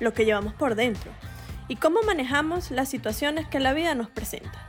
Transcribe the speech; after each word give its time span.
lo 0.00 0.12
que 0.12 0.24
llevamos 0.24 0.54
por 0.54 0.74
dentro 0.74 1.12
y 1.68 1.76
cómo 1.76 2.02
manejamos 2.02 2.72
las 2.72 2.88
situaciones 2.88 3.46
que 3.46 3.60
la 3.60 3.72
vida 3.72 3.94
nos 3.94 4.10
presenta. 4.10 4.66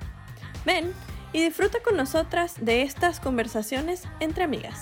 Ven 0.66 0.94
y 1.34 1.44
disfruta 1.44 1.80
con 1.82 1.98
nosotras 1.98 2.56
de 2.64 2.84
estas 2.84 3.20
conversaciones 3.20 4.04
entre 4.20 4.44
amigas. 4.44 4.82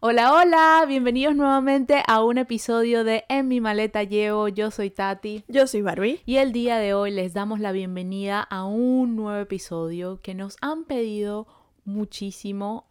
Hola, 0.00 0.34
hola, 0.34 0.84
bienvenidos 0.86 1.34
nuevamente 1.34 2.02
a 2.06 2.22
un 2.22 2.36
episodio 2.36 3.02
de 3.02 3.24
En 3.30 3.48
mi 3.48 3.62
maleta 3.62 4.02
llevo. 4.02 4.48
Yo 4.48 4.70
soy 4.70 4.90
Tati. 4.90 5.42
Yo 5.48 5.66
soy 5.66 5.80
Barbie. 5.80 6.20
Y 6.26 6.36
el 6.36 6.52
día 6.52 6.76
de 6.76 6.92
hoy 6.92 7.10
les 7.10 7.32
damos 7.32 7.60
la 7.60 7.72
bienvenida 7.72 8.42
a 8.42 8.66
un 8.66 9.16
nuevo 9.16 9.40
episodio 9.40 10.20
que 10.20 10.34
nos 10.34 10.58
han 10.60 10.84
pedido 10.84 11.46
muchísimo 11.86 12.86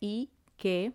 y 0.00 0.30
que 0.56 0.94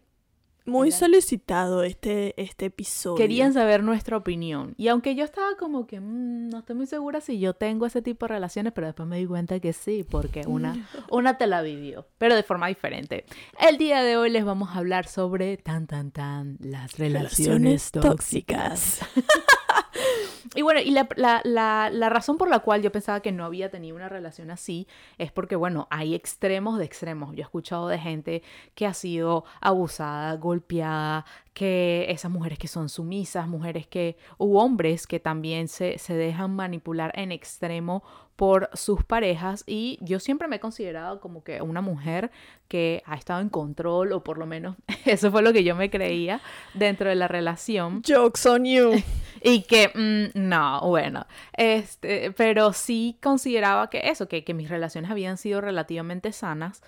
Muy 0.65 0.91
solicitado 0.91 1.83
este, 1.83 2.39
este 2.41 2.65
episodio. 2.67 3.17
querían 3.17 3.53
saber 3.53 3.83
nuestra 3.83 4.15
opinión. 4.17 4.75
Y 4.77 4.89
aunque 4.89 5.15
yo 5.15 5.23
estaba 5.25 5.55
como 5.57 5.87
que 5.87 5.99
"Mm, 5.99 6.49
no 6.49 6.59
estoy 6.59 6.75
muy 6.75 6.85
segura 6.85 7.19
si 7.19 7.39
yo 7.39 7.53
tengo 7.53 7.85
ese 7.87 8.01
tipo 8.01 8.25
de 8.27 8.33
relaciones, 8.35 8.71
pero 8.73 8.87
después 8.87 9.09
me 9.09 9.17
di 9.17 9.25
cuenta 9.25 9.59
que 9.59 9.73
sí, 9.73 10.05
porque 10.09 10.41
una, 10.45 10.87
una 11.11 11.37
te 11.37 11.47
la 11.47 11.61
vivió, 11.61 12.05
pero 12.17 12.35
de 12.35 12.43
forma 12.43 12.67
diferente. 12.67 13.25
El 13.59 13.77
día 13.77 14.03
de 14.03 14.17
hoy 14.17 14.29
les 14.29 14.45
vamos 14.45 14.69
a 14.69 14.75
hablar 14.79 15.07
sobre 15.07 15.57
tan 15.57 15.87
tan 15.87 16.11
tan 16.11 16.57
las 16.59 16.97
relaciones, 16.97 17.91
Relaciones 17.91 17.91
tóxicas. 17.91 18.99
tóxicas. 18.99 18.99
Y 20.53 20.63
bueno, 20.63 20.81
y 20.81 20.91
la, 20.91 21.07
la- 21.15 21.41
la- 21.89 22.09
razón 22.09 22.37
por 22.37 22.49
la 22.49 22.59
cual 22.59 22.81
yo 22.81 22.91
pensaba 22.91 23.21
que 23.21 23.31
no 23.31 23.45
había 23.45 23.71
tenido 23.71 23.95
una 23.95 24.09
relación 24.09 24.51
así 24.51 24.85
es 25.17 25.31
porque, 25.31 25.55
bueno, 25.55 25.87
hay 25.89 26.13
extremos 26.13 26.77
de 26.77 26.83
extremos. 26.83 27.31
Yo 27.33 27.39
he 27.39 27.43
escuchado 27.43 27.87
de 27.87 27.97
gente 27.97 28.43
que 28.75 28.85
ha 28.85 28.93
sido 28.93 29.45
abusada, 29.61 30.35
golpeada, 30.35 31.25
que 31.53 32.05
esas 32.09 32.31
mujeres 32.31 32.59
que 32.59 32.67
son 32.67 32.89
sumisas, 32.89 33.47
mujeres 33.47 33.87
que, 33.87 34.17
u 34.37 34.57
hombres 34.57 35.07
que 35.07 35.21
también 35.21 35.69
se, 35.69 35.97
se 35.97 36.15
dejan 36.15 36.53
manipular 36.53 37.13
en 37.15 37.31
extremo 37.31 38.03
por 38.41 38.71
sus 38.73 39.03
parejas 39.03 39.63
y 39.67 39.99
yo 40.01 40.19
siempre 40.19 40.47
me 40.47 40.55
he 40.55 40.59
considerado 40.59 41.19
como 41.19 41.43
que 41.43 41.61
una 41.61 41.81
mujer 41.81 42.31
que 42.67 43.03
ha 43.05 43.13
estado 43.13 43.39
en 43.39 43.49
control 43.49 44.13
o 44.13 44.23
por 44.23 44.39
lo 44.39 44.47
menos 44.47 44.77
eso 45.05 45.29
fue 45.29 45.43
lo 45.43 45.53
que 45.53 45.63
yo 45.63 45.75
me 45.75 45.91
creía 45.91 46.41
dentro 46.73 47.07
de 47.09 47.13
la 47.13 47.27
relación. 47.27 48.01
Jokes 48.01 48.49
on 48.49 48.65
you. 48.65 48.93
Y 49.43 49.61
que, 49.63 49.91
mm, 49.93 50.39
no, 50.49 50.81
bueno, 50.81 51.27
este, 51.53 52.31
pero 52.31 52.73
sí 52.73 53.17
consideraba 53.21 53.91
que 53.91 54.09
eso, 54.09 54.27
que, 54.27 54.43
que 54.43 54.55
mis 54.55 54.69
relaciones 54.69 55.11
habían 55.11 55.37
sido 55.37 55.61
relativamente 55.61 56.31
sanas, 56.31 56.81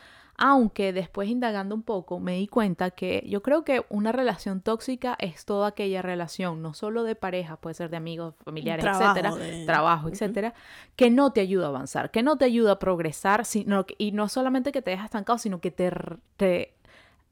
aunque 0.45 0.91
después 0.91 1.29
indagando 1.29 1.73
un 1.73 1.83
poco 1.83 2.19
me 2.19 2.33
di 2.33 2.47
cuenta 2.49 2.91
que 2.91 3.23
yo 3.25 3.41
creo 3.41 3.63
que 3.63 3.85
una 3.87 4.11
relación 4.11 4.59
tóxica 4.59 5.15
es 5.17 5.45
toda 5.45 5.69
aquella 5.69 6.01
relación, 6.01 6.61
no 6.61 6.73
solo 6.73 7.03
de 7.03 7.15
pareja, 7.15 7.55
puede 7.55 7.75
ser 7.75 7.89
de 7.89 7.95
amigos, 7.95 8.35
familiares, 8.43 8.83
Trabajo, 8.83 9.05
etcétera, 9.19 9.35
de- 9.37 9.65
trabajo, 9.65 10.09
etcétera, 10.09 10.53
que 10.97 11.09
no 11.09 11.31
te 11.31 11.39
ayuda 11.39 11.67
a 11.67 11.69
avanzar, 11.69 12.11
que 12.11 12.23
no 12.23 12.37
te 12.37 12.43
ayuda 12.43 12.73
a 12.73 12.79
progresar, 12.79 13.45
sino 13.45 13.85
que- 13.85 13.95
y 13.97 14.11
no 14.11 14.27
solamente 14.27 14.73
que 14.73 14.81
te 14.81 14.91
deja 14.91 15.05
estancado, 15.05 15.37
sino 15.39 15.59
que 15.61 15.71
te, 15.71 15.89
te 16.35 16.73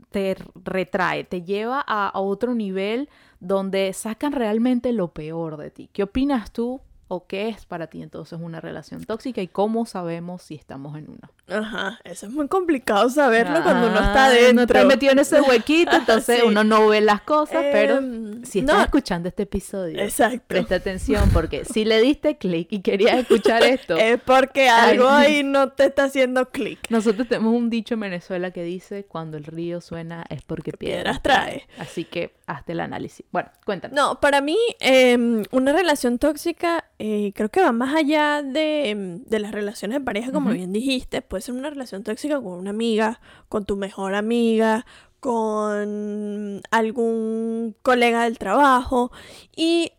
te 0.09 0.35
retrae, 0.65 1.23
te 1.25 1.43
lleva 1.43 1.83
a, 1.87 2.07
a 2.09 2.19
otro 2.21 2.55
nivel 2.55 3.07
donde 3.39 3.93
sacan 3.93 4.31
realmente 4.31 4.93
lo 4.93 5.09
peor 5.09 5.57
de 5.57 5.69
ti. 5.69 5.89
¿Qué 5.93 6.01
opinas 6.03 6.51
tú 6.51 6.81
o 7.13 7.27
qué 7.27 7.49
es 7.49 7.65
para 7.65 7.87
ti 7.87 8.01
entonces 8.01 8.39
una 8.41 8.61
relación 8.61 9.03
tóxica 9.03 9.41
y 9.41 9.47
cómo 9.49 9.85
sabemos 9.85 10.43
si 10.43 10.55
estamos 10.55 10.97
en 10.97 11.09
una? 11.09 11.29
Ajá, 11.59 11.99
eso 12.05 12.27
es 12.27 12.31
muy 12.31 12.47
complicado 12.47 13.09
saberlo 13.09 13.61
cuando 13.63 13.87
uno 13.87 13.97
está 13.99 14.27
Ah, 14.27 14.29
dentro. 14.29 14.53
No 14.53 14.67
te 14.67 14.85
metido 14.85 15.11
en 15.11 15.19
ese 15.19 15.41
huequito, 15.41 15.91
entonces 15.95 16.37
Sí. 16.41 16.47
uno 16.47 16.63
no 16.63 16.87
ve 16.87 17.01
las 17.01 17.19
cosas, 17.21 17.65
pero 17.73 17.97
Em, 17.97 18.45
si 18.45 18.59
estás 18.59 18.77
no, 18.77 18.81
escuchando 18.83 19.27
este 19.27 19.43
episodio, 19.43 19.99
Exacto. 20.01 20.45
presta 20.47 20.75
atención 20.75 21.29
porque 21.33 21.65
si 21.65 21.83
le 21.83 21.99
diste 22.01 22.37
clic 22.37 22.67
y 22.71 22.79
querías 22.81 23.17
escuchar 23.17 23.63
esto, 23.63 23.95
Es 23.97 24.21
porque 24.21 24.69
algo 24.69 25.09
Ay. 25.09 25.25
ahí 25.37 25.43
no 25.43 25.69
te 25.73 25.85
está 25.87 26.05
haciendo 26.05 26.49
clic. 26.49 26.79
nosotros 26.89 27.27
tenemos 27.27 27.53
un 27.53 27.69
dicho 27.69 27.95
en 27.95 27.99
Venezuela 27.99 28.51
que 28.51 28.63
dice, 28.63 29.03
cuando 29.03 29.35
el 29.35 29.43
río 29.43 29.81
suena 29.81 30.23
es 30.29 30.41
porque 30.43 30.71
piedras, 30.71 31.19
Piedras 31.19 31.21
trae. 31.23 31.67
Así 31.77 32.05
que 32.05 32.33
hazte 32.51 32.73
el 32.73 32.79
análisis. 32.79 33.25
Bueno, 33.31 33.49
cuéntanos. 33.65 33.95
No, 33.95 34.19
para 34.19 34.41
mí 34.41 34.57
em, 34.79 35.43
una 35.51 35.73
relación 35.73 36.19
tóxica 36.19 36.85
eh, 36.99 37.31
creo 37.35 37.49
que 37.49 37.61
va 37.61 37.71
más 37.71 37.95
allá 37.95 38.41
de, 38.43 38.89
em, 38.89 39.23
de 39.23 39.39
las 39.39 39.51
relaciones 39.51 39.99
de 39.99 40.05
pareja, 40.05 40.31
como 40.31 40.51
bien 40.51 40.71
dijiste. 40.71 41.21
Puede 41.21 41.41
ser 41.41 41.55
una 41.55 41.69
relación 41.69 42.03
tóxica 42.03 42.39
con 42.41 42.53
una 42.53 42.69
amiga, 42.69 43.19
con 43.49 43.65
tu 43.65 43.77
mejor 43.77 44.15
amiga, 44.15 44.85
con 45.19 46.61
algún 46.71 47.75
colega 47.81 48.23
del 48.23 48.37
trabajo. 48.37 49.11
Y 49.55 49.93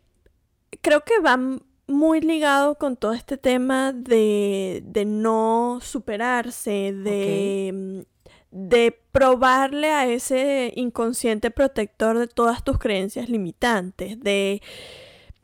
creo 0.80 1.02
que 1.04 1.20
va 1.20 1.38
muy 1.86 2.20
ligado 2.20 2.76
con 2.76 2.96
todo 2.96 3.12
este 3.12 3.36
tema 3.36 3.92
de, 3.92 4.82
de 4.84 5.04
no 5.04 5.78
superarse, 5.82 6.92
de, 6.92 7.68
em, 7.68 8.04
de 8.52 8.96
probarle 9.12 9.90
a 9.90 10.06
ese 10.06 10.72
inconsciente 10.76 11.50
protector 11.50 12.18
de 12.18 12.28
todas 12.28 12.62
tus 12.62 12.78
creencias 12.78 13.28
limitantes, 13.28 14.20
de, 14.20 14.62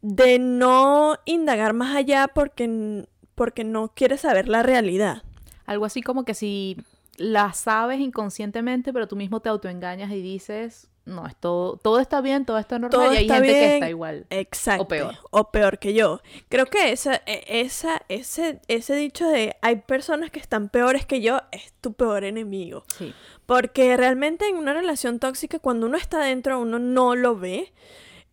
de 0.03 0.39
no 0.39 1.17
indagar 1.25 1.73
más 1.73 1.97
allá 1.97 2.29
porque, 2.29 3.07
porque 3.35 3.65
no 3.65 3.89
quieres 3.95 4.21
saber 4.21 4.49
la 4.49 4.63
realidad. 4.63 5.23
Algo 5.65 5.87
así 5.87 6.03
como 6.03 6.25
que 6.25 6.35
si 6.35 6.77
la 7.17 7.53
sabes 7.55 7.99
inconscientemente, 7.99 8.93
pero 8.93 9.09
tú 9.09 9.17
mismo 9.17 9.41
te 9.41 9.49
autoengañas 9.49 10.13
y 10.13 10.21
dices, 10.21 10.89
no, 11.09 11.27
esto, 11.27 11.81
todo 11.83 11.99
está 12.01 12.21
bien, 12.21 12.45
todo 12.45 12.59
está 12.59 12.79
normal 12.79 12.91
Todo 13.01 13.13
y 13.15 13.17
hay 13.17 13.23
está 13.23 13.35
gente 13.37 13.49
que 13.49 13.59
bien. 13.61 13.73
está 13.75 13.89
igual. 13.91 14.27
Exacto. 14.31 14.83
O 14.85 14.89
peor. 14.89 15.15
O 15.31 15.51
peor 15.51 15.79
que 15.79 15.95
yo. 15.95 16.21
Creo 16.49 16.67
que 16.67 16.93
esa, 16.93 17.17
e- 17.27 17.45
esa, 17.61 18.03
ese, 18.09 18.61
ese 18.69 18.95
dicho 18.95 19.27
de 19.29 19.57
hay 19.63 19.77
personas 19.77 20.31
que 20.31 20.39
están 20.39 20.69
peores 20.69 21.07
que 21.07 21.21
yo 21.21 21.41
es 21.51 21.73
tu 21.81 21.95
peor 21.95 22.25
enemigo. 22.25 22.85
Sí. 22.97 23.15
Porque 23.47 23.97
realmente 23.97 24.47
en 24.49 24.57
una 24.57 24.75
relación 24.75 25.19
tóxica, 25.19 25.59
cuando 25.59 25.87
uno 25.87 25.97
está 25.97 26.19
dentro, 26.21 26.61
uno 26.61 26.79
no 26.79 27.15
lo 27.17 27.37
ve. 27.37 27.73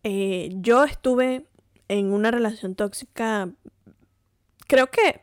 Eh, 0.04 0.50
yo 0.56 0.84
estuve 0.84 1.46
en 1.88 2.12
una 2.12 2.30
relación 2.30 2.74
tóxica. 2.74 3.48
Creo 4.66 4.90
que 4.90 5.22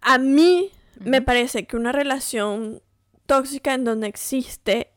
a 0.00 0.18
mí 0.18 0.70
me 1.00 1.22
parece 1.22 1.66
que 1.66 1.76
una 1.76 1.92
relación 1.92 2.82
tóxica 3.26 3.74
en 3.74 3.84
donde 3.84 4.06
existe 4.08 4.90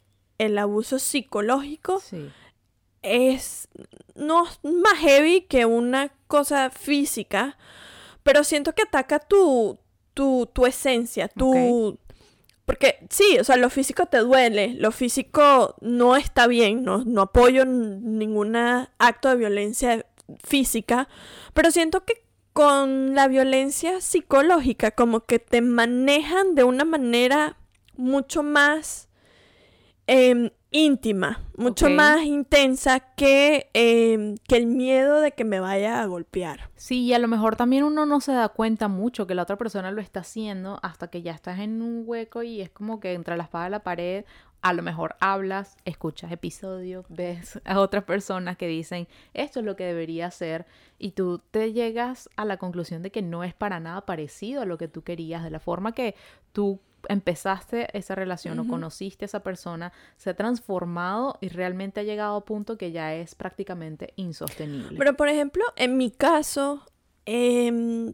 el 0.45 0.57
abuso 0.57 0.99
psicológico 0.99 1.99
Sí. 1.99 2.29
es 3.01 3.67
no 4.15 4.45
más 4.63 4.99
heavy 4.99 5.41
que 5.41 5.65
una 5.65 6.11
cosa 6.27 6.69
física, 6.69 7.57
pero 8.23 8.43
siento 8.43 8.73
que 8.73 8.83
ataca 8.83 9.19
tu, 9.19 9.79
tu, 10.13 10.47
tu 10.51 10.65
esencia, 10.65 11.27
tu... 11.27 11.97
Porque 12.65 13.05
sí, 13.09 13.37
o 13.39 13.43
sea, 13.43 13.57
lo 13.57 13.69
físico 13.69 14.05
te 14.05 14.19
duele, 14.19 14.75
lo 14.75 14.91
físico 14.91 15.75
no 15.81 16.15
está 16.15 16.47
bien, 16.47 16.83
no, 16.83 17.03
no 17.03 17.23
apoyo 17.23 17.65
ningún 17.65 18.55
acto 18.55 19.29
de 19.29 19.35
violencia 19.35 20.05
física, 20.43 21.09
pero 21.53 21.71
siento 21.71 22.05
que 22.05 22.23
con 22.53 23.15
la 23.15 23.27
violencia 23.27 23.99
psicológica 23.99 24.91
como 24.91 25.21
que 25.21 25.39
te 25.39 25.61
manejan 25.61 26.55
de 26.55 26.63
una 26.63 26.85
manera 26.85 27.57
mucho 27.95 28.43
más 28.43 29.09
em, 30.07 30.49
íntima, 30.71 31.41
mucho 31.57 31.89
más 31.89 32.23
intensa 32.23 32.99
que, 32.99 33.69
em, 33.73 34.35
que 34.47 34.55
el 34.55 34.67
miedo 34.67 35.19
de 35.19 35.33
que 35.33 35.43
me 35.43 35.59
vaya 35.59 36.01
a 36.01 36.05
golpear. 36.05 36.69
Sí, 36.75 37.03
y 37.03 37.13
a 37.13 37.19
lo 37.19 37.27
mejor 37.27 37.57
también 37.57 37.83
uno 37.83 38.05
no 38.05 38.21
se 38.21 38.31
da 38.31 38.49
cuenta 38.49 38.87
mucho 38.87 39.27
que 39.27 39.35
la 39.35 39.43
otra 39.43 39.57
persona 39.57 39.91
lo 39.91 40.01
está 40.01 40.21
haciendo 40.21 40.79
hasta 40.81 41.09
que 41.09 41.21
ya 41.21 41.33
estás 41.33 41.59
en 41.59 41.81
un 41.81 42.03
hueco 42.05 42.41
y 42.43 42.61
es 42.61 42.69
como 42.69 42.99
que 42.99 43.13
entre 43.13 43.35
la 43.35 43.43
espada 43.43 43.67
y 43.67 43.71
la 43.71 43.83
pared, 43.83 44.25
a 44.61 44.73
lo 44.73 44.83
mejor 44.83 45.15
hablas, 45.19 45.75
escuchas 45.85 46.31
episodios, 46.31 47.05
ves 47.09 47.59
a 47.65 47.79
otras 47.79 48.03
personas 48.03 48.57
que 48.57 48.67
dicen 48.67 49.07
esto 49.33 49.59
es 49.59 49.65
lo 49.65 49.75
que 49.75 49.85
debería 49.85 50.27
hacer 50.27 50.65
y 50.99 51.11
tú 51.11 51.41
te 51.51 51.73
llegas 51.73 52.29
a 52.35 52.45
la 52.45 52.57
conclusión 52.57 53.01
de 53.01 53.11
que 53.11 53.21
no 53.21 53.43
es 53.43 53.53
para 53.53 53.79
nada 53.79 54.05
parecido 54.05 54.61
a 54.61 54.65
lo 54.65 54.77
que 54.77 54.87
tú 54.87 55.01
querías, 55.01 55.43
de 55.43 55.49
la 55.49 55.59
forma 55.59 55.93
que 55.93 56.15
tú 56.53 56.79
empezaste 57.09 57.95
esa 57.97 58.15
relación 58.15 58.59
o 58.59 58.67
conociste 58.67 59.25
a 59.25 59.27
esa 59.27 59.41
persona, 59.41 59.91
se 60.17 60.29
ha 60.29 60.35
transformado 60.35 61.37
y 61.41 61.49
realmente 61.49 61.99
ha 61.99 62.03
llegado 62.03 62.35
a 62.35 62.45
punto 62.45 62.77
que 62.77 62.91
ya 62.91 63.13
es 63.15 63.35
prácticamente 63.35 64.13
insostenible. 64.15 64.97
Pero, 64.97 65.15
por 65.15 65.29
ejemplo, 65.29 65.63
en 65.75 65.97
mi 65.97 66.11
caso, 66.11 66.85
em, 67.25 68.13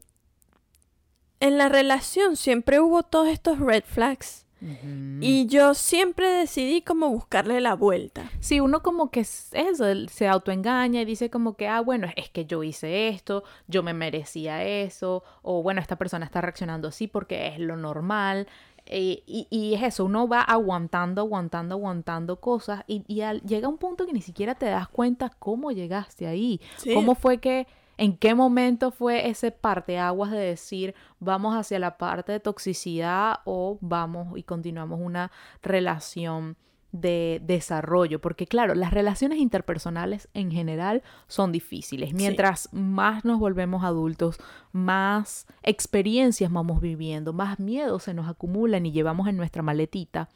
en 1.39 1.57
la 1.57 1.69
relación 1.69 2.35
siempre 2.35 2.79
hubo 2.79 3.03
todos 3.03 3.27
estos 3.27 3.59
red 3.59 3.83
flags. 3.85 4.47
Y 4.59 5.45
yo 5.45 5.75
siempre 5.75 6.27
decidí 6.29 6.81
como 6.81 7.09
buscarle 7.09 7.61
la 7.61 7.75
vuelta. 7.75 8.31
Sí, 8.39 8.59
uno 8.59 8.81
como 8.81 9.11
que 9.11 9.19
es 9.19 9.49
eso, 9.53 9.85
se 10.07 10.27
autoengaña 10.27 11.01
y 11.01 11.05
dice 11.05 11.29
como 11.29 11.55
que, 11.55 11.67
ah, 11.67 11.79
bueno, 11.81 12.07
es 12.15 12.29
que 12.29 12.45
yo 12.45 12.63
hice 12.63 13.09
esto, 13.09 13.43
yo 13.67 13.83
me 13.83 13.93
merecía 13.93 14.63
eso, 14.63 15.23
o 15.43 15.61
bueno, 15.61 15.79
esta 15.79 15.97
persona 15.97 16.25
está 16.25 16.41
reaccionando 16.41 16.87
así 16.87 17.07
porque 17.07 17.47
es 17.47 17.59
lo 17.59 17.77
normal. 17.77 18.47
Eh, 18.89 19.23
y, 19.25 19.73
es 19.73 19.83
eso, 19.83 20.05
uno 20.05 20.27
va 20.27 20.41
aguantando, 20.41 21.21
aguantando, 21.21 21.75
aguantando 21.75 22.39
cosas 22.39 22.83
y, 22.87 23.03
llega 23.45 23.67
un 23.67 23.77
punto 23.77 24.05
que 24.05 24.13
ni 24.13 24.21
siquiera 24.21 24.55
te 24.55 24.67
das 24.67 24.87
cuenta 24.87 25.29
cómo 25.39 25.71
llegaste 25.71 26.27
ahí, 26.27 26.61
cómo 26.93 27.15
fue 27.15 27.39
que 27.39 27.67
¿En 27.97 28.15
qué 28.15 28.35
momento 28.35 28.91
fue 28.91 29.27
ese 29.27 29.51
parteaguas 29.51 30.29
de 30.29 30.37
decir 30.37 30.93
vamos 31.19 31.55
hacia 31.55 31.79
la 31.79 31.97
parte 31.97 32.31
de 32.31 32.39
toxicidad 32.39 33.39
o 33.43 33.79
vamos 33.81 34.37
y 34.37 34.43
continuamos 34.43 34.99
una 35.01 35.31
relación 35.63 36.57
de 37.01 37.41
desarrollo? 37.43 38.19
Porque 38.19 38.47
claro, 38.47 38.75
las 38.75 38.91
relaciones 38.91 39.39
interpersonales 39.39 40.29
en 40.33 40.51
general 40.51 41.03
son 41.27 41.51
difíciles. 41.51 42.13
Mientras 42.13 42.69
más 42.73 43.25
nos 43.25 43.39
volvemos 43.39 43.83
adultos, 43.83 44.37
más 44.71 45.47
experiencias 45.63 46.51
vamos 46.51 46.81
viviendo, 46.81 47.33
más 47.33 47.59
miedos 47.59 48.03
se 48.03 48.13
nos 48.13 48.27
acumulan 48.27 48.85
y 48.85 48.91
llevamos 48.91 49.27
en 49.27 49.37
nuestra 49.37 49.61
maletita 49.61 50.29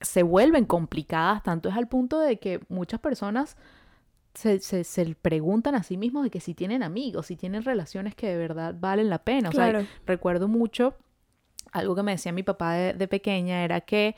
se 0.00 0.22
vuelven 0.22 0.64
complicadas, 0.64 1.42
tanto 1.42 1.68
es 1.68 1.76
al 1.76 1.88
punto 1.88 2.20
de 2.20 2.38
que 2.38 2.60
muchas 2.68 3.00
personas 3.00 3.56
se, 4.34 4.60
se, 4.60 5.14
preguntan 5.16 5.74
a 5.74 5.82
sí 5.82 5.96
mismos 5.96 6.22
de 6.22 6.30
que 6.30 6.40
si 6.40 6.54
tienen 6.54 6.82
amigos, 6.82 7.26
si 7.26 7.36
tienen 7.36 7.64
relaciones 7.64 8.14
que 8.14 8.28
de 8.28 8.36
verdad 8.36 8.74
valen 8.78 9.10
la 9.10 9.18
pena. 9.24 9.48
O 9.48 9.52
sea, 9.52 9.84
recuerdo 10.06 10.46
mucho 10.46 10.94
algo 11.72 11.96
que 11.96 12.02
me 12.02 12.12
decía 12.12 12.32
mi 12.32 12.44
papá 12.44 12.74
de 12.74 13.08
pequeña, 13.08 13.64
era 13.64 13.80
que 13.80 14.14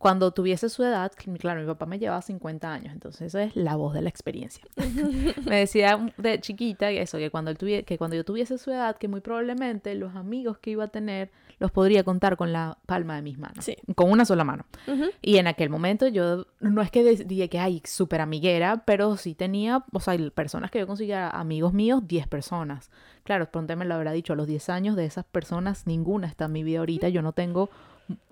cuando 0.00 0.30
tuviese 0.30 0.70
su 0.70 0.82
edad, 0.82 1.12
claro, 1.38 1.60
mi 1.60 1.66
papá 1.66 1.84
me 1.84 1.98
llevaba 1.98 2.22
50 2.22 2.72
años, 2.72 2.90
entonces 2.94 3.26
esa 3.26 3.42
es 3.42 3.54
la 3.54 3.76
voz 3.76 3.92
de 3.92 4.00
la 4.00 4.08
experiencia. 4.08 4.64
me 5.44 5.56
decía 5.56 6.10
de 6.16 6.40
chiquita 6.40 6.90
eso, 6.90 7.18
que 7.18 7.30
cuando, 7.30 7.50
él 7.50 7.84
que 7.84 7.98
cuando 7.98 8.16
yo 8.16 8.24
tuviese 8.24 8.56
su 8.56 8.70
edad, 8.70 8.96
que 8.96 9.08
muy 9.08 9.20
probablemente 9.20 9.94
los 9.94 10.16
amigos 10.16 10.56
que 10.56 10.70
iba 10.70 10.84
a 10.84 10.88
tener 10.88 11.30
los 11.58 11.70
podría 11.70 12.02
contar 12.02 12.38
con 12.38 12.50
la 12.50 12.78
palma 12.86 13.16
de 13.16 13.20
mis 13.20 13.36
manos, 13.36 13.70
con 13.94 14.10
una 14.10 14.24
sola 14.24 14.42
mano. 14.42 14.64
Y 15.20 15.36
en 15.36 15.46
aquel 15.46 15.68
momento 15.68 16.08
yo, 16.08 16.46
no 16.60 16.80
es 16.80 16.90
que 16.90 17.04
dije 17.04 17.50
que 17.50 17.58
hay 17.58 17.82
súper 17.84 18.22
amiguera, 18.22 18.82
pero 18.86 19.18
sí 19.18 19.34
tenía, 19.34 19.84
o 19.92 20.00
sea, 20.00 20.16
personas 20.30 20.70
que 20.70 20.78
yo 20.78 20.86
conseguía 20.86 21.28
amigos 21.28 21.74
míos, 21.74 22.08
10 22.08 22.26
personas. 22.26 22.90
Claro, 23.24 23.50
pronto 23.50 23.76
me 23.76 23.84
lo 23.84 23.94
habrá 23.96 24.12
dicho, 24.12 24.32
a 24.32 24.36
los 24.36 24.46
10 24.46 24.70
años 24.70 24.96
de 24.96 25.04
esas 25.04 25.26
personas, 25.26 25.86
ninguna 25.86 26.26
está 26.26 26.46
en 26.46 26.52
mi 26.52 26.64
vida 26.64 26.78
ahorita, 26.78 27.10
yo 27.10 27.20
no 27.20 27.34
tengo 27.34 27.68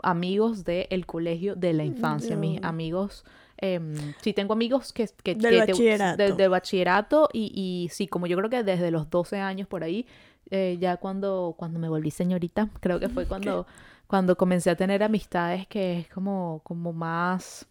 amigos 0.03 0.65
del 0.65 1.07
colegio 1.07 1.55
de 1.57 1.73
la 1.73 1.85
infancia, 1.85 2.37
mis 2.37 2.63
amigos. 2.63 3.25
Eh, 3.61 3.81
sí, 4.21 4.33
tengo 4.33 4.53
amigos 4.53 4.93
que... 4.93 5.09
que 5.23 5.35
del 5.35 5.59
bachillerato. 5.59 6.37
de, 6.37 6.49
bachillerato 6.49 7.29
y, 7.33 7.53
y 7.55 7.89
sí, 7.89 8.07
como 8.07 8.27
yo 8.27 8.37
creo 8.37 8.51
que 8.51 8.63
desde 8.63 8.91
los 8.91 9.11
12 9.11 9.39
años 9.39 9.67
por 9.67 9.83
ahí, 9.83 10.07
eh, 10.51 10.79
ya 10.81 10.97
cuando, 10.97 11.55
cuando 11.59 11.79
me 11.79 11.89
volví 11.89 12.11
señorita, 12.11 12.71
creo 12.81 12.99
que 12.99 13.09
fue 13.09 13.27
cuando, 13.27 13.67
cuando 14.07 14.37
comencé 14.37 14.71
a 14.71 14.77
tener 14.77 15.03
amistades 15.03 15.67
que 15.67 16.01
es 16.01 16.09
como, 16.09 16.61
como 16.65 16.93
más 16.93 17.68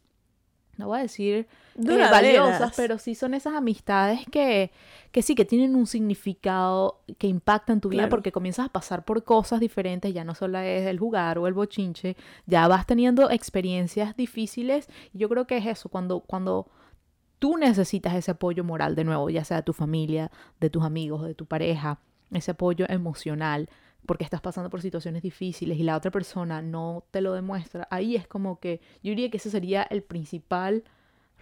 no 0.77 0.87
voy 0.87 0.99
a 0.99 1.01
decir 1.01 1.47
eh, 1.75 2.07
valiosas, 2.11 2.73
pero 2.75 2.97
sí 2.97 3.15
son 3.15 3.33
esas 3.33 3.55
amistades 3.55 4.21
que, 4.31 4.71
que 5.11 5.21
sí, 5.21 5.35
que 5.35 5.45
tienen 5.45 5.75
un 5.75 5.87
significado 5.87 7.01
que 7.17 7.27
impactan 7.27 7.81
tu 7.81 7.89
vida 7.89 8.09
porque 8.09 8.31
comienzas 8.31 8.67
a 8.67 8.69
pasar 8.69 9.03
por 9.03 9.23
cosas 9.23 9.59
diferentes, 9.59 10.13
ya 10.13 10.23
no 10.23 10.35
solo 10.35 10.59
es 10.59 10.87
el 10.87 10.99
jugar 10.99 11.39
o 11.39 11.47
el 11.47 11.53
bochinche, 11.53 12.15
ya 12.45 12.67
vas 12.67 12.85
teniendo 12.85 13.29
experiencias 13.29 14.15
difíciles. 14.15 14.87
Y 15.13 15.19
yo 15.19 15.29
creo 15.29 15.47
que 15.47 15.57
es 15.57 15.65
eso, 15.65 15.89
cuando, 15.89 16.21
cuando 16.21 16.67
tú 17.39 17.57
necesitas 17.57 18.15
ese 18.15 18.31
apoyo 18.31 18.63
moral 18.63 18.95
de 18.95 19.03
nuevo, 19.03 19.29
ya 19.29 19.43
sea 19.43 19.57
de 19.57 19.63
tu 19.63 19.73
familia, 19.73 20.31
de 20.59 20.69
tus 20.69 20.83
amigos, 20.83 21.23
de 21.23 21.35
tu 21.35 21.45
pareja, 21.45 21.99
ese 22.31 22.51
apoyo 22.51 22.85
emocional, 22.89 23.69
porque 24.07 24.23
estás 24.23 24.41
pasando 24.41 24.71
por 24.71 24.81
situaciones 24.81 25.21
difíciles 25.21 25.77
y 25.77 25.83
la 25.83 25.95
otra 25.95 26.09
persona 26.09 26.63
no 26.63 27.03
te 27.11 27.21
lo 27.21 27.33
demuestra, 27.33 27.87
ahí 27.91 28.15
es 28.15 28.27
como 28.27 28.59
que 28.59 28.81
yo 29.03 29.11
diría 29.11 29.29
que 29.29 29.37
ese 29.37 29.51
sería 29.51 29.83
el 29.83 30.01
principal 30.01 30.83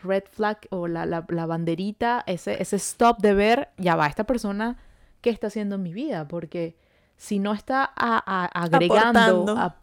red 0.03 0.23
flag 0.29 0.59
o 0.71 0.87
la, 0.87 1.05
la, 1.05 1.45
banderita, 1.45 2.23
ese, 2.27 2.61
ese 2.61 2.75
stop 2.75 3.19
de 3.19 3.33
ver, 3.33 3.69
ya 3.77 3.95
va, 3.95 4.07
esta 4.07 4.25
persona, 4.25 4.77
¿qué 5.21 5.29
está 5.29 5.47
haciendo 5.47 5.75
en 5.75 5.83
mi 5.83 5.93
vida? 5.93 6.27
Porque 6.27 6.77
si 7.15 7.39
no 7.39 7.53
está 7.53 7.85
agregando, 7.85 9.73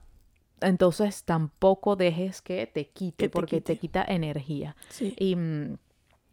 entonces 0.61 1.25
tampoco 1.25 1.97
dejes 1.97 2.43
que 2.43 2.67
te 2.67 2.89
quite, 2.89 3.31
porque 3.31 3.61
te, 3.61 3.79
quita 3.79 4.05
energía. 4.07 4.77
Y 5.01 5.37
mm, 5.37 5.79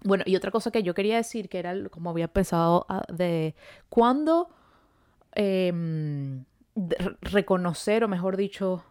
bueno, 0.03 0.23
y 0.25 0.35
otra 0.35 0.51
cosa 0.51 0.71
que 0.71 0.83
yo 0.83 0.93
quería 0.93 1.17
decir, 1.17 1.49
que 1.49 1.59
era 1.59 1.73
como 1.89 2.09
había 2.09 2.27
pensado 2.27 2.85
ah, 2.89 3.03
de 3.11 3.55
cuando 3.89 4.49
Em, 5.41 6.43
reconocer, 7.21 8.03
o 8.03 8.09
mejor 8.09 8.35
dicho, 8.35 8.83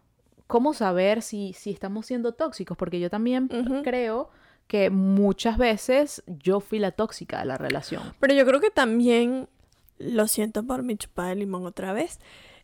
cómo 0.46 0.72
saber 0.72 1.20
si, 1.20 1.52
si 1.52 1.70
estamos 1.70 2.06
siendo 2.06 2.32
tóxicos, 2.32 2.74
porque 2.74 3.00
yo 3.00 3.10
también 3.10 3.48
creo 3.84 4.30
que 4.66 4.88
muchas 4.88 5.58
veces 5.58 6.22
yo 6.26 6.60
fui 6.60 6.78
la 6.78 6.92
tóxica 6.92 7.40
de 7.40 7.44
la 7.44 7.58
relación. 7.58 8.02
Pero 8.18 8.32
yo 8.32 8.46
creo 8.46 8.60
que 8.60 8.70
también, 8.70 9.48
lo 9.98 10.26
siento 10.26 10.66
por 10.66 10.82
mi 10.82 10.96
chupada 10.96 11.28
de 11.28 11.36
limón 11.36 11.66
otra 11.66 11.92
vez, 11.92 12.18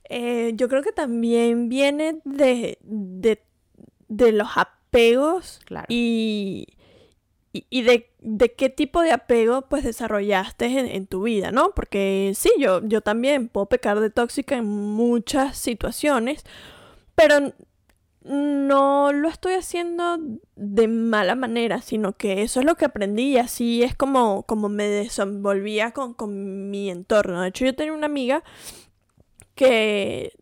eh, 0.08 0.52
yo 0.54 0.70
creo 0.70 0.82
que 0.82 0.92
también 0.92 1.68
viene 1.68 2.20
de, 2.24 2.78
de, 2.82 3.42
de 4.08 4.32
los 4.32 4.48
apegos 4.56 5.60
claro. 5.66 5.86
y 5.90 6.68
y, 7.54 7.82
de, 7.82 8.10
qué 8.56 8.68
tipo 8.68 9.00
de 9.00 9.12
apego 9.12 9.62
pues 9.62 9.84
desarrollaste 9.84 10.96
en, 10.96 11.06
tu 11.06 11.22
vida, 11.22 11.52
¿no? 11.52 11.70
Porque 11.70 12.32
sí, 12.34 12.50
yo, 12.58 12.84
yo 12.84 13.00
también 13.00 13.46
puedo 13.48 13.66
pecar 13.66 14.00
de 14.00 14.10
tóxica 14.10 14.56
en 14.56 14.64
muchas 14.66 15.56
situaciones, 15.56 16.44
pero 17.14 17.52
no 18.24 19.12
lo 19.12 19.28
estoy 19.28 19.52
haciendo 19.52 20.18
de 20.56 20.88
mala 20.88 21.36
manera, 21.36 21.80
sino 21.80 22.14
que 22.16 22.42
eso 22.42 22.58
es 22.58 22.66
lo 22.66 22.74
que 22.74 22.86
aprendí 22.86 23.34
y 23.34 23.38
así 23.38 23.84
es 23.84 23.94
como, 23.94 24.42
como 24.44 24.68
me 24.68 24.88
desenvolvía 24.88 25.92
con, 25.92 26.14
con 26.14 26.70
mi 26.70 26.90
entorno. 26.90 27.42
De 27.42 27.48
hecho, 27.48 27.66
yo 27.66 27.74
tenía 27.76 27.92
una 27.92 28.06
amiga 28.06 28.42
que 29.54 30.32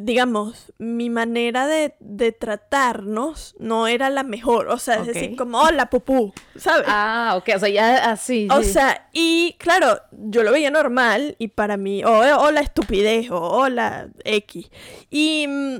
digamos, 0.00 0.72
mi 0.78 1.10
manera 1.10 1.66
de, 1.66 1.94
de, 2.00 2.32
tratarnos 2.32 3.54
no 3.58 3.86
era 3.86 4.10
la 4.10 4.22
mejor. 4.22 4.68
O 4.68 4.78
sea, 4.78 4.96
es 4.96 5.06
decir, 5.06 5.36
como, 5.36 5.60
hola, 5.60 5.90
pupú, 5.90 6.32
¿sabes? 6.56 6.86
Ah, 6.88 7.34
ok, 7.36 7.50
o 7.56 7.58
sea, 7.58 7.68
ya 7.68 8.10
así. 8.10 8.48
O 8.50 8.62
sea, 8.62 9.08
y 9.12 9.56
claro, 9.58 10.00
yo 10.12 10.42
lo 10.42 10.52
veía 10.52 10.70
normal 10.70 11.36
y 11.38 11.48
para 11.48 11.76
mí, 11.76 12.04
o 12.04 12.10
hola 12.10 12.60
estupidez, 12.60 13.30
o 13.30 13.40
hola 13.40 14.08
X. 14.24 14.70
Y 15.10 15.46
mm, 15.46 15.76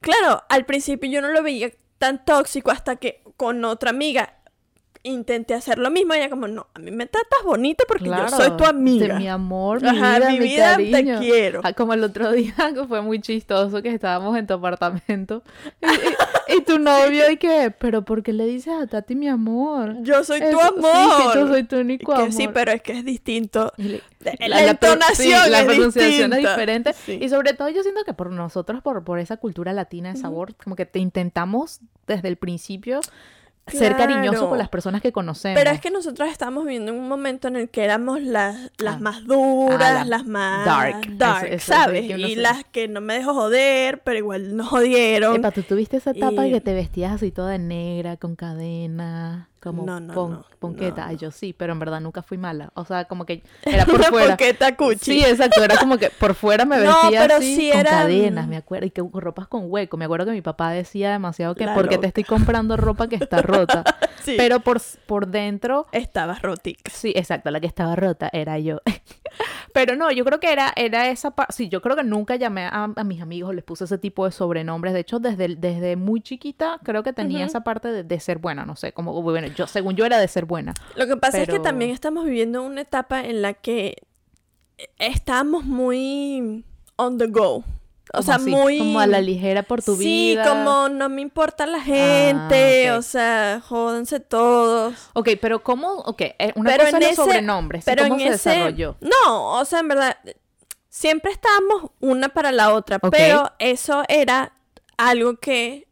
claro, 0.00 0.42
al 0.48 0.66
principio 0.66 1.10
yo 1.10 1.22
no 1.22 1.28
lo 1.28 1.42
veía 1.42 1.70
tan 1.98 2.24
tóxico 2.24 2.70
hasta 2.70 2.96
que 2.96 3.22
con 3.36 3.64
otra 3.64 3.90
amiga 3.90 4.36
intenté 5.06 5.54
hacer 5.54 5.78
lo 5.78 5.90
mismo. 5.90 6.14
Y 6.14 6.18
ella 6.18 6.30
como, 6.30 6.48
no, 6.48 6.66
a 6.74 6.78
mí 6.78 6.90
me 6.90 7.06
tratas 7.06 7.42
bonito 7.44 7.84
porque 7.86 8.06
yo 8.06 8.28
soy 8.28 8.50
tu 8.56 8.64
amiga. 8.64 9.14
De 9.14 9.20
mi 9.20 9.28
amor, 9.28 9.82
mi 9.82 9.90
vida, 9.90 10.28
mi, 10.28 10.38
vida 10.38 10.76
te 10.76 11.18
quiero. 11.18 11.60
Ah, 11.64 11.72
como 11.72 11.94
el 11.94 12.02
otro 12.04 12.32
día 12.32 12.54
que 12.74 12.84
fue 12.86 13.00
muy 13.02 13.20
chistoso 13.20 13.82
que 13.82 13.92
estábamos 13.92 14.36
en 14.36 14.46
tu 14.46 14.54
apartamento 14.54 15.42
y, 16.48 16.62
tu 16.62 16.78
novio 16.78 17.30
y 17.30 17.36
que, 17.36 17.72
pero 17.78 18.02
¿por 18.02 18.22
qué 18.22 18.32
le 18.32 18.46
dices 18.46 18.74
a 18.74 18.86
Tati 18.86 19.14
mi 19.14 19.28
amor? 19.28 19.96
Yo 20.02 20.24
soy 20.24 20.40
tu 20.40 20.60
amor. 20.60 20.92
Sí, 21.16 21.28
yo 21.34 21.48
soy 21.48 21.64
tu 21.64 21.76
único 21.76 22.12
amor. 22.12 22.32
Sí, 22.32 22.48
pero 22.52 22.72
es 22.72 22.82
que 22.82 22.98
es 22.98 23.04
distinto. 23.04 23.72
la, 23.76 24.70
entonación 24.70 25.50
la 25.50 25.60
es 25.60 25.66
pronunciación 25.66 26.32
es 26.32 26.40
diferente. 26.40 26.94
Y 27.08 27.28
sobre 27.28 27.54
todo 27.54 27.68
yo 27.68 27.82
siento 27.82 28.04
que 28.04 28.12
por 28.12 28.30
nosotros, 28.30 28.82
por, 28.82 29.04
por 29.04 29.18
esa 29.18 29.36
cultura 29.36 29.72
latina 29.72 30.12
de 30.12 30.18
sabor, 30.18 30.54
como 30.56 30.76
que 30.76 30.86
te 30.86 30.98
intentamos 30.98 31.80
desde 32.06 32.28
el 32.28 32.36
principio 32.36 33.00
ser 33.66 33.96
cariñoso 33.96 34.48
con 34.48 34.58
las 34.58 34.68
personas 34.68 35.02
que 35.02 35.12
conocemos. 35.12 35.58
Pero 35.58 35.70
es 35.70 35.80
que 35.80 35.90
nosotros 35.90 36.28
estamos 36.30 36.64
viviendo 36.64 36.92
un 36.92 37.08
momento 37.08 37.48
en 37.48 37.56
el 37.56 37.68
que 37.68 37.84
éramos 37.84 38.22
las, 38.22 38.70
las 38.78 38.96
ah. 38.96 39.00
más 39.00 39.24
duras, 39.24 40.02
ah, 40.02 40.04
las 40.04 40.26
más 40.26 40.64
dark, 40.64 41.60
¿sabes? 41.60 42.04
y 42.04 42.36
las 42.36 42.64
que 42.64 42.88
no 42.88 43.00
me 43.00 43.14
dejo 43.14 43.34
joder, 43.34 44.02
pero 44.02 44.18
igual 44.18 44.56
nos 44.56 44.68
jodieron. 44.68 45.36
Epa, 45.36 45.50
tú 45.50 45.62
tuviste 45.62 45.96
esa 45.96 46.12
etapa 46.12 46.46
y... 46.46 46.52
que 46.52 46.60
te 46.60 46.74
vestías 46.74 47.12
así 47.12 47.30
toda 47.30 47.58
negra, 47.58 48.16
con 48.16 48.36
cadena, 48.36 49.48
como 49.70 49.84
No, 49.84 50.00
no, 50.00 50.14
pon- 50.14 50.30
no, 50.32 50.46
ponqueta. 50.58 51.06
Ay, 51.06 51.16
yo 51.16 51.30
sí, 51.30 51.52
pero 51.52 51.72
en 51.72 51.78
verdad 51.78 52.00
nunca 52.00 52.22
fui 52.22 52.38
mala. 52.38 52.70
O 52.74 52.84
sea, 52.84 53.04
como 53.06 53.24
que 53.26 53.42
era 53.64 53.84
por 53.84 53.96
Una 53.96 54.08
fuera. 54.08 54.28
ponqueta 54.36 54.76
cuchi. 54.76 54.98
Sí, 54.98 55.24
exacto, 55.24 55.62
era 55.62 55.76
como 55.78 55.98
que 55.98 56.10
por 56.10 56.34
fuera 56.34 56.64
me 56.64 56.78
vestía 56.80 57.20
pero 57.22 57.36
así 57.36 57.56
sí 57.56 57.70
con 57.72 57.82
cadenas, 57.82 58.46
me 58.48 58.56
acuerdo, 58.56 58.86
y 58.86 58.90
que 58.90 59.02
ropas 59.12 59.46
con 59.48 59.64
hueco. 59.66 59.96
Me 59.96 60.04
acuerdo 60.06 60.26
que 60.26 60.32
mi 60.32 60.42
papá 60.42 60.70
decía 60.70 61.10
demasiado 61.12 61.54
que 61.54 61.66
La 61.66 61.74
porque 61.74 61.96
loca. 61.96 62.02
te 62.02 62.06
estoy 62.08 62.24
comprando 62.24 62.76
ropa 62.76 63.08
que 63.08 63.16
está 63.16 63.42
rota. 63.42 63.84
Sí. 64.26 64.34
Pero 64.36 64.58
por, 64.58 64.80
por 65.06 65.28
dentro 65.28 65.86
Estaba 65.92 66.34
rotica. 66.42 66.90
Sí, 66.92 67.12
exacto, 67.14 67.48
la 67.52 67.60
que 67.60 67.68
estaba 67.68 67.94
rota 67.94 68.28
era 68.32 68.58
yo. 68.58 68.80
Pero 69.72 69.96
no, 69.96 70.10
yo 70.10 70.24
creo 70.24 70.40
que 70.40 70.52
era, 70.52 70.72
era 70.76 71.08
esa 71.08 71.32
parte. 71.32 71.52
Sí, 71.52 71.68
yo 71.68 71.82
creo 71.82 71.96
que 71.96 72.04
nunca 72.04 72.36
llamé 72.36 72.64
a, 72.64 72.90
a 72.94 73.04
mis 73.04 73.20
amigos, 73.20 73.54
les 73.54 73.64
puse 73.64 73.84
ese 73.84 73.98
tipo 73.98 74.24
de 74.24 74.32
sobrenombres. 74.32 74.94
De 74.94 75.00
hecho, 75.00 75.18
desde, 75.18 75.56
desde 75.56 75.96
muy 75.96 76.20
chiquita 76.20 76.80
creo 76.82 77.02
que 77.02 77.12
tenía 77.12 77.44
esa 77.44 77.62
parte 77.62 77.88
de, 77.92 78.04
de 78.04 78.20
ser 78.20 78.38
buena, 78.38 78.64
no 78.64 78.76
sé, 78.76 78.92
como, 78.92 79.20
bueno, 79.22 79.48
yo, 79.48 79.66
según 79.66 79.96
yo 79.96 80.04
era 80.04 80.18
de 80.18 80.28
ser 80.28 80.44
buena. 80.44 80.74
Lo 80.96 81.06
que 81.06 81.16
pasa 81.16 81.42
es 81.42 81.48
que 81.48 81.58
también 81.58 81.90
estamos 81.90 82.24
viviendo 82.24 82.62
una 82.62 82.80
etapa 82.80 83.22
en 83.22 83.42
la 83.42 83.54
que 83.54 83.96
estamos 84.98 85.64
muy 85.64 86.64
on 86.96 87.18
the 87.18 87.26
go. 87.26 87.64
O 88.12 88.22
sea, 88.22 88.36
así, 88.36 88.50
muy... 88.50 88.78
Como 88.78 89.00
a 89.00 89.06
la 89.06 89.20
ligera 89.20 89.62
por 89.62 89.82
tu 89.82 89.96
sí, 89.96 90.04
vida. 90.04 90.44
Ah, 90.44 90.48
como 90.48 90.88
no 90.88 91.08
me 91.08 91.22
importa 91.22 91.66
la 91.66 91.80
gente, 91.80 92.90
ok. 92.92 92.98
o 92.98 93.02
sea, 93.02 93.62
jódanse 93.66 94.20
todos. 94.20 94.94
Ok, 95.14 95.30
pero 95.40 95.62
¿cómo? 95.62 95.92
Ok, 96.00 96.20
eh, 96.20 96.52
una 96.54 96.70
Pero 96.70 96.84
cosa 96.84 96.98
en 96.98 97.02
los 97.02 97.16
sobrenombres, 97.16 97.82
¿y 97.82 97.86
Pero 97.86 98.04
¿cómo 98.04 98.14
en 98.20 98.28
se 98.28 98.34
ese... 98.34 98.50
desarrolló? 98.50 98.96
No, 99.00 99.54
o 99.54 99.64
sea, 99.64 99.80
en 99.80 99.88
verdad, 99.88 100.16
siempre 100.88 101.32
estábamos 101.32 101.90
una 102.00 102.28
para 102.28 102.52
la 102.52 102.72
otra, 102.72 102.98
pero 102.98 103.52
eso 103.58 104.04
era 104.08 104.52
algo 104.96 105.38
que 105.38 105.85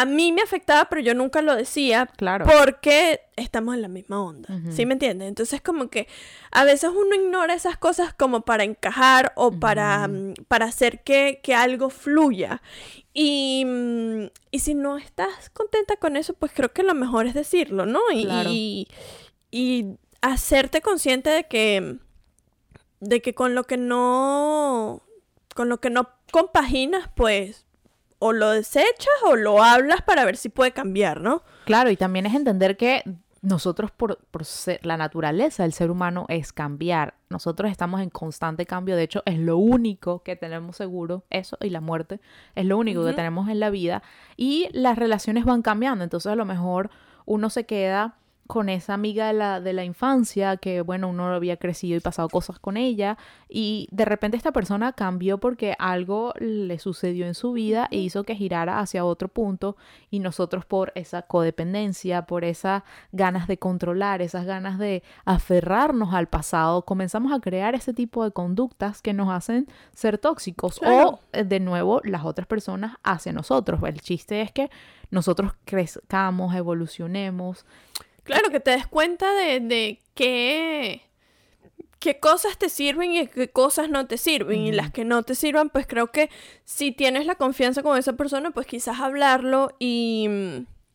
a 0.00 0.04
mí 0.04 0.32
me 0.32 0.42
afectaba, 0.42 0.88
pero 0.88 1.00
yo 1.02 1.14
nunca 1.14 1.42
lo 1.42 1.56
decía 1.56 2.06
Claro. 2.16 2.44
porque 2.46 3.20
estamos 3.36 3.74
en 3.74 3.82
la 3.82 3.88
misma 3.88 4.22
onda. 4.22 4.48
¿Sí 4.70 4.86
me 4.86 4.92
entiendes? 4.94 5.28
Entonces, 5.28 5.60
como 5.60 5.88
que 5.90 6.06
a 6.52 6.64
veces 6.64 6.90
uno 6.90 7.14
ignora 7.14 7.54
esas 7.54 7.76
cosas 7.78 8.14
como 8.14 8.42
para 8.42 8.64
encajar 8.64 9.32
o 9.36 9.50
para, 9.52 10.06
mm, 10.08 10.34
para 10.48 10.66
hacer 10.66 11.02
que, 11.02 11.40
que 11.42 11.54
algo 11.54 11.90
fluya. 11.90 12.62
Y, 13.12 13.64
mm, 13.66 14.24
y 14.52 14.58
si 14.60 14.74
no 14.74 14.98
estás 14.98 15.50
contenta 15.50 15.96
con 15.96 16.16
eso, 16.16 16.34
pues 16.34 16.52
creo 16.54 16.72
que 16.72 16.82
lo 16.82 16.94
mejor 16.94 17.26
es 17.26 17.34
decirlo, 17.34 17.86
¿no? 17.86 18.00
Y, 18.12 18.24
Claro. 18.24 18.50
y, 18.52 18.88
y 19.50 19.86
hacerte 20.20 20.80
consciente 20.80 21.30
de 21.30 21.44
que, 21.44 21.96
de 23.00 23.22
que 23.22 23.34
con 23.34 23.54
lo 23.54 23.64
que 23.64 23.76
no, 23.76 25.02
con 25.54 25.68
lo 25.68 25.80
que 25.80 25.90
no 25.90 26.10
compaginas, 26.30 27.08
pues 27.14 27.64
o 28.18 28.32
lo 28.32 28.50
desechas 28.50 29.14
o 29.24 29.36
lo 29.36 29.62
hablas 29.62 30.02
para 30.02 30.24
ver 30.24 30.36
si 30.36 30.48
puede 30.48 30.72
cambiar, 30.72 31.20
¿no? 31.20 31.42
Claro, 31.64 31.90
y 31.90 31.96
también 31.96 32.26
es 32.26 32.34
entender 32.34 32.76
que 32.76 33.02
nosotros 33.40 33.90
por, 33.90 34.18
por 34.30 34.44
ser, 34.44 34.84
la 34.84 34.96
naturaleza 34.96 35.62
del 35.62 35.72
ser 35.72 35.90
humano 35.90 36.26
es 36.28 36.52
cambiar. 36.52 37.14
Nosotros 37.28 37.70
estamos 37.70 38.00
en 38.00 38.10
constante 38.10 38.66
cambio, 38.66 38.96
de 38.96 39.04
hecho 39.04 39.22
es 39.26 39.38
lo 39.38 39.58
único 39.58 40.22
que 40.22 40.36
tenemos 40.36 40.76
seguro, 40.76 41.24
eso 41.30 41.56
y 41.60 41.70
la 41.70 41.80
muerte, 41.80 42.20
es 42.54 42.66
lo 42.66 42.76
único 42.78 43.04
que 43.04 43.12
tenemos 43.12 43.48
en 43.48 43.60
la 43.60 43.70
vida 43.70 44.02
y 44.36 44.68
las 44.72 44.98
relaciones 44.98 45.44
van 45.44 45.62
cambiando, 45.62 46.04
entonces 46.04 46.32
a 46.32 46.36
lo 46.36 46.44
mejor 46.44 46.90
uno 47.26 47.50
se 47.50 47.66
queda 47.66 48.16
con 48.48 48.70
esa 48.70 48.94
amiga 48.94 49.26
de 49.26 49.34
la, 49.34 49.60
de 49.60 49.74
la 49.74 49.84
infancia 49.84 50.56
que, 50.56 50.80
bueno, 50.80 51.08
uno 51.08 51.26
había 51.26 51.58
crecido 51.58 51.98
y 51.98 52.00
pasado 52.00 52.30
cosas 52.30 52.58
con 52.58 52.78
ella 52.78 53.18
y 53.46 53.88
de 53.92 54.06
repente 54.06 54.38
esta 54.38 54.52
persona 54.52 54.94
cambió 54.94 55.36
porque 55.36 55.76
algo 55.78 56.32
le 56.40 56.78
sucedió 56.78 57.26
en 57.26 57.34
su 57.34 57.52
vida 57.52 57.88
e 57.90 57.98
hizo 57.98 58.24
que 58.24 58.34
girara 58.34 58.80
hacia 58.80 59.04
otro 59.04 59.28
punto 59.28 59.76
y 60.10 60.20
nosotros 60.20 60.64
por 60.64 60.92
esa 60.94 61.22
codependencia, 61.22 62.22
por 62.22 62.42
esas 62.42 62.84
ganas 63.12 63.48
de 63.48 63.58
controlar, 63.58 64.22
esas 64.22 64.46
ganas 64.46 64.78
de 64.78 65.02
aferrarnos 65.26 66.14
al 66.14 66.28
pasado, 66.28 66.86
comenzamos 66.86 67.32
a 67.32 67.40
crear 67.40 67.74
ese 67.74 67.92
tipo 67.92 68.24
de 68.24 68.30
conductas 68.30 69.02
que 69.02 69.12
nos 69.12 69.28
hacen 69.28 69.66
ser 69.92 70.16
tóxicos 70.16 70.78
Claro. 70.78 71.08
o 71.08 71.20
eh, 71.34 71.44
de 71.44 71.60
nuevo 71.60 72.00
las 72.02 72.24
otras 72.24 72.46
personas 72.46 72.96
hacia 73.04 73.34
nosotros. 73.34 73.78
El 73.84 74.00
chiste 74.00 74.40
es 74.40 74.52
que 74.52 74.70
nosotros 75.10 75.52
crezcamos, 75.66 76.54
evolucionemos. 76.54 77.66
Claro, 78.28 78.50
que 78.50 78.60
te 78.60 78.72
des 78.72 78.86
cuenta 78.86 79.32
de, 79.32 79.58
de 79.58 80.02
qué, 80.12 81.00
qué 81.98 82.20
cosas 82.20 82.58
te 82.58 82.68
sirven 82.68 83.12
y 83.12 83.26
qué 83.26 83.48
cosas 83.48 83.88
no 83.88 84.06
te 84.06 84.18
sirven. 84.18 84.60
Y 84.60 84.72
las 84.72 84.90
que 84.90 85.06
no 85.06 85.22
te 85.22 85.34
sirvan, 85.34 85.70
pues 85.70 85.86
creo 85.86 86.08
que 86.12 86.28
si 86.66 86.92
tienes 86.92 87.24
la 87.24 87.36
confianza 87.36 87.82
con 87.82 87.96
esa 87.96 88.12
persona, 88.12 88.50
pues 88.50 88.66
quizás 88.66 89.00
hablarlo 89.00 89.70
y, 89.78 90.28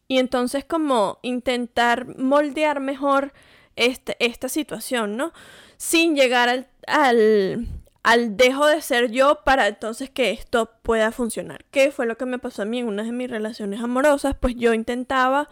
y 0.07 0.19
entonces 0.19 0.63
como 0.63 1.17
intentar 1.23 2.19
moldear 2.19 2.79
mejor 2.81 3.33
este, 3.75 4.15
esta 4.19 4.47
situación, 4.47 5.17
¿no? 5.17 5.33
Sin 5.77 6.15
llegar 6.15 6.49
al, 6.49 6.67
al, 6.85 7.65
al 8.03 8.37
dejo 8.37 8.67
de 8.67 8.79
ser 8.83 9.09
yo 9.09 9.39
para 9.43 9.67
entonces 9.67 10.11
que 10.11 10.29
esto 10.29 10.69
pueda 10.83 11.11
funcionar. 11.11 11.65
¿Qué 11.71 11.89
fue 11.89 12.05
lo 12.05 12.15
que 12.15 12.27
me 12.27 12.37
pasó 12.37 12.61
a 12.61 12.65
mí 12.65 12.77
en 12.77 12.87
una 12.87 13.01
de 13.01 13.11
mis 13.11 13.31
relaciones 13.31 13.81
amorosas? 13.81 14.35
Pues 14.39 14.53
yo 14.53 14.75
intentaba 14.75 15.49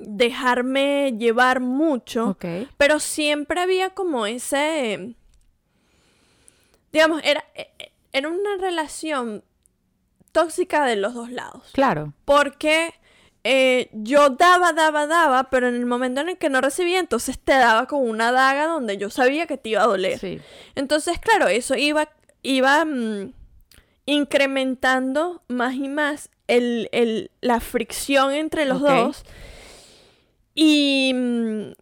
dejarme 0.00 1.14
llevar 1.18 1.60
mucho, 1.60 2.36
pero 2.76 2.98
siempre 3.00 3.60
había 3.60 3.90
como 3.90 4.26
ese, 4.26 5.14
digamos, 6.92 7.20
era, 7.24 7.44
e- 7.54 7.70
e- 7.78 7.92
era 8.12 8.28
una 8.28 8.56
relación 8.58 9.44
tóxica 10.32 10.84
de 10.86 10.96
los 10.96 11.14
dos 11.14 11.30
lados, 11.30 11.70
Claro. 11.72 12.12
porque 12.24 12.92
eh, 13.42 13.88
yo 13.92 14.30
daba, 14.30 14.72
daba, 14.72 15.06
daba, 15.06 15.44
pero 15.50 15.68
en 15.68 15.74
el 15.74 15.86
momento 15.86 16.20
en 16.20 16.28
el 16.30 16.36
que 16.38 16.50
no 16.50 16.60
recibía, 16.60 16.98
entonces 16.98 17.38
te 17.38 17.52
daba 17.54 17.86
con 17.86 18.06
una 18.08 18.32
daga 18.32 18.66
donde 18.66 18.96
yo 18.98 19.08
sabía 19.10 19.46
que 19.46 19.56
te 19.56 19.70
iba 19.70 19.82
a 19.82 19.86
doler. 19.86 20.18
Sí. 20.18 20.40
Entonces, 20.74 21.18
claro, 21.18 21.48
eso 21.48 21.74
iba, 21.74 22.10
iba 22.42 22.84
mm, 22.84 23.32
incrementando 24.06 25.42
más 25.48 25.74
y 25.74 25.88
más 25.88 26.30
el, 26.48 26.88
el- 26.92 27.30
la 27.40 27.60
fricción 27.60 28.32
entre 28.32 28.66
los 28.66 28.80
dos. 28.80 29.24
Y, 30.54 31.12
mm, 31.14 31.72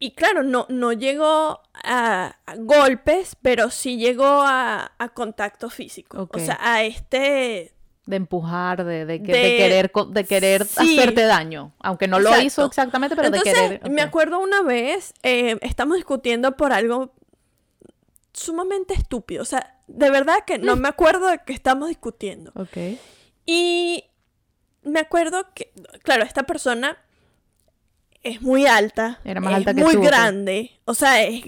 y 0.00 0.10
claro, 0.12 0.42
no, 0.42 0.66
no 0.68 0.92
llegó 0.92 1.60
a, 1.74 2.36
a 2.46 2.54
golpes, 2.56 3.36
pero 3.42 3.70
sí 3.70 3.96
llegó 3.98 4.26
a, 4.26 4.92
a 4.98 5.08
contacto 5.10 5.70
físico. 5.70 6.28
O 6.32 6.38
sea, 6.38 6.58
a 6.60 6.82
este... 6.84 7.72
De 8.06 8.16
empujar, 8.16 8.84
de, 8.84 9.04
de, 9.04 9.22
que- 9.22 9.32
De- 9.32 9.38
de 9.38 9.56
querer, 9.56 9.92
de 10.10 10.24
querer 10.24 10.64
Sí. 10.64 10.98
hacerte 10.98 11.22
daño. 11.24 11.72
Aunque 11.80 12.08
no 12.08 12.18
lo 12.20 12.28
Exacto. 12.28 12.46
hizo 12.46 12.64
exactamente, 12.66 13.14
pero 13.16 13.28
Entonces, 13.28 13.52
de 13.54 13.78
querer. 13.80 13.90
me 13.90 14.00
acuerdo 14.00 14.38
una 14.38 14.62
vez, 14.62 15.12
eh, 15.22 15.58
estamos 15.60 15.96
discutiendo 15.96 16.56
por 16.56 16.72
algo 16.72 17.12
sumamente 18.32 18.94
estúpido. 18.94 19.42
O 19.42 19.44
sea, 19.44 19.78
de 19.88 20.10
verdad 20.10 20.36
que 20.46 20.58
no 20.58 20.76
me 20.76 20.88
acuerdo 20.88 21.26
de 21.28 21.40
qué 21.44 21.52
estamos 21.52 21.88
discutiendo. 21.88 22.52
Ok. 22.54 22.76
Y 23.44 24.04
me 24.82 25.00
acuerdo 25.00 25.46
que, 25.54 25.72
claro, 26.02 26.22
esta 26.24 26.44
persona 26.44 26.96
es 28.22 28.42
muy 28.42 28.66
alta. 28.66 29.20
Era 29.24 29.40
más 29.40 29.52
es 29.52 29.56
alta 29.58 29.74
que 29.74 29.84
muy 29.84 29.94
tú, 29.94 30.02
grande. 30.02 30.72
O 30.84 30.94
sea, 30.94 31.22
es, 31.22 31.42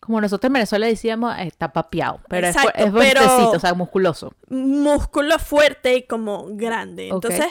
Como 0.00 0.20
nosotros 0.20 0.48
en 0.48 0.54
Venezuela 0.54 0.86
decíamos, 0.86 1.36
eh, 1.38 1.46
está 1.46 1.72
papeado. 1.72 2.20
Pero 2.28 2.46
es 2.46 2.56
Exacto, 2.56 2.84
es, 2.84 2.90
fuertecito, 2.90 3.50
o 3.52 3.60
sea, 3.60 3.74
musculoso. 3.74 4.34
músculo 4.48 5.38
fuerte 5.38 5.96
y 5.96 6.02
como 6.02 6.46
grande. 6.50 7.08
Entonces, 7.08 7.46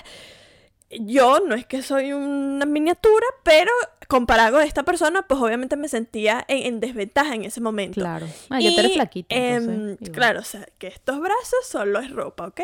yo 0.89 1.39
no 1.39 1.55
es 1.55 1.65
que 1.65 1.81
soy 1.81 2.13
una 2.13 2.65
miniatura, 2.65 3.25
pero 3.43 3.71
comparado 4.07 4.57
con 4.57 4.63
esta 4.65 4.83
persona, 4.83 5.23
pues 5.23 5.39
obviamente 5.41 5.75
me 5.75 5.87
sentía 5.87 6.45
en, 6.47 6.65
en 6.65 6.79
desventaja 6.79 7.33
en 7.33 7.43
ese 7.43 7.59
momento. 7.59 7.99
Claro. 8.01 8.27
Ah, 8.49 8.59
ya 8.59 8.73
te 8.73 8.79
eres 8.79 8.93
flaquita. 8.93 9.35
em, 9.35 9.97
claro, 9.97 10.41
o 10.41 10.43
sea, 10.43 10.67
que 10.77 10.87
estos 10.87 11.19
brazos 11.19 11.65
solo 11.67 11.99
es 11.99 12.11
ropa, 12.11 12.47
¿ok? 12.47 12.61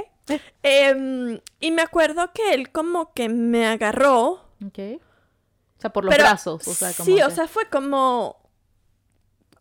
Em, 0.63 1.39
y 1.59 1.71
me 1.71 1.81
acuerdo 1.81 2.31
que 2.33 2.53
él 2.53 2.71
como 2.71 3.13
que 3.13 3.27
me 3.27 3.65
agarró. 3.65 4.45
Ok. 4.65 5.01
O 5.81 5.83
sea, 5.83 5.91
por 5.91 6.05
los 6.05 6.13
pero 6.13 6.25
brazos. 6.25 6.67
O 6.67 6.73
sea, 6.75 6.93
como 6.93 7.05
sí, 7.05 7.19
o 7.23 7.29
sea, 7.31 7.47
fue 7.47 7.65
como... 7.65 8.37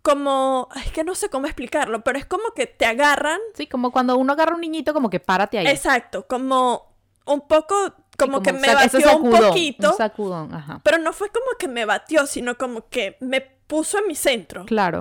Como... 0.03 0.69
Es 0.85 0.93
que 0.93 1.03
no 1.03 1.15
sé 1.15 1.31
cómo 1.31 1.47
explicarlo, 1.47 2.05
pero 2.05 2.19
es 2.19 2.27
como 2.27 2.53
que 2.55 2.67
te 2.67 2.85
agarran. 2.85 3.41
Sí, 3.55 3.67
como 3.67 3.91
cuando 3.91 4.19
uno 4.19 4.35
agarra 4.35 4.53
a 4.53 4.55
un 4.57 4.61
niñito, 4.61 4.93
como 4.93 5.09
que 5.09 5.19
párate 5.19 5.59
ahí. 5.59 5.67
Exacto, 5.67 6.27
como 6.27 6.95
un 7.25 7.49
poco... 7.49 7.75
Sí, 7.87 8.19
Como, 8.19 8.43
que 8.43 8.53
me 8.53 8.75
batió 8.75 9.17
un 9.17 9.31
poquito. 9.31 9.93
Un 9.93 9.97
sacudón, 9.97 10.55
ajá. 10.55 10.83
Pero 10.85 10.99
no 10.99 11.15
fue 11.15 11.31
como 11.31 11.47
que 11.59 11.69
me 11.69 11.87
batió, 11.87 12.27
sino 12.27 12.59
como 12.59 12.87
que 12.91 13.17
me 13.21 13.41
puso 13.41 13.99
en 13.99 14.09
mi 14.09 14.15
centro. 14.15 14.67
Claro. 14.67 15.01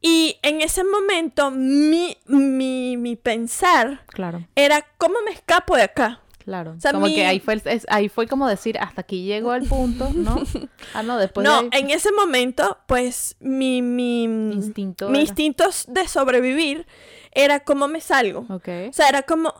Y 0.00 0.40
en 0.42 0.62
ese 0.62 0.82
momento 0.82 1.52
mi, 1.52 2.18
mi, 2.26 2.96
mi 2.96 3.14
pensar 3.14 4.04
Claro. 4.08 4.48
era, 4.56 4.84
¿cómo 4.98 5.14
me 5.24 5.30
escapo 5.30 5.76
de 5.76 5.82
acá? 5.84 6.22
Claro. 6.46 6.76
sea, 6.78 6.92
como 6.92 7.06
mi- 7.06 7.14
que 7.14 7.26
ahí 7.26 7.40
fue, 7.40 7.54
el- 7.54 7.62
es- 7.64 7.86
ahí 7.90 8.08
fue 8.08 8.26
como 8.26 8.46
decir, 8.48 8.78
hasta 8.78 9.02
aquí 9.02 9.24
llegó 9.24 9.52
el 9.54 9.68
punto, 9.68 10.10
¿no? 10.14 10.36
Ah, 10.94 11.02
no, 11.02 11.18
después 11.18 11.44
no, 11.44 11.62
de 11.64 11.68
en 11.76 11.90
ese 11.90 12.10
momento, 12.12 12.78
pues 12.86 13.36
mi, 13.40 13.82
mi, 13.82 14.22
instinto. 14.24 15.10
mi 15.10 15.20
instinto 15.20 15.64
de 15.88 16.08
sobrevivir 16.08 16.86
era 17.32 17.60
cómo 17.60 17.88
me 17.88 18.00
salgo. 18.00 18.46
Ok. 18.48 18.68
O 18.88 18.92
sea, 18.92 19.08
era 19.08 19.22
como... 19.22 19.52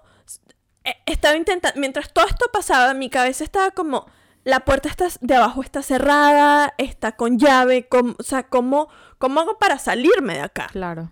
eh, 0.84 0.94
estaba 1.06 1.36
intentando, 1.36 1.78
mientras 1.78 2.12
todo 2.12 2.24
esto 2.26 2.46
pasaba, 2.52 2.94
mi 2.94 3.10
cabeza 3.10 3.42
estaba 3.44 3.72
como, 3.72 4.06
la 4.44 4.60
puerta 4.60 4.88
está, 4.88 5.08
de 5.20 5.34
abajo 5.34 5.62
está 5.62 5.82
cerrada, 5.82 6.72
está 6.78 7.12
con 7.16 7.36
llave, 7.38 7.88
o 7.90 8.22
sea, 8.22 8.44
¿cómo, 8.44 8.88
¿cómo 9.18 9.40
hago 9.40 9.58
para 9.58 9.78
salirme 9.80 10.34
de 10.34 10.40
acá? 10.42 10.68
Claro. 10.70 11.10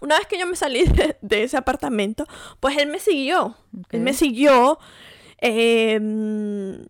Una 0.00 0.16
vez 0.16 0.26
que 0.26 0.38
yo 0.38 0.46
me 0.46 0.56
salí 0.56 0.84
de, 1.20 1.42
ese 1.44 1.58
apartamento, 1.58 2.24
pues 2.58 2.78
él 2.78 2.88
me 2.88 2.98
siguió. 2.98 3.54
Él 3.90 4.00
me 4.00 4.14
siguió. 4.14 4.78
Em, 5.40 6.86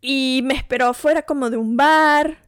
y 0.00 0.40
me 0.44 0.54
esperó 0.54 0.88
afuera 0.88 1.22
como 1.22 1.50
de 1.50 1.56
un 1.56 1.76
bar. 1.76 2.38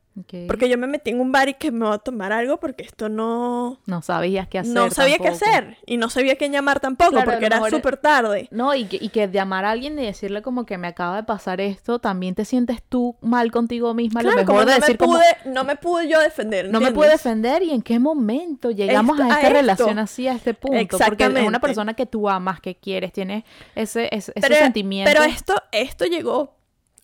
Porque 0.47 0.69
yo 0.69 0.79
me 0.79 0.87
metí 0.87 1.11
en 1.11 1.21
un 1.21 1.33
bar 1.33 1.49
y 1.49 1.55
que 1.55 1.73
me 1.73 1.87
voy 1.87 1.95
a 1.95 1.99
tomar 1.99 2.33
algo 2.33 2.61
porque 2.61 2.85
esto 2.85 3.09
no... 3.09 3.81
No 3.87 4.01
sabías 4.01 4.47
qué 4.47 4.61
hacer. 4.61 4.73
No 4.73 4.91
sabía 4.91 5.19
qué 5.19 5.29
hacer. 5.29 5.77
Y 5.87 5.97
no 5.97 6.09
sabía 6.09 6.37
quién 6.37 6.53
llamar 6.53 6.79
tampoco 6.79 7.19
porque 7.25 7.47
era 7.47 7.69
súper 7.69 7.97
tarde. 7.97 8.49
No, 8.53 8.75
y 8.75 8.85
que, 8.85 8.99
y 9.01 9.09
que 9.09 9.29
llamar 9.29 9.65
a 9.65 9.73
alguien 9.73 9.99
y 9.99 10.07
decirle 10.07 10.43
como 10.43 10.67
que 10.67 10.79
me 10.79 10.87
acaba 10.87 11.17
de 11.17 11.25
pasar 11.25 11.61
esto, 11.61 11.99
también 11.99 12.37
te 12.37 12.45
sientes 12.45 12.81
tú 12.89 13.17
mal 13.23 13.51
contigo 13.51 13.93
misma. 13.93 14.23
lo 14.23 14.31
mejor 14.31 14.45
como 14.45 14.61
de 14.61 14.67
no 14.67 14.73
decir 14.75 15.01
me 15.01 15.07
pude, 15.07 15.25
No 15.47 15.65
me 15.65 15.77
pude 15.77 16.09
yo 16.09 16.21
defender. 16.21 16.71
No 16.71 16.81
me 16.81 16.93
pude 16.93 17.09
defender 17.09 17.63
y 17.65 17.71
en 17.71 17.83
qué 17.83 17.99
momento 17.99 18.71
llegamos 18.71 19.19
a 19.19 19.29
esta 19.29 19.49
relación 19.49 19.99
así, 19.99 20.29
a 20.29 20.35
este 20.35 20.55
punto. 20.55 20.97
Porque 20.99 21.25
es 21.25 21.47
una 21.47 21.61
persona 21.61 21.95
que 21.95 22.07
tú 22.07 22.29
amas, 22.29 22.61
que 22.61 22.77
quieres, 22.77 23.13
tienes 23.13 23.45
ese, 23.75 24.09
ese, 24.13 24.33
sentimiento. 24.35 25.11
Pero 25.13 25.25
esto, 25.25 25.55
esto 25.73 26.05
llegó 26.05 26.55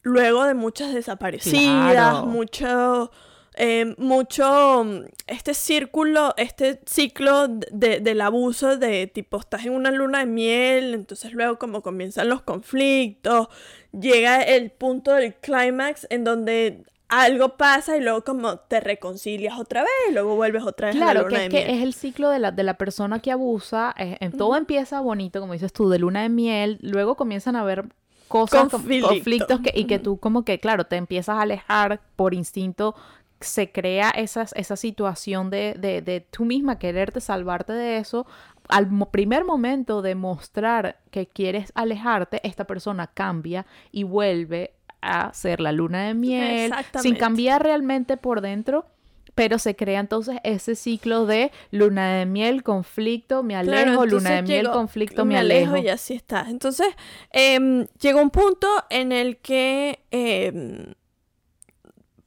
luego 0.03 0.45
de 0.45 0.55
muchas 0.55 0.95
desaparecidas, 0.95 2.25
mucho, 2.25 3.11
eh, 3.55 3.95
mucho, 3.99 4.85
este 5.27 5.55
círculo, 5.55 6.35
este 6.37 6.81
ciclo 6.87 7.49
de, 7.49 8.01
del 8.01 8.21
abuso 8.21 8.77
de 8.77 9.07
tipo, 9.07 9.39
estás 9.39 9.67
en 9.67 9.73
una 9.75 9.91
luna 9.91 10.21
de 10.21 10.27
miel, 10.27 10.95
entonces 10.95 11.33
luego 11.33 11.59
como 11.59 11.83
comienzan 11.83 12.29
los 12.29 12.43
conflictos, 12.43 13.49
llega 13.93 14.43
el 14.43 14.71
punto 14.71 15.13
del 15.13 15.35
clímax 15.35 16.07
en 16.11 16.25
donde 16.25 16.85
algo 17.09 17.57
pasa 17.57 17.97
y 17.97 18.01
luego 18.01 18.23
como 18.23 18.57
te 18.57 18.79
reconcilias 18.79 19.59
otra 19.59 19.83
vez 19.83 19.91
y 20.09 20.13
luego 20.13 20.37
vuelves 20.37 20.63
otra 20.63 20.87
vez 20.89 20.97
claro, 20.97 21.11
a 21.11 21.23
la 21.25 21.29
luna 21.29 21.49
que 21.49 21.59
es 21.59 21.65
que 21.67 21.73
es 21.73 21.83
el 21.83 21.93
ciclo 21.93 22.31
de 22.31 22.39
la, 22.39 22.53
de 22.53 22.63
la 22.63 22.75
persona 22.75 23.19
que 23.19 23.33
abusa, 23.33 23.93
en 23.97 24.31
todo 24.31 24.57
empieza 24.57 25.01
bonito, 25.01 25.41
como 25.41 25.53
dices 25.53 25.73
tú, 25.73 25.91
de 25.91 25.99
luna 25.99 26.23
de 26.23 26.29
miel, 26.29 26.79
luego 26.83 27.17
comienzan 27.17 27.57
a 27.57 27.63
haber 27.63 27.87
cosas, 28.31 28.69
conflictos 28.71 29.61
que, 29.61 29.73
y 29.75 29.87
que 29.87 29.99
tú 29.99 30.19
como 30.19 30.45
que, 30.45 30.61
claro, 30.61 30.85
te 30.85 30.95
empiezas 30.95 31.37
a 31.37 31.43
alejar 31.43 32.01
por 32.15 32.33
instinto, 32.33 32.95
se 33.41 33.73
crea 33.73 34.11
esa 34.11 34.77
situación 34.77 35.51
de, 35.51 35.75
de, 35.77 36.01
de 36.01 36.21
tú 36.21 36.45
misma 36.45 36.79
quererte 36.79 37.21
salvarte 37.21 37.73
de 37.73 37.99
eso. 37.99 38.27
Al 38.69 38.89
primer 39.11 39.45
momento 39.45 40.01
de 40.01 40.15
mostrar 40.15 41.01
que 41.11 41.27
quieres 41.27 41.73
alejarte, 41.75 42.41
esta 42.47 42.67
persona 42.67 43.09
cambia 43.09 43.67
y 43.91 44.05
vuelve 44.05 44.75
a 45.03 45.35
ser 45.35 45.61
la 45.61 45.73
luna 45.73 46.07
de 46.07 46.15
miel 46.15 46.73
sin 47.01 47.17
cambiar 47.17 47.65
realmente 47.65 48.17
por 48.17 48.43
dentro 48.43 48.87
pero 49.35 49.59
se 49.59 49.77
crea 49.77 50.01
entonces 50.01 50.39
ese 50.45 50.75
ciclo 50.75 51.27
de 51.27 51.51
luna 51.71 52.15
de 52.15 52.27
miel, 52.27 52.63
conflicto, 52.63 53.43
me 53.43 53.57
alejo, 53.57 54.07
luna 54.07 54.31
de 54.33 54.43
miel, 54.43 54.71
conflicto, 54.71 55.25
me, 55.25 55.39
alejo. 55.39 55.77
Y 55.77 55.89
así 55.89 56.15
está. 56.15 56.47
Entonces, 56.49 56.89
eh, 57.33 57.87
llegó 58.01 58.21
un 58.21 58.31
punto 58.31 58.69
en 58.91 59.13
el 59.13 59.39
que 59.39 60.01
em, 60.11 60.95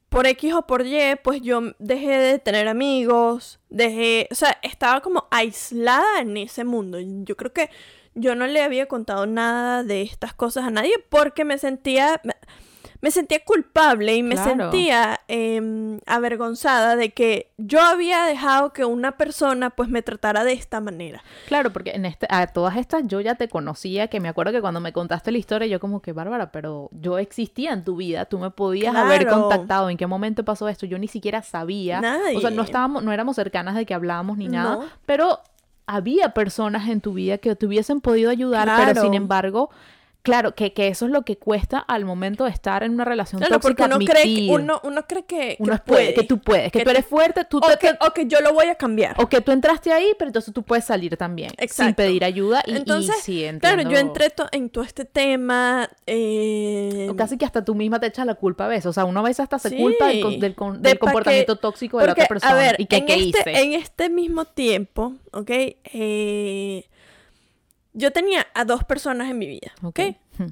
por 0.10 0.28
X 0.28 0.54
o 0.54 0.68
por 0.68 0.86
Y, 0.86 1.16
pues 1.24 1.42
yo 1.42 1.62
dejé 1.80 2.20
de 2.20 2.40
tener 2.40 2.68
amigos, 2.68 3.60
dejé, 3.70 4.28
o 4.32 4.36
sea, 4.36 4.60
estaba 4.62 5.02
como 5.02 5.28
aislada 5.32 6.20
en 6.20 6.38
ese 6.38 6.64
mundo. 6.64 7.00
Yo 7.00 7.36
creo 7.36 7.52
que 7.52 7.70
yo 8.14 8.36
no 8.36 8.46
le 8.46 8.62
había 8.62 8.88
contado 8.88 9.26
nada 9.26 9.84
de 9.84 10.04
estas 10.04 10.34
cosas 10.34 10.66
a 10.66 10.70
nadie 10.70 10.94
porque 11.10 11.46
me 11.46 11.58
sentía 11.58 12.22
me 12.24 12.36
sentía 13.12 13.44
culpable 13.44 14.16
y 14.16 14.24
me 14.24 14.38
sentía 14.38 15.20
em, 15.28 16.00
avergonzada 16.06 16.96
de 16.96 17.10
que 17.10 17.52
yo 17.58 17.82
había 17.82 18.24
dejado 18.26 18.72
que 18.72 18.86
una 18.86 19.18
persona 19.18 19.72
pues 19.72 19.90
me 19.90 20.02
tratara 20.02 20.44
de 20.44 20.54
esta 20.54 20.80
manera. 20.80 21.24
Claro, 21.48 21.74
porque 21.74 21.92
en 21.92 22.06
este, 22.06 22.28
a 22.30 22.48
todas 22.48 22.78
estas 22.78 23.04
yo 23.06 23.20
ya 23.20 23.36
te 23.36 23.50
conocía, 23.50 24.08
que 24.08 24.20
me 24.20 24.30
acuerdo 24.30 24.54
que 24.54 24.62
cuando 24.62 24.80
me 24.80 24.94
contaste 24.94 25.32
la 25.32 25.38
historia 25.38 25.68
yo 25.68 25.80
como 25.80 26.02
que 26.02 26.14
Bárbara, 26.14 26.52
pero 26.52 26.90
yo 26.92 27.18
existía 27.18 27.74
en 27.74 27.84
tu 27.84 27.98
vida, 27.98 28.26
tú 28.26 28.40
me 28.40 28.52
podías 28.52 28.96
haber 28.96 29.28
contactado, 29.28 29.90
en 29.90 29.98
qué 29.98 30.08
momento 30.08 30.46
pasó 30.46 30.70
esto, 30.70 30.86
yo 30.86 30.98
ni 30.98 31.08
siquiera 31.08 31.42
sabía. 31.42 32.02
O 32.36 32.40
sea, 32.40 32.52
no 32.52 32.62
estábamos, 32.62 33.04
no 33.04 33.12
éramos 33.12 33.36
cercanas 33.36 33.76
de 33.76 33.86
que 33.86 33.94
hablábamos 33.94 34.38
ni 34.38 34.48
nada, 34.48 34.80
pero 35.06 35.40
había 35.86 36.30
personas 36.30 36.88
en 36.88 37.02
tu 37.02 37.14
vida 37.14 37.38
que 37.38 37.56
te 37.56 37.66
hubiesen 37.66 38.00
podido 38.00 38.30
ayudar, 38.30 38.70
pero 38.78 39.02
sin 39.02 39.14
embargo 39.14 39.70
Claro, 40.24 40.56
que, 40.56 40.72
que, 40.72 40.88
eso 40.88 41.06
es 41.06 41.12
lo 41.12 41.24
que 41.24 41.38
cuesta 41.38 41.80
al 41.80 42.06
momento 42.06 42.46
de 42.46 42.52
estar 42.52 42.82
en 42.84 42.94
una 42.94 43.04
relación 43.04 43.40
claro, 43.40 43.56
tóxica 43.56 43.84
porque 43.88 43.96
uno 43.98 44.06
cree, 44.06 44.24
que, 44.24 44.48
uno, 44.50 44.80
uno 44.86 45.06
cree 45.06 45.26
que, 45.26 45.58
uno 45.60 45.78
puede, 45.86 46.14
que 46.14 46.24
tú 46.24 46.40
puedes, 46.40 46.72
que, 46.72 46.82
tú 46.82 46.90
eres 46.92 47.06
fuerte, 47.06 47.44
tú 47.44 47.58
o, 47.58 47.78
que, 47.78 47.94
o 48.00 48.14
que 48.14 48.26
yo 48.26 48.40
lo 48.40 48.54
voy 48.54 48.68
a 48.68 48.76
cambiar. 48.76 49.22
O 49.22 49.28
que 49.28 49.42
tú 49.42 49.52
entraste 49.52 49.92
ahí, 49.92 50.14
pero 50.18 50.30
entonces 50.30 50.54
tú 50.54 50.64
puedes 50.64 50.86
salir 50.86 51.18
también. 51.18 51.52
Exacto. 51.58 51.84
Sin 51.84 51.94
pedir 51.96 52.24
ayuda 52.24 52.64
y, 52.66 52.74
entonces, 52.74 53.18
sí, 53.22 53.46
Claro, 53.60 53.82
yo 53.82 53.98
entré 53.98 54.34
en 54.54 54.70
todo 54.70 54.86
este 54.86 55.04
tema. 55.04 55.90
Eh... 56.08 57.12
casi 57.18 57.38
que 57.38 57.44
hasta 57.44 57.66
tú 57.66 57.76
misma 57.76 58.00
te 58.00 58.08
echas 58.08 58.26
la 58.26 58.36
culpa 58.36 58.64
a 58.64 58.70
veces. 58.70 58.86
O 58.86 58.94
sea, 58.94 59.04
uno 59.04 59.20
a 59.20 59.24
veces 59.24 59.42
hasta 59.42 59.60
se 59.60 59.76
culpa 59.76 60.08
del, 60.08 60.40
del, 60.40 60.56
comportamiento 60.56 61.58
tóxico 61.58 62.00
de 62.00 62.06
la 62.06 62.12
otra 62.14 62.28
persona. 62.28 62.54
A 62.54 62.56
ver, 62.56 62.76
y 62.80 62.86
que, 62.86 62.96
en, 62.96 63.06
¿qué 63.08 63.16
este, 63.16 63.52
hice? 63.52 63.62
en 63.62 63.74
este 63.74 64.10
mismo 64.10 64.46
tiempo, 64.46 65.16
¿ok? 65.34 65.50
Eh 65.50 66.86
yo 67.94 68.12
tenía 68.12 68.48
a 68.54 68.66
dos 68.66 68.84
personas 68.84 69.30
en 69.30 69.38
mi 69.38 69.48
vida, 69.48 69.72
¿ok? 69.84 70.00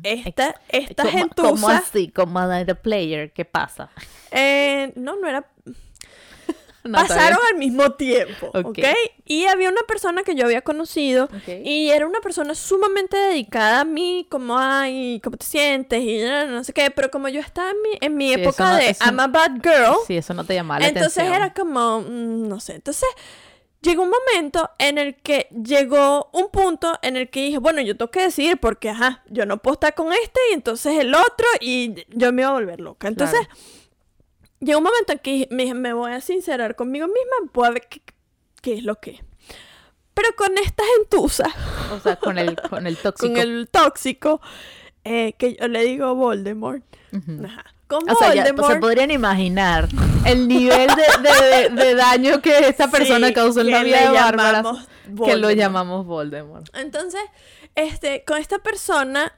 Esta, 0.03 0.61
esta 0.69 1.03
¿Cómo, 1.03 1.17
gentuza... 1.17 1.49
¿Cómo 1.49 1.69
así? 1.69 2.09
Como 2.09 2.39
the 2.65 2.75
player, 2.75 3.31
¿qué 3.33 3.45
pasa? 3.45 3.89
Eh, 4.31 4.93
no, 4.95 5.15
no 5.15 5.27
era... 5.27 5.45
Pasaron 6.91 7.37
al 7.51 7.59
mismo 7.59 7.91
tiempo, 7.91 8.49
¿ok? 8.55 8.79
Y 9.25 9.45
había 9.45 9.69
una 9.69 9.83
persona 9.87 10.23
que 10.23 10.33
yo 10.33 10.45
había 10.45 10.61
conocido 10.61 11.29
y 11.63 11.89
era 11.89 12.07
una 12.07 12.21
persona 12.21 12.55
sumamente 12.55 13.17
dedicada 13.17 13.81
a 13.81 13.85
mí, 13.85 14.25
como, 14.31 14.57
ay, 14.57 15.21
¿cómo 15.23 15.37
te 15.37 15.45
sientes? 15.45 16.01
Y 16.01 16.23
no 16.23 16.63
sé 16.63 16.73
qué, 16.73 16.89
pero 16.89 17.11
como 17.11 17.27
yo 17.29 17.39
estaba 17.39 17.69
en 17.69 17.81
mi, 17.83 17.89
en 18.01 18.15
mi 18.15 18.33
época 18.33 18.77
de 18.77 18.95
I'm 19.05 19.19
a 19.19 19.27
bad 19.27 19.61
girl. 19.61 19.97
Sí, 20.07 20.17
eso 20.17 20.33
no 20.33 20.43
te 20.43 20.55
llamaba 20.55 20.79
la 20.79 20.87
entonces 20.87 21.19
atención. 21.19 21.35
Entonces 21.35 21.47
era 21.47 21.53
como, 21.53 22.01
mm, 22.01 22.47
no 22.47 22.59
sé, 22.59 22.73
entonces 22.73 23.09
llegó 23.81 24.03
un 24.03 24.11
momento 24.11 24.69
en 24.77 24.97
el 24.97 25.15
que 25.15 25.47
llegó 25.51 26.29
un 26.33 26.49
punto 26.49 26.97
en 27.01 27.17
el 27.17 27.29
que 27.29 27.45
dije, 27.45 27.57
bueno, 27.57 27.81
yo 27.81 27.97
tengo 27.97 28.11
que 28.11 28.21
decidir 28.21 28.57
porque, 28.57 28.89
ajá, 28.89 29.23
yo 29.27 29.45
no 29.45 29.57
puedo 29.57 29.73
estar 29.73 29.95
con 29.95 30.13
este 30.13 30.39
y 30.51 30.53
entonces 30.53 30.99
el 30.99 31.13
otro 31.13 31.45
y 31.59 32.05
yo 32.09 32.31
me 32.31 32.43
iba 32.43 32.51
a 32.51 32.53
volver 32.53 32.79
loca. 32.79 33.07
Entonces, 33.07 33.47
llegó 34.59 34.79
un 34.79 34.85
momento 34.85 35.13
en 35.13 35.19
que 35.19 35.47
me, 35.51 35.73
me 35.73 35.93
voy 35.93 36.11
a 36.11 36.21
sincerar 36.21 36.75
conmigo 36.75 37.07
misma, 37.07 37.51
voy 37.53 37.67
a 37.67 37.71
ver 37.71 37.87
qué, 38.61 38.73
es 38.73 38.83
lo 38.83 38.95
que 38.95 39.23
Pero 40.13 40.29
con 40.35 40.57
esta 40.57 40.83
gentuza. 40.97 41.47
O 41.91 41.99
sea, 41.99 42.15
con 42.17 42.37
el, 42.37 42.55
con 42.69 42.85
el 42.87 42.97
tóxico. 43.01 43.33
con 43.33 43.41
el 43.41 43.67
tóxico, 43.69 44.41
eh, 45.03 45.33
que 45.33 45.55
yo 45.55 45.67
le 45.67 45.83
digo 45.83 46.15
Voldemort. 46.15 46.83
Ajá 47.43 47.73
o 47.97 48.15
sea, 48.15 48.33
ya, 48.33 48.45
se 48.45 48.75
podrían 48.77 49.11
imaginar 49.11 49.87
el 50.25 50.47
nivel 50.47 50.89
de, 51.73 51.95
daño 51.95 52.41
que 52.41 52.67
esta 52.67 52.89
persona 52.89 53.33
causó 53.33 53.61
en 53.61 53.71
la 53.71 53.83
vida 53.83 54.01
de 54.01 54.09
Bárbara 54.09 54.63
que 55.25 55.35
lo 55.35 55.51
llamamos 55.51 56.05
Voldemort. 56.05 56.67
Entonces, 56.75 57.21
este, 57.75 58.23
con 58.25 58.37
esta 58.37 58.59
persona 58.59 59.33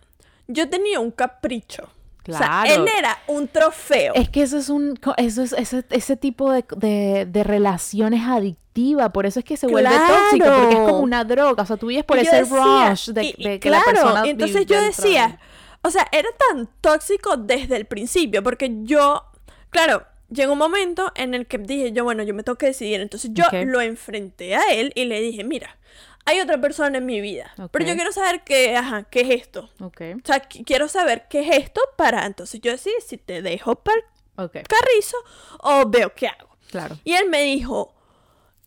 yo 0.47 0.69
tenía 0.69 0.99
un 0.99 1.11
capricho. 1.11 1.89
Claro. 2.23 2.45
O 2.45 2.47
sea, 2.47 2.75
él 2.75 2.87
era 2.97 3.17
un 3.27 3.49
trofeo. 3.49 4.13
Es 4.15 4.29
que 4.29 4.43
eso 4.43 4.57
es 4.57 4.69
un 4.69 4.97
eso 5.17 5.41
es 5.43 5.51
ese, 5.51 5.83
ese 5.89 6.15
tipo 6.15 6.53
de, 6.53 7.25
de, 7.25 7.43
relaciones 7.43 8.21
adictiva, 8.25 9.09
por 9.09 9.25
eso 9.25 9.39
es 9.39 9.45
que 9.45 9.57
se 9.57 9.67
vuelve 9.67 9.89
tóxico, 9.89 10.45
porque 10.57 10.75
es 10.75 10.89
como 10.89 10.99
una 10.99 11.25
droga, 11.25 11.63
o 11.63 11.65
sea, 11.65 11.75
tú 11.75 11.87
vives 11.87 12.05
por 12.05 12.17
ese 12.17 12.43
rush 12.43 13.09
de, 13.09 13.59
que 13.59 13.69
la 13.69 13.83
persona 13.83 14.23
entonces 14.25 14.65
yo 14.65 14.81
decía, 14.81 15.37
o 15.83 15.91
sea, 15.91 16.07
era 16.11 16.29
tan 16.49 16.67
tóxico 16.81 17.37
desde 17.37 17.75
el 17.75 17.85
principio, 17.85 18.41
porque 18.41 18.71
yo, 18.83 19.25
claro, 19.69 20.05
llegó 20.29 20.53
un 20.53 20.59
momento 20.59 21.11
en 21.15 21.33
el 21.33 21.45
que 21.45 21.57
dije 21.57 21.91
yo, 21.91 22.03
bueno, 22.03 22.23
yo 22.23 22.33
me 22.33 22.43
tengo 22.43 22.57
que 22.57 22.67
decidir. 22.67 23.01
Entonces 23.01 23.31
yo 23.33 23.45
lo 23.65 23.81
enfrenté 23.81 24.55
a 24.55 24.73
él 24.73 24.91
y 24.95 25.05
le 25.05 25.19
dije, 25.19 25.43
mira, 25.43 25.77
hay 26.25 26.39
otra 26.39 26.59
persona 26.59 26.99
en 26.99 27.05
mi 27.05 27.19
vida, 27.19 27.53
pero 27.71 27.85
yo 27.85 27.95
quiero 27.95 28.13
saber 28.13 28.43
qué, 28.45 28.77
ajá, 28.77 29.03
qué 29.03 29.21
es 29.21 29.41
esto. 29.41 29.69
Okay. 29.79 30.13
O 30.13 30.21
sea, 30.23 30.39
quiero 30.39 30.87
saber 30.87 31.27
qué 31.29 31.41
es 31.41 31.57
esto 31.57 31.81
para 31.97 32.25
entonces 32.25 32.61
yo 32.61 32.71
decir 32.71 32.93
si 33.05 33.17
te 33.17 33.41
dejo 33.41 33.75
para 33.75 34.01
okay. 34.37 34.63
carrizo 34.63 35.17
o 35.59 35.89
veo 35.89 36.13
qué 36.15 36.27
hago. 36.27 36.57
Claro. 36.71 36.97
Y 37.03 37.13
él 37.13 37.29
me 37.29 37.41
dijo, 37.43 37.93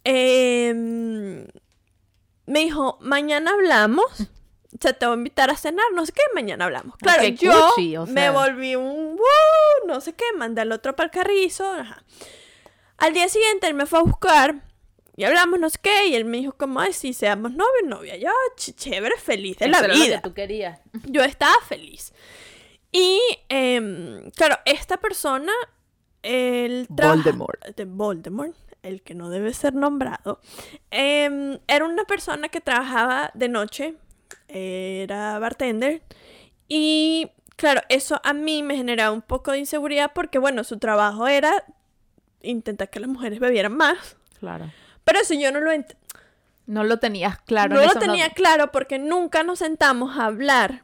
eh, 0.04 0.72
me 0.74 2.60
dijo, 2.60 2.98
mañana 3.00 3.52
hablamos 3.52 4.28
se 4.80 4.92
te 4.92 5.06
va 5.06 5.12
a 5.12 5.16
invitar 5.16 5.50
a 5.50 5.56
cenar, 5.56 5.84
no 5.94 6.04
sé 6.06 6.12
qué, 6.12 6.22
mañana 6.34 6.64
hablamos. 6.66 6.96
Claro, 6.98 7.24
yo 7.24 8.06
me 8.08 8.30
volví 8.30 8.76
un 8.76 9.18
no 9.86 10.00
sé 10.00 10.14
qué, 10.14 10.24
mandé 10.36 10.60
al 10.62 10.72
otro 10.72 10.94
para 10.96 11.06
el 11.06 11.10
carrizo. 11.10 11.70
Al 12.98 13.12
día 13.12 13.28
siguiente 13.28 13.66
él 13.66 13.74
me 13.74 13.86
fue 13.86 13.98
a 13.98 14.02
buscar 14.02 14.54
Y 15.16 15.24
hablamos, 15.24 15.58
no 15.60 15.70
sé 15.70 15.78
qué, 15.82 16.08
y 16.08 16.14
él 16.14 16.24
me 16.26 16.38
dijo 16.38 16.52
como, 16.52 16.78
ay, 16.80 16.92
sí, 16.92 17.12
seamos 17.14 17.52
novio, 17.52 17.82
novia. 17.86 18.16
Yo, 18.16 18.30
ch- 18.56 18.74
chévere, 18.74 19.16
feliz 19.18 19.56
de 19.58 19.68
la 19.68 19.76
Eso 19.78 19.84
era 19.86 19.94
lo 19.94 20.00
que 20.00 20.06
vida. 20.08 20.20
tú 20.22 20.34
querías. 20.34 20.80
Yo 21.04 21.22
estaba 21.22 21.54
feliz. 21.66 22.12
Y, 22.92 23.18
em, 23.48 24.30
claro, 24.32 24.58
esta 24.66 24.96
persona, 24.98 25.52
el 26.22 26.86
Voldemort. 26.90 27.64
de 27.76 27.84
Voldemort, 27.86 28.54
el 28.82 29.02
que 29.02 29.14
no 29.14 29.30
debe 29.30 29.52
ser 29.54 29.74
nombrado, 29.74 30.40
em, 30.90 31.58
era 31.66 31.84
una 31.86 32.04
persona 32.04 32.48
que 32.50 32.60
trabajaba 32.60 33.30
de 33.34 33.48
noche, 33.48 33.94
era 34.48 35.38
bartender, 35.38 36.02
y 36.68 37.30
claro, 37.56 37.80
eso 37.88 38.20
a 38.24 38.32
mí 38.32 38.62
me 38.62 38.76
generaba 38.76 39.12
un 39.12 39.22
poco 39.22 39.52
de 39.52 39.58
inseguridad 39.58 40.12
porque, 40.14 40.38
bueno, 40.38 40.64
su 40.64 40.78
trabajo 40.78 41.26
era 41.28 41.64
intentar 42.42 42.90
que 42.90 43.00
las 43.00 43.08
mujeres 43.08 43.40
bebieran 43.40 43.76
más, 43.76 44.16
Claro. 44.40 44.70
pero 45.04 45.20
eso 45.20 45.34
yo 45.34 45.50
no 45.52 45.60
lo 45.60 45.72
ent- 45.72 45.96
No 46.66 46.82
lo 46.84 46.98
tenías 46.98 47.38
claro. 47.42 47.74
no 47.76 47.82
lo 47.84 47.94
tenía 47.98 48.30
claro 48.30 48.72
porque 48.72 48.98
nunca 48.98 49.42
nos 49.42 49.60
sentamos 49.60 50.18
a 50.18 50.26
hablar 50.26 50.82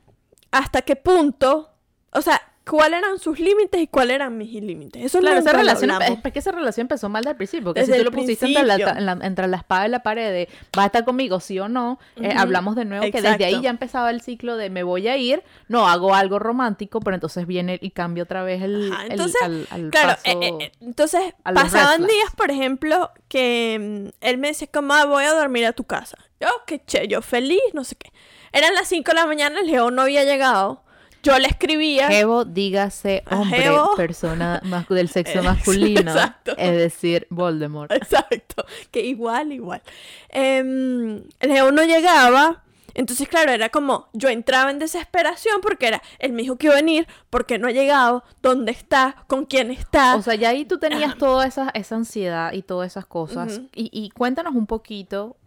hasta 0.50 0.82
qué 0.82 0.96
punto, 0.96 1.74
o 2.12 2.22
sea, 2.22 2.40
cuáles 2.68 3.00
eran 3.00 3.18
sus 3.18 3.38
límites 3.40 3.80
y 3.80 3.86
cuáles 3.88 4.14
eran 4.16 4.38
mis 4.38 4.52
límites. 4.62 5.04
Eso 5.04 5.18
Claro, 5.20 5.40
esa 5.40 5.52
relación, 5.52 5.90
hablamos. 5.90 6.18
es 6.24 6.32
que 6.32 6.38
esa 6.38 6.52
relación 6.52 6.84
empezó 6.84 7.08
mal 7.08 7.24
del 7.24 7.36
principio, 7.36 7.66
porque 7.66 7.80
Desde 7.80 7.94
si 7.94 7.98
tú 7.98 8.00
el 8.00 8.04
lo 8.06 8.12
pusiste 8.12 8.46
entre 8.46 8.62
la, 8.64 8.74
principio. 8.76 8.98
en 8.98 9.06
la- 9.06 9.26
entre 9.26 9.46
la 9.48 9.56
espada 9.56 9.86
y 9.86 9.90
la 9.90 10.02
pared 10.02 10.30
de 10.30 10.48
va 10.78 10.84
a 10.84 10.86
estar 10.86 11.04
conmigo, 11.04 11.40
sí 11.40 11.58
o 11.58 11.68
no, 11.68 11.98
eh, 12.16 12.28
Ujú. 12.30 12.38
hablamos 12.38 12.76
de 12.76 12.84
nuevo 12.84 13.04
que 13.04 13.10
desde 13.20 13.28
ahí 13.28 13.34
Exacto. 13.44 13.62
ya 13.62 13.70
empezaba 13.70 14.10
el 14.10 14.20
ciclo 14.20 14.56
de 14.56 14.70
me 14.70 14.82
voy 14.84 15.08
a 15.08 15.16
ir, 15.16 15.42
no 15.68 15.88
hago 15.88 16.14
algo 16.14 16.38
romántico, 16.38 17.00
pero 17.00 17.14
entonces 17.16 17.46
viene 17.46 17.78
y 17.80 17.90
cambio 17.90 18.24
otra 18.24 18.42
vez 18.44 18.62
el, 18.62 18.92
Ajá, 18.92 19.06
el- 19.06 19.10
entonces, 19.12 19.42
al, 19.42 19.66
al 19.70 19.90
Claro, 19.90 20.08
paso. 20.10 20.22
eh, 20.24 20.38
eh, 20.40 20.56
eh, 20.60 20.72
entonces 20.80 21.34
pasaban 21.42 22.06
días, 22.06 22.30
por 22.36 22.50
ejemplo, 22.50 23.10
que 23.28 23.78
mm, 23.80 24.08
él 24.20 24.38
me 24.38 24.48
decía 24.48 24.68
como, 24.72 24.92
"Ah, 24.94 25.04
voy 25.06 25.24
a 25.24 25.32
dormir 25.32 25.66
a 25.66 25.72
tu 25.72 25.84
casa. 25.84 26.16
Yo, 26.40 26.48
qué 26.66 26.80
che, 26.84 27.06
yo 27.08 27.22
feliz, 27.22 27.60
no 27.72 27.84
sé 27.84 27.96
qué. 27.96 28.10
Eran 28.52 28.74
las 28.74 28.88
5 28.88 29.12
de 29.12 29.16
la 29.16 29.26
mañana, 29.26 29.60
el 29.60 29.66
León 29.66 29.94
no 29.94 30.02
había 30.02 30.24
llegado. 30.24 30.81
Yo 31.22 31.38
le 31.38 31.46
escribía. 31.46 32.08
Jevo, 32.08 32.44
dígase 32.44 33.22
hombre, 33.30 33.70
persona 33.96 34.60
mas- 34.64 34.88
del 34.88 35.08
sexo 35.08 35.38
Eh, 35.38 35.42
masculino, 35.42 36.10
exacto. 36.10 36.54
es 36.58 36.72
decir, 36.76 37.26
Voldemort. 37.30 37.92
Exacto, 37.92 38.64
que 38.90 39.00
igual, 39.06 39.52
igual. 39.52 39.82
Em, 40.28 41.22
el 41.40 41.48
León 41.52 41.74
no 41.74 41.84
llegaba. 41.84 42.62
Entonces, 42.94 43.26
claro, 43.26 43.52
era 43.52 43.70
como, 43.70 44.08
yo 44.12 44.28
entraba 44.28 44.70
en 44.70 44.78
desesperación 44.78 45.62
porque 45.62 45.86
era, 45.86 46.02
él 46.18 46.32
me 46.32 46.42
dijo 46.42 46.56
que 46.56 46.66
iba 46.66 46.74
a 46.74 46.76
venir, 46.76 47.06
porque 47.30 47.58
no 47.58 47.68
ha 47.68 47.70
llegado, 47.70 48.22
dónde 48.42 48.70
está, 48.72 49.24
con 49.28 49.46
quién 49.46 49.70
está. 49.70 50.14
O 50.16 50.20
sea, 50.20 50.34
ya 50.34 50.50
ahí 50.50 50.66
tú 50.66 50.78
tenías 50.78 51.16
toda 51.16 51.46
esa, 51.46 51.70
esa 51.70 51.94
ansiedad 51.96 52.52
y 52.52 52.60
todas 52.60 52.88
esas 52.92 53.06
cosas. 53.06 53.62
Y, 53.74 53.88
y 53.92 54.10
cuéntanos 54.10 54.54
un 54.54 54.66
poquito 54.66 55.38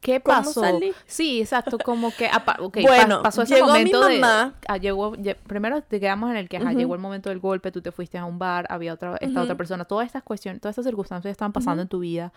qué 0.00 0.20
¿Cómo 0.20 0.38
pasó. 0.38 0.60
salí? 0.60 0.92
Sí, 1.06 1.40
exacto, 1.40 1.78
como 1.78 2.10
que 2.12 2.26
apa- 2.28 2.56
ok, 2.60 2.74
pa- 2.76 2.80
Bueno, 2.82 3.22
pasó 3.22 3.42
ese 3.42 3.54
llegó 3.56 3.66
mi 3.66 3.72
momento 3.72 4.04
de 4.06 4.18
mamá. 4.20 4.54
ah, 4.68 4.76
llegó 4.76 5.12
lle- 5.16 5.36
primero 5.46 5.82
te 5.82 5.98
quedamos 6.00 6.30
en 6.30 6.36
el 6.36 6.48
que 6.48 6.56
ajá, 6.58 6.70
Ujú. 6.70 6.78
llegó 6.78 6.94
el 6.94 7.00
momento 7.00 7.28
del 7.30 7.38
golpe, 7.40 7.72
tú 7.72 7.82
te 7.82 7.90
fuiste 7.92 8.16
a 8.18 8.24
un 8.24 8.38
bar, 8.38 8.66
había 8.70 8.94
otra 8.94 9.16
esta 9.16 9.40
Ujú. 9.40 9.40
otra 9.44 9.56
persona, 9.56 9.84
todas 9.84 10.06
estas 10.06 10.22
cuestiones, 10.22 10.60
todas 10.60 10.74
estas 10.74 10.84
circunstancias 10.86 11.30
estaban 11.32 11.52
pasando 11.52 11.82
en 11.82 11.88
tu 11.88 11.98
vida. 12.00 12.32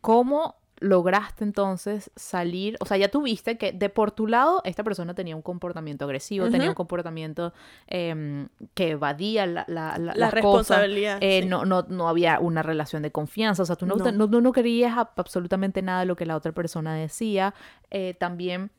¿Cómo 0.00 0.56
lograste 0.82 1.44
entonces 1.44 2.10
salir? 2.16 2.76
O 2.80 2.86
sea, 2.86 2.96
ya 2.96 3.08
tuviste 3.08 3.56
que 3.56 3.72
de 3.72 3.88
por 3.88 4.10
tu 4.10 4.26
lado 4.26 4.60
esta 4.64 4.82
persona 4.84 5.14
tenía 5.14 5.36
un 5.36 5.42
comportamiento 5.42 6.04
agresivo, 6.04 6.50
tenía 6.50 6.68
un 6.68 6.74
comportamiento 6.74 7.52
em, 7.86 8.48
que 8.74 8.90
evadía 8.90 9.46
la, 9.46 9.64
la, 9.68 9.96
la, 9.98 9.98
la 9.98 10.14
las 10.14 10.30
cosas. 10.30 10.34
responsabilidad. 10.34 11.18
Eh, 11.20 11.42
sí. 11.42 11.48
no, 11.48 11.64
no, 11.64 11.82
no 11.88 12.08
había 12.08 12.38
una 12.40 12.62
relación 12.62 13.02
de 13.02 13.12
confianza, 13.12 13.62
o 13.62 13.66
sea, 13.66 13.76
tú 13.76 13.86
no, 13.86 13.96
No. 13.96 14.26
no, 14.26 14.40
no, 14.40 14.52
querías 14.52 14.96
absolutamente 15.16 15.82
nada 15.82 16.00
de 16.00 16.06
lo 16.06 16.16
que 16.16 16.26
la 16.26 16.36
otra 16.36 16.52
persona 16.52 16.94
decía. 16.94 17.54
Eh, 17.90 18.14
también 18.18 18.70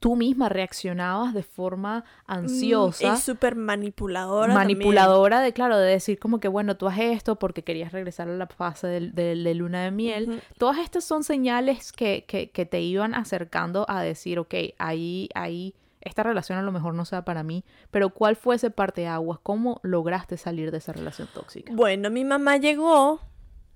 tú 0.00 0.16
misma 0.16 0.48
reaccionabas 0.48 1.34
de 1.34 1.42
forma 1.42 2.00
Mm, 2.26 2.32
ansiosa. 2.32 3.14
Y 3.14 3.16
súper 3.18 3.56
manipuladora. 3.56 4.54
también. 4.54 4.78
manipuladora 4.78 5.40
de, 5.40 5.52
claro, 5.52 5.76
de 5.78 5.90
decir 5.90 6.18
como 6.18 6.40
que, 6.40 6.48
bueno, 6.48 6.76
tú 6.76 6.88
haces 6.88 7.16
esto 7.16 7.36
porque 7.38 7.62
querías 7.64 7.92
regresar 7.92 8.28
a 8.28 8.32
la 8.36 8.46
fase 8.46 8.86
de, 8.86 9.10
de 9.10 9.54
luna 9.54 9.82
de 9.84 9.90
miel. 9.90 10.42
Todas 10.58 10.78
estas 10.78 11.04
son 11.04 11.24
señales 11.24 11.92
que, 11.92 12.24
que, 12.26 12.50
que 12.50 12.66
te 12.66 12.80
iban 12.80 13.14
acercando 13.14 13.84
a 13.88 14.02
decir, 14.02 14.38
ok, 14.38 14.54
ahí, 14.78 15.28
ahí, 15.34 15.74
esta 16.00 16.22
relación 16.22 16.58
a 16.58 16.62
lo 16.62 16.72
mejor 16.72 16.94
no 16.94 17.04
sea 17.04 17.24
para 17.24 17.42
mí, 17.42 17.64
pero 17.90 18.10
¿cuál 18.10 18.34
fue 18.36 18.56
ese 18.56 18.70
parteaguas? 18.70 19.38
¿Cómo 19.42 19.78
lograste 19.82 20.36
salir 20.36 20.70
de 20.70 20.78
esa 20.78 20.92
relación 20.92 21.28
tóxica? 21.32 21.72
Bueno, 21.74 22.10
mi 22.10 22.24
mamá 22.24 22.56
llegó 22.56 23.20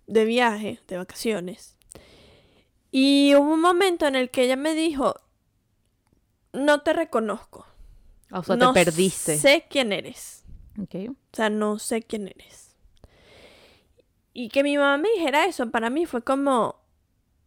de 0.08 0.24
viaje, 0.24 0.80
de 0.88 0.96
vacaciones. 0.96 1.76
Y 2.90 3.34
hubo 3.34 3.52
un 3.54 3.60
momento 3.60 4.06
en 4.06 4.14
el 4.16 4.30
que 4.30 4.44
ella 4.44 4.56
me 4.56 4.74
dijo, 4.74 5.14
no 6.56 6.80
te 6.82 6.92
reconozco. 6.92 7.66
O 8.32 8.42
sea, 8.42 8.56
no 8.56 8.72
te 8.72 8.84
perdiste. 8.84 9.36
sé 9.38 9.66
quién 9.70 9.92
eres. 9.92 10.44
Ok. 10.80 10.94
O 11.10 11.16
sea, 11.36 11.48
no 11.50 11.78
sé 11.78 12.02
quién 12.02 12.28
eres. 12.28 12.74
Y 14.32 14.48
que 14.50 14.62
mi 14.62 14.76
mamá 14.76 14.98
me 14.98 15.08
dijera 15.10 15.46
eso, 15.46 15.70
para 15.70 15.88
mí 15.90 16.04
fue 16.06 16.22
como 16.22 16.76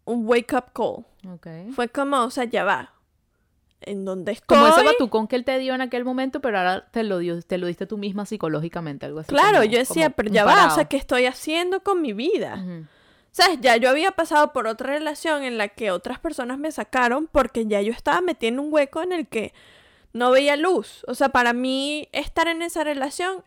un 0.05 0.27
wake 0.27 0.53
up 0.53 0.71
call. 0.73 1.05
Ok. 1.31 1.47
Fue 1.75 1.89
como, 1.89 2.23
o 2.23 2.31
sea, 2.31 2.45
ya 2.45 2.63
va. 2.63 2.93
En 3.81 4.05
donde 4.05 4.31
estoy. 4.33 4.57
Como 4.57 4.67
ese 4.67 4.83
batucón 4.83 5.27
que 5.27 5.35
él 5.35 5.45
te 5.45 5.57
dio 5.59 5.73
en 5.75 5.81
aquel 5.81 6.03
momento, 6.03 6.41
pero 6.41 6.57
ahora 6.57 6.89
te 6.91 7.03
lo 7.03 7.19
dio, 7.19 7.41
te 7.41 7.57
lo 7.57 7.67
diste 7.67 7.85
tú 7.85 7.97
misma 7.97 8.25
psicológicamente, 8.25 9.05
algo 9.05 9.19
así. 9.19 9.29
Claro, 9.29 9.59
como- 9.59 9.65
yo 9.65 9.77
decía, 9.77 10.09
pero 10.09 10.29
ya 10.31 10.43
va, 10.45 10.67
o 10.67 10.71
sea, 10.71 10.85
¿qué 10.85 10.97
estoy 10.97 11.25
haciendo 11.27 11.81
con 11.83 12.01
mi 12.01 12.13
vida? 12.13 12.63
¿Sabes? 13.31 13.59
Ya 13.61 13.77
yo 13.77 13.89
había 13.89 14.11
pasado 14.11 14.51
por 14.53 14.67
otra 14.67 14.93
relación 14.93 15.43
en 15.43 15.57
la 15.57 15.67
que 15.69 15.91
otras 15.91 16.19
personas 16.19 16.57
me 16.57 16.71
sacaron 16.71 17.27
porque 17.31 17.65
ya 17.67 17.81
yo 17.81 17.91
estaba 17.93 18.21
metida 18.21 18.49
en 18.49 18.59
un 18.59 18.73
hueco 18.73 19.01
en 19.03 19.11
el 19.11 19.27
que 19.27 19.53
no 20.13 20.31
veía 20.31 20.55
luz. 20.55 21.03
O 21.07 21.13
sea, 21.15 21.29
para 21.29 21.53
mí 21.53 22.09
estar 22.11 22.47
en 22.47 22.61
esa 22.63 22.83
relación, 22.83 23.43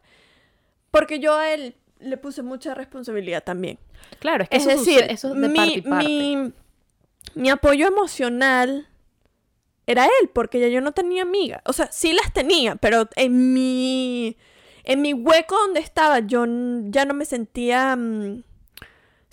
porque 0.91 1.19
yo 1.19 1.35
a 1.37 1.51
él 1.53 1.75
le 1.99 2.17
puse 2.17 2.43
mucha 2.43 2.75
responsabilidad 2.75 3.43
también. 3.43 3.79
Claro, 4.21 4.45
es 4.45 4.49
que 4.51 4.57
Es 4.57 4.67
eso, 4.67 4.79
decir, 4.79 5.05
eso 5.09 5.29
es 5.35 5.41
de 5.41 5.49
mi, 5.49 5.57
parte 5.57 5.73
y 5.79 5.83
parte. 5.83 6.05
mi- 6.09 6.53
mi 7.35 7.51
apoyo 7.51 7.87
emocional 7.89 8.87
era 9.87 10.05
él, 10.07 10.29
porque 10.33 10.61
ya 10.61 10.69
yo 10.69 10.81
no 10.81 10.93
tenía 10.93 11.23
amigas. 11.23 11.61
O 11.65 11.73
sea, 11.73 11.91
sí 11.91 12.13
las 12.13 12.33
tenía, 12.33 12.77
pero 12.77 13.09
en 13.17 13.53
mi, 13.53 14.37
en 14.85 15.03
mi 15.03 15.13
hueco 15.13 15.57
donde 15.57 15.81
estaba, 15.81 16.21
yo 16.21 16.45
ya 16.85 17.05
no 17.05 17.15
me 17.15 17.25
sentía 17.25 17.97
mm, 17.97 18.43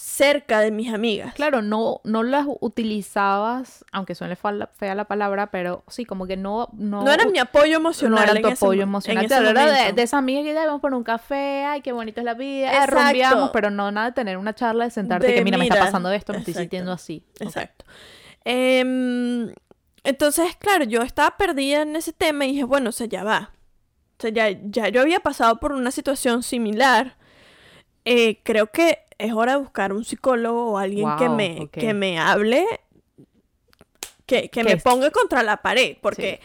cerca 0.01 0.61
de 0.61 0.71
mis 0.71 0.93
amigas. 0.93 1.33
Claro, 1.33 1.61
no, 1.61 1.99
no 2.05 2.23
las 2.23 2.45
utilizabas, 2.61 3.83
aunque 3.91 4.15
suene 4.15 4.37
fea 4.37 4.95
la 4.95 5.03
palabra, 5.05 5.51
pero 5.51 5.83
sí, 5.89 6.05
como 6.05 6.25
que 6.25 6.37
no... 6.37 6.69
No, 6.71 7.03
No 7.03 7.11
era 7.11 7.25
mi 7.25 7.37
apoyo 7.37 7.75
emocional. 7.75 8.25
no 8.25 8.31
era 8.31 8.41
tu 8.41 8.47
apoyo 8.47 8.79
mo- 8.87 8.91
emocional. 8.99 9.27
Claro, 9.27 9.49
era 9.49 9.65
de, 9.87 9.91
de 9.91 10.01
esa 10.01 10.17
amiga 10.17 10.41
que 10.41 10.53
ya 10.53 10.65
vamos 10.65 10.79
por 10.79 10.93
un 10.93 11.03
café, 11.03 11.65
ay, 11.65 11.81
qué 11.81 11.91
bonito 11.91 12.21
es 12.21 12.25
la 12.25 12.33
vida, 12.33 12.69
ah, 12.69 12.85
Exacto. 12.85 12.95
rumbeamos, 12.95 13.49
pero 13.51 13.71
no 13.71 13.91
nada 13.91 14.07
de 14.07 14.13
tener 14.13 14.37
una 14.37 14.55
charla, 14.55 14.85
de 14.85 14.91
sentarte, 14.91 15.27
De, 15.27 15.35
que 15.35 15.43
mira, 15.43 15.57
me 15.57 15.65
está 15.65 15.79
pasando 15.79 16.09
esto, 16.13 16.31
me 16.31 16.39
estoy 16.39 16.53
sintiendo 16.53 16.93
así. 16.93 17.25
Exacto. 17.41 17.83
Em, 18.45 19.53
entonces, 20.05 20.55
claro, 20.57 20.85
yo 20.85 21.01
estaba 21.01 21.35
perdida 21.35 21.81
en 21.81 21.95
ese 21.97 22.13
tema 22.13 22.45
y 22.45 22.51
dije, 22.53 22.63
bueno, 22.63 22.89
o 22.89 22.93
sea, 22.93 23.07
ya 23.07 23.23
va. 23.25 23.51
O 24.17 24.21
sea, 24.21 24.31
ya, 24.31 24.49
ya 24.63 24.87
yo 24.87 25.01
había 25.01 25.19
pasado 25.19 25.59
por 25.59 25.73
una 25.73 25.91
situación 25.91 26.41
similar. 26.41 27.17
Eh, 28.05 28.39
creo 28.43 28.67
que 28.67 28.99
es 29.19 29.33
hora 29.33 29.51
de 29.53 29.59
buscar 29.59 29.93
un 29.93 30.03
psicólogo 30.03 30.71
o 30.71 30.77
alguien 30.79 31.07
que, 31.19 31.29
me, 31.29 31.67
que 31.69 31.93
me 31.93 32.17
hable, 32.17 32.65
que, 34.25 34.49
que 34.49 34.63
me 34.63 34.73
es- 34.73 34.83
ponga 34.83 35.11
contra 35.11 35.43
la 35.43 35.57
pared. 35.57 35.97
Porque, 36.01 36.39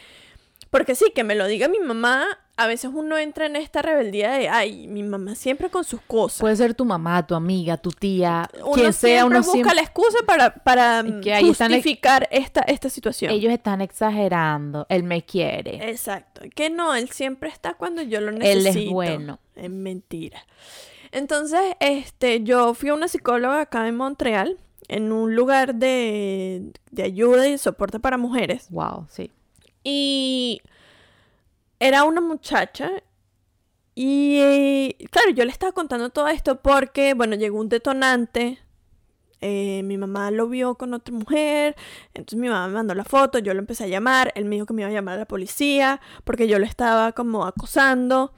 porque 0.69 0.93
sí, 0.93 1.05
que 1.15 1.23
me 1.23 1.35
lo 1.35 1.47
diga 1.47 1.67
mi 1.67 1.79
mamá, 1.79 2.25
a 2.57 2.67
veces 2.67 2.91
uno 2.93 3.17
entra 3.17 3.45
en 3.45 3.55
esta 3.55 3.81
rebeldía 3.81 4.31
de, 4.31 4.49
ay, 4.49 4.87
mi 4.87 5.03
mamá 5.03 5.35
siempre 5.35 5.69
con 5.69 5.83
sus 5.83 6.01
cosas. 6.01 6.39
Puede 6.41 6.55
ser 6.55 6.73
tu 6.73 6.85
mamá, 6.85 7.25
tu 7.25 7.35
amiga, 7.35 7.77
tu 7.77 7.91
tía, 7.91 8.49
uno 8.61 8.73
quien 8.73 8.93
sea, 8.93 9.25
uno 9.25 9.39
busca 9.39 9.51
siempre... 9.51 9.75
la 9.75 9.81
excusa 9.81 10.17
para, 10.25 10.53
para 10.55 11.03
que 11.21 11.33
ahí 11.33 11.49
están 11.49 11.71
justificar 11.71 12.27
esta, 12.31 12.61
esta 12.61 12.89
situación. 12.89 13.31
Ellos 13.31 13.51
están 13.53 13.81
exagerando, 13.81 14.85
él 14.89 15.03
me 15.03 15.23
quiere. 15.23 15.89
Exacto. 15.89 16.41
Que 16.53 16.69
no, 16.69 16.95
él 16.95 17.09
siempre 17.09 17.49
está 17.49 17.73
cuando 17.73 18.01
yo 18.01 18.19
lo 18.21 18.31
Él 18.31 18.39
necesito. 18.39 18.79
es 18.79 18.89
bueno. 18.89 19.39
Es 19.55 19.69
mentira. 19.69 20.45
Entonces, 21.15 21.61
este, 21.79 22.43
yo 22.43 22.73
fui 22.73 22.89
a 22.89 22.93
una 22.93 23.07
psicóloga 23.07 23.61
acá 23.61 23.87
en 23.87 23.95
Montreal, 23.95 24.59
en 24.89 25.11
un 25.13 25.33
lugar 25.33 25.75
de, 25.75 26.73
de 26.91 27.03
ayuda 27.03 27.47
y 27.47 27.57
soporte 27.57 27.99
para 28.01 28.17
mujeres. 28.17 28.67
Wow, 28.69 29.07
sí. 29.09 29.31
Y 29.83 30.61
era 31.79 32.03
una 32.03 32.19
muchacha. 32.21 32.91
Y 33.95 34.93
claro, 35.09 35.29
yo 35.31 35.45
le 35.45 35.51
estaba 35.51 35.71
contando 35.71 36.09
todo 36.09 36.27
esto 36.27 36.61
porque, 36.61 37.13
bueno, 37.13 37.35
llegó 37.37 37.59
un 37.61 37.69
detonante. 37.69 38.59
eh, 39.41 39.83
mi 39.83 39.97
mamá 39.97 40.31
lo 40.31 40.47
vio 40.49 40.75
con 40.75 40.93
otra 40.93 41.13
mujer. 41.13 41.75
Entonces 42.13 42.39
mi 42.39 42.49
mamá 42.49 42.67
me 42.67 42.73
mandó 42.73 42.95
la 42.95 43.03
foto. 43.05 43.39
Yo 43.39 43.53
lo 43.53 43.59
empecé 43.59 43.83
a 43.85 43.87
llamar. 43.87 44.31
Él 44.35 44.45
me 44.45 44.55
dijo 44.55 44.65
que 44.65 44.73
me 44.73 44.81
iba 44.81 44.89
a 44.89 44.93
llamar 44.93 45.15
a 45.15 45.19
la 45.19 45.27
policía 45.27 46.01
porque 46.23 46.47
yo 46.47 46.59
lo 46.59 46.65
estaba 46.65 47.11
como 47.11 47.45
acosando. 47.45 48.33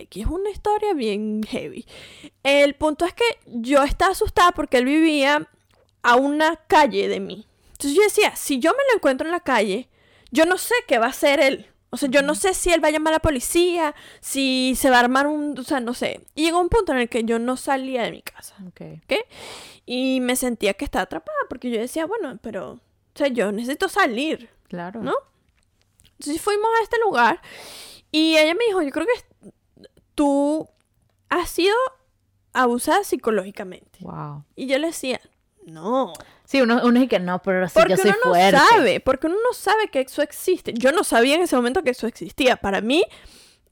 Aquí 0.00 0.22
es 0.22 0.26
una 0.26 0.50
historia 0.50 0.94
bien 0.94 1.42
heavy. 1.42 1.86
El 2.42 2.74
punto 2.74 3.04
es 3.04 3.12
que 3.12 3.24
yo 3.46 3.82
estaba 3.82 4.12
asustada 4.12 4.52
porque 4.52 4.78
él 4.78 4.86
vivía 4.86 5.48
a 6.02 6.16
una 6.16 6.56
calle 6.66 7.08
de 7.08 7.20
mí. 7.20 7.46
Entonces 7.72 7.94
yo 7.94 8.02
decía, 8.02 8.34
si 8.36 8.58
yo 8.58 8.70
me 8.70 8.84
lo 8.90 8.96
encuentro 8.96 9.26
en 9.26 9.32
la 9.32 9.40
calle, 9.40 9.88
yo 10.30 10.46
no 10.46 10.56
sé 10.56 10.74
qué 10.86 10.98
va 10.98 11.06
a 11.06 11.10
hacer 11.10 11.40
él. 11.40 11.66
O 11.90 11.98
sea, 11.98 12.08
yo 12.08 12.22
no 12.22 12.34
sé 12.34 12.54
si 12.54 12.72
él 12.72 12.82
va 12.82 12.88
a 12.88 12.90
llamar 12.90 13.12
a 13.12 13.16
la 13.16 13.20
policía, 13.20 13.94
si 14.20 14.74
se 14.76 14.88
va 14.88 14.96
a 14.96 15.00
armar 15.00 15.26
un... 15.26 15.58
O 15.58 15.62
sea, 15.62 15.78
no 15.80 15.92
sé. 15.92 16.22
Y 16.34 16.44
llegó 16.44 16.58
un 16.58 16.70
punto 16.70 16.92
en 16.92 16.98
el 16.98 17.10
que 17.10 17.24
yo 17.24 17.38
no 17.38 17.58
salía 17.58 18.02
de 18.04 18.12
mi 18.12 18.22
casa. 18.22 18.56
Ok. 18.66 18.80
¿Ok? 19.04 19.26
Y 19.84 20.20
me 20.20 20.36
sentía 20.36 20.72
que 20.72 20.86
estaba 20.86 21.02
atrapada 21.02 21.36
porque 21.50 21.70
yo 21.70 21.78
decía, 21.78 22.06
bueno, 22.06 22.38
pero... 22.40 22.72
O 23.14 23.18
sea, 23.18 23.28
yo 23.28 23.52
necesito 23.52 23.90
salir. 23.90 24.48
Claro. 24.68 25.02
¿No? 25.02 25.12
Entonces 26.12 26.40
fuimos 26.40 26.70
a 26.80 26.82
este 26.82 26.98
lugar 27.00 27.42
y 28.10 28.38
ella 28.38 28.54
me 28.54 28.64
dijo, 28.66 28.80
yo 28.80 28.90
creo 28.90 29.04
que 29.06 29.12
tú 30.14 30.68
has 31.28 31.48
sido 31.50 31.74
abusada 32.52 33.04
psicológicamente. 33.04 33.98
Wow. 34.00 34.44
Y 34.56 34.66
yo 34.66 34.78
le 34.78 34.88
decía, 34.88 35.20
no. 35.64 36.12
Sí, 36.44 36.60
uno, 36.60 36.80
uno 36.84 36.92
dice 37.00 37.08
que 37.08 37.20
no, 37.20 37.40
pero 37.42 37.66
sí, 37.68 37.74
Porque 37.74 37.90
yo 37.92 37.96
soy 37.96 38.10
uno 38.10 38.18
no 38.24 38.30
fuerte. 38.30 38.58
sabe, 38.58 39.00
porque 39.00 39.26
uno 39.28 39.36
no 39.36 39.54
sabe 39.54 39.88
que 39.88 40.00
eso 40.00 40.22
existe. 40.22 40.74
Yo 40.74 40.92
no 40.92 41.04
sabía 41.04 41.36
en 41.36 41.42
ese 41.42 41.56
momento 41.56 41.82
que 41.82 41.90
eso 41.90 42.06
existía. 42.06 42.56
Para 42.56 42.80
mí 42.80 43.04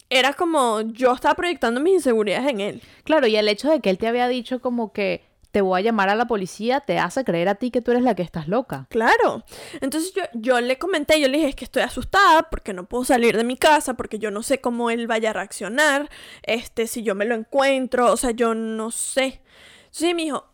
era 0.08 0.32
como 0.32 0.80
yo 0.80 1.12
estaba 1.12 1.34
proyectando 1.34 1.80
mis 1.80 1.94
inseguridades 1.94 2.48
en 2.50 2.60
él. 2.60 2.82
Claro, 3.04 3.26
y 3.26 3.36
el 3.36 3.48
hecho 3.48 3.70
de 3.70 3.80
que 3.80 3.90
él 3.90 3.98
te 3.98 4.08
había 4.08 4.28
dicho 4.28 4.60
como 4.60 4.92
que 4.92 5.22
te 5.50 5.60
voy 5.60 5.80
a 5.80 5.82
llamar 5.82 6.08
a 6.08 6.14
la 6.14 6.26
policía 6.26 6.80
te 6.80 6.98
hace 6.98 7.24
creer 7.24 7.48
a 7.48 7.56
ti 7.56 7.70
que 7.70 7.80
tú 7.80 7.90
eres 7.90 8.02
la 8.02 8.14
que 8.14 8.22
estás 8.22 8.48
loca. 8.48 8.86
Claro. 8.90 9.44
Entonces 9.80 10.12
yo, 10.14 10.22
yo 10.34 10.60
le 10.60 10.78
comenté, 10.78 11.20
yo 11.20 11.28
le 11.28 11.38
dije, 11.38 11.50
es 11.50 11.56
que 11.56 11.64
estoy 11.64 11.82
asustada 11.82 12.48
porque 12.50 12.72
no 12.72 12.84
puedo 12.84 13.04
salir 13.04 13.36
de 13.36 13.44
mi 13.44 13.56
casa, 13.56 13.94
porque 13.94 14.18
yo 14.18 14.30
no 14.30 14.42
sé 14.42 14.60
cómo 14.60 14.90
él 14.90 15.06
vaya 15.06 15.30
a 15.30 15.32
reaccionar, 15.32 16.08
este, 16.42 16.86
si 16.86 17.02
yo 17.02 17.14
me 17.14 17.24
lo 17.24 17.34
encuentro, 17.34 18.12
o 18.12 18.16
sea, 18.16 18.30
yo 18.30 18.54
no 18.54 18.90
sé. 18.90 19.42
Sí, 19.90 20.14
me 20.14 20.22
dijo, 20.22 20.50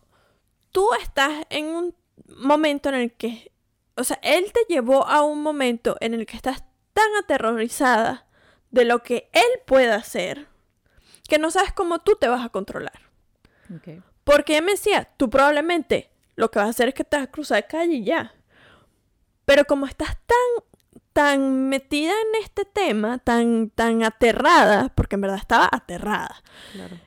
tú 0.71 0.87
estás 1.01 1.45
en 1.49 1.67
un 1.67 1.95
momento 2.37 2.89
en 2.89 2.95
el 2.95 3.13
que, 3.13 3.51
o 3.95 4.03
sea, 4.03 4.19
él 4.23 4.51
te 4.51 4.61
llevó 4.67 5.05
a 5.07 5.21
un 5.23 5.41
momento 5.41 5.97
en 5.99 6.13
el 6.13 6.25
que 6.25 6.35
estás 6.35 6.63
tan 6.93 7.15
aterrorizada 7.21 8.27
de 8.71 8.85
lo 8.85 9.03
que 9.03 9.29
él 9.33 9.61
puede 9.65 9.91
hacer, 9.91 10.47
que 11.29 11.37
no 11.37 11.51
sabes 11.51 11.71
cómo 11.73 11.99
tú 11.99 12.15
te 12.19 12.27
vas 12.27 12.43
a 12.43 12.49
controlar. 12.49 12.99
Ok. 13.75 14.03
Porque 14.27 14.53
ella 14.53 14.61
me 14.65 14.71
decía, 14.73 15.09
tú 15.17 15.29
probablemente 15.29 16.11
lo 16.35 16.51
que 16.51 16.59
vas 16.59 16.67
a 16.67 16.71
hacer 16.71 16.89
es 16.89 16.93
que 16.93 17.03
te 17.03 17.17
vas 17.17 17.27
a 17.27 17.31
cruzar 17.31 17.61
de 17.63 17.67
calle 17.67 17.93
y 17.95 18.03
ya. 18.03 18.33
Pero 19.45 19.65
como 19.65 19.85
estás 19.87 20.17
tan, 20.27 21.01
tan 21.13 21.69
metida 21.69 22.11
en 22.11 22.43
este 22.43 22.65
tema, 22.65 23.17
tan, 23.19 23.69
tan 23.71 24.03
aterrada, 24.03 24.89
porque 24.89 25.15
en 25.15 25.21
verdad 25.21 25.37
estaba 25.39 25.69
aterrada, 25.71 26.43
Claro. 26.73 26.97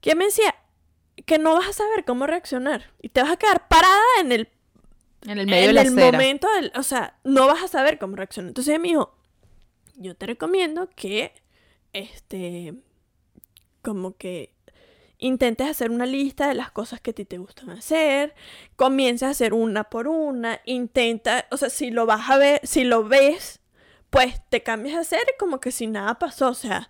que 0.00 0.14
me 0.14 0.26
decía 0.26 0.54
que 1.26 1.38
no 1.38 1.54
vas 1.54 1.68
a 1.68 1.72
saber 1.72 2.04
cómo 2.04 2.26
reaccionar. 2.26 2.84
Y 3.02 3.08
te 3.08 3.20
vas 3.22 3.32
a 3.32 3.36
quedar 3.36 3.66
parada 3.68 4.00
en 4.20 4.30
el, 4.32 4.48
En 5.26 5.38
el 5.38 5.46
medio 5.46 5.62
en 5.62 5.66
de 5.68 5.72
la 5.72 5.80
el 5.82 5.88
acera. 5.88 6.12
momento 6.12 6.48
del... 6.54 6.70
O 6.76 6.82
sea, 6.84 7.18
no 7.24 7.46
vas 7.48 7.64
a 7.64 7.68
saber 7.68 7.98
cómo 7.98 8.14
reaccionar. 8.16 8.50
Entonces 8.50 8.70
ella 8.72 8.78
me 8.78 8.88
dijo, 8.88 9.12
yo 9.96 10.14
te 10.14 10.26
recomiendo 10.26 10.88
que, 10.94 11.34
este, 11.92 12.74
como 13.82 14.16
que 14.16 14.54
intentes 15.18 15.68
hacer 15.68 15.90
una 15.90 16.06
lista 16.06 16.48
de 16.48 16.54
las 16.54 16.70
cosas 16.70 17.00
que 17.00 17.10
a 17.10 17.14
ti 17.14 17.24
te 17.24 17.38
gustan 17.38 17.70
hacer, 17.70 18.34
comiences 18.76 19.26
a 19.26 19.30
hacer 19.30 19.54
una 19.54 19.84
por 19.84 20.08
una, 20.08 20.60
intenta, 20.66 21.46
o 21.50 21.56
sea, 21.56 21.70
si 21.70 21.90
lo 21.90 22.06
vas 22.06 22.28
a 22.30 22.36
ver, 22.36 22.60
si 22.64 22.84
lo 22.84 23.04
ves, 23.04 23.60
pues 24.10 24.40
te 24.50 24.62
cambias 24.62 24.96
a 24.96 25.00
hacer 25.00 25.22
como 25.38 25.58
que 25.60 25.72
si 25.72 25.86
nada 25.86 26.14
pasó, 26.18 26.48
o 26.50 26.54
sea, 26.54 26.88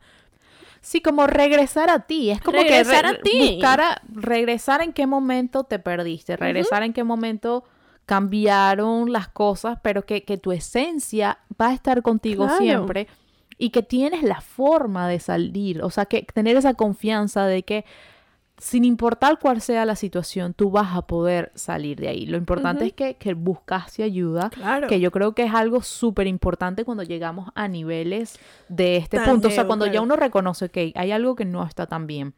Sí, 0.83 1.01
como 1.01 1.27
regresar 1.27 1.91
a 1.91 2.01
ti. 2.07 2.31
Es 2.31 2.41
como 2.41 2.59
Regresar 2.61 3.03
que 3.07 3.11
a 3.11 3.21
ti. 3.21 3.39
buscar 3.57 3.81
a- 3.81 4.03
regresar 4.09 4.83
en 4.83 4.93
qué 4.93 5.05
momento 5.09 5.65
te 5.65 5.81
perdiste, 5.81 6.37
regresar 6.37 6.85
en 6.85 6.93
qué 6.93 7.03
momento 7.03 7.65
cambiaron 8.21 9.13
las 9.13 9.29
cosas, 9.29 9.79
pero 9.83 10.07
que, 10.07 10.23
que 10.25 10.37
tu 10.39 10.53
esencia 10.53 11.39
va 11.61 11.69
a 11.69 11.75
estar 11.75 12.03
contigo 12.03 12.45
Claro. 12.47 12.59
siempre 12.63 13.09
y 13.59 13.71
que 13.71 13.83
tienes 13.83 14.23
la 14.23 14.41
forma 14.41 15.09
de 15.09 15.19
salir. 15.19 15.83
O 15.83 15.91
sea, 15.91 16.05
que 16.07 16.23
tener 16.23 16.57
esa 16.57 16.75
confianza 16.75 17.47
de 17.47 17.63
que 17.65 17.85
sin 18.59 18.85
importar 18.85 19.39
cuál 19.39 19.61
sea 19.61 19.85
la 19.85 19.97
situación, 19.97 20.55
tú 20.55 20.71
vas 20.71 20.97
a 20.97 21.03
poder 21.03 21.53
salir 21.55 22.01
de 22.01 22.09
ahí. 22.09 22.27
Lo 22.27 22.39
importante 22.39 22.87
es 22.87 22.93
que, 22.95 23.17
que 23.17 23.35
buscaste 23.35 24.03
ayuda, 24.03 24.51
claro. 24.51 24.89
que 24.89 24.99
yo 24.99 25.11
creo 25.11 25.35
que 25.35 25.45
es 25.45 25.55
algo 25.55 25.83
súper 25.83 26.27
importante 26.27 26.85
cuando 26.85 27.03
llegamos 27.03 27.51
a 27.55 27.69
niveles 27.69 28.39
de 28.69 28.97
este 28.97 29.19
Tan 29.19 29.27
punto. 29.27 29.49
O 29.49 29.51
sea, 29.51 29.67
cuando 29.67 29.87
ya 29.87 30.01
uno 30.01 30.17
reconoce 30.17 30.71
que 30.71 30.93
hay 30.95 31.13
algo 31.13 31.37
que 31.37 31.45
no 31.45 31.65
está 31.65 31.87
tan 31.87 32.07
bien. 32.07 32.35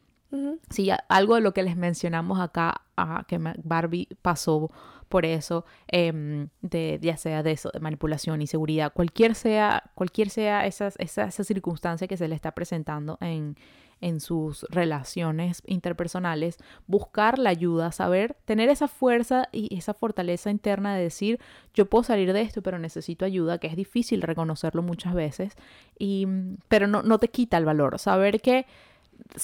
Sí, 0.68 0.90
algo 1.08 1.36
de 1.36 1.40
lo 1.40 1.54
que 1.54 1.62
les 1.62 1.74
mencionamos 1.74 2.38
acá, 2.38 2.82
ah, 2.98 3.24
que 3.26 3.40
Barbie 3.62 4.08
pasó 4.20 4.70
por 5.08 5.24
eso, 5.24 5.64
em, 5.86 6.48
de, 6.60 6.98
ya 7.00 7.16
sea 7.16 7.42
de 7.42 7.52
eso, 7.52 7.70
de 7.72 7.80
manipulación, 7.80 8.42
inseguridad, 8.42 8.92
cualquier 8.92 9.34
sea, 9.34 9.90
cualquier 9.94 10.28
sea 10.28 10.66
esas, 10.66 10.96
esa, 10.98 11.24
esa 11.24 11.44
circunstancia 11.44 12.06
que 12.06 12.18
se 12.18 12.28
le 12.28 12.34
está 12.34 12.52
presentando 12.52 13.16
en, 13.22 13.56
en 14.00 14.20
sus 14.20 14.64
relaciones 14.70 15.62
interpersonales, 15.66 16.58
buscar 16.86 17.38
la 17.38 17.50
ayuda, 17.50 17.90
saber, 17.92 18.36
tener 18.44 18.68
esa 18.68 18.86
fuerza 18.88 19.48
y 19.52 19.76
esa 19.76 19.94
fortaleza 19.94 20.50
interna 20.50 20.94
de 20.94 21.02
decir, 21.02 21.40
yo 21.74 21.86
puedo 21.86 22.04
salir 22.04 22.32
de 22.32 22.42
esto, 22.42 22.62
pero 22.62 22.78
necesito 22.78 23.24
ayuda, 23.24 23.58
que 23.58 23.66
es 23.66 23.76
difícil 23.76 24.22
reconocerlo 24.22 24.82
muchas 24.82 25.14
veces, 25.14 25.54
y, 25.98 26.26
pero 26.68 26.86
no, 26.86 27.02
no 27.02 27.18
te 27.18 27.28
quita 27.28 27.56
el 27.58 27.64
valor, 27.64 27.98
saber 27.98 28.40
que 28.40 28.66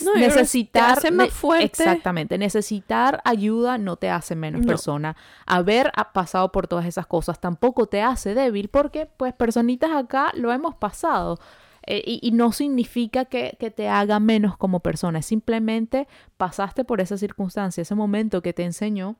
No, 0.05 0.12
que 0.12 0.21
te 0.21 0.27
necesitar 0.29 0.99
hace 0.99 1.11
más 1.11 1.31
fuerte. 1.31 1.64
exactamente 1.64 2.38
necesitar 2.38 3.21
ayuda 3.25 3.77
no 3.77 3.97
te 3.97 4.09
hace 4.09 4.37
menos 4.37 4.61
No. 4.61 4.69
persona 4.69 5.17
haber 5.47 5.90
ha- 5.97 6.12
pasado 6.12 6.53
por 6.53 6.69
todas 6.69 6.87
esas 6.87 7.09
cosas 7.09 7.40
tampoco 7.40 7.87
te 7.87 8.01
hace 8.01 8.35
débil 8.35 8.69
porque 8.69 9.07
pues 9.07 9.35
personitas 9.35 9.90
acá 9.90 10.31
lo 10.35 10.53
hemos 10.53 10.77
pasado 10.77 11.40
Eh, 11.87 12.03
y, 12.07 12.20
y 12.23 12.33
no 12.33 12.53
significa 12.53 13.27
que, 13.27 13.57
que 13.59 13.70
te 13.70 13.88
haga 13.88 14.18
menos 14.20 14.57
como 14.57 14.81
persona 14.81 15.18
es 15.18 15.27
simplemente 15.27 16.09
pasaste 16.38 16.85
por 16.85 17.03
esa 17.03 17.18
circunstancia 17.18 17.83
ese 17.83 17.94
momento 17.94 18.40
que 18.40 18.55
te 18.55 18.64
enseñó 18.64 19.16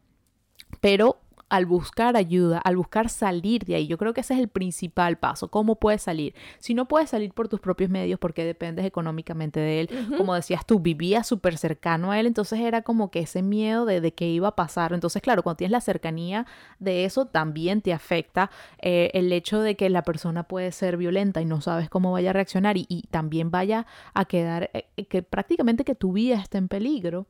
pero 0.81 1.21
al 1.55 1.67
buscar 1.67 2.17
ayuda, 2.17 2.59
al 2.59 2.77
buscar 2.77 3.09
salir 3.09 3.65
de 3.65 3.77
ahí, 3.77 3.87
yo 3.87 3.97
creo 3.97 4.13
que 4.13 4.23
ese 4.23 4.35
es 4.35 4.41
el 4.41 4.49
principal 4.49 5.19
paso. 5.19 5.53
¿Cómo 5.53 5.77
puedes 5.77 6.03
salir? 6.03 6.35
Si 6.59 6.75
no 6.75 6.89
puedes 6.89 7.11
salir 7.11 7.33
por 7.33 7.47
tus 7.47 7.61
propios 7.61 7.91
medios 7.91 8.19
porque 8.19 8.45
dependes 8.45 8.85
económicamente 8.85 9.61
de 9.61 9.81
él, 9.83 9.91
como 10.17 10.35
decías 10.35 10.67
tú, 10.67 10.81
vivías 10.81 11.29
súper 11.29 11.57
cercano 11.57 12.11
a 12.11 12.19
él, 12.19 12.27
entonces 12.27 12.59
era 12.59 12.83
como 12.83 13.13
que 13.13 13.21
ese 13.21 13.41
miedo 13.43 13.85
de, 13.85 14.01
de 14.01 14.13
que 14.13 14.27
iba 14.27 14.49
a 14.49 14.57
pasar. 14.57 14.93
Entonces, 14.93 15.23
claro, 15.23 15.45
cuando 15.45 15.59
tienes 15.59 15.71
la 15.71 15.81
cercanía 15.81 16.45
de 16.81 17.05
eso, 17.05 17.27
también 17.27 17.83
te 17.83 17.93
afecta 17.93 18.51
eh, 18.81 19.13
el 19.15 19.33
hecho 19.33 19.61
de 19.61 19.77
que 19.77 19.89
la 19.91 20.03
persona 20.03 20.43
puede 20.43 20.73
ser 20.73 20.97
violenta 20.97 21.41
y 21.41 21.45
no 21.45 21.61
sabes 21.61 21.89
cómo 21.89 22.11
vaya 22.11 22.31
a 22.31 22.33
reaccionar 22.33 22.77
y, 22.77 22.87
y 22.89 23.03
también 23.03 23.53
vaya 23.53 23.87
a 24.13 24.25
quedar, 24.25 24.71
eh, 24.75 24.87
eh, 24.97 25.07
que 25.07 25.23
prácticamente 25.23 25.85
que 25.85 25.95
tu 25.95 26.13
vida 26.15 26.35
esté 26.35 26.59
en 26.59 26.67
peligro. 26.67 27.27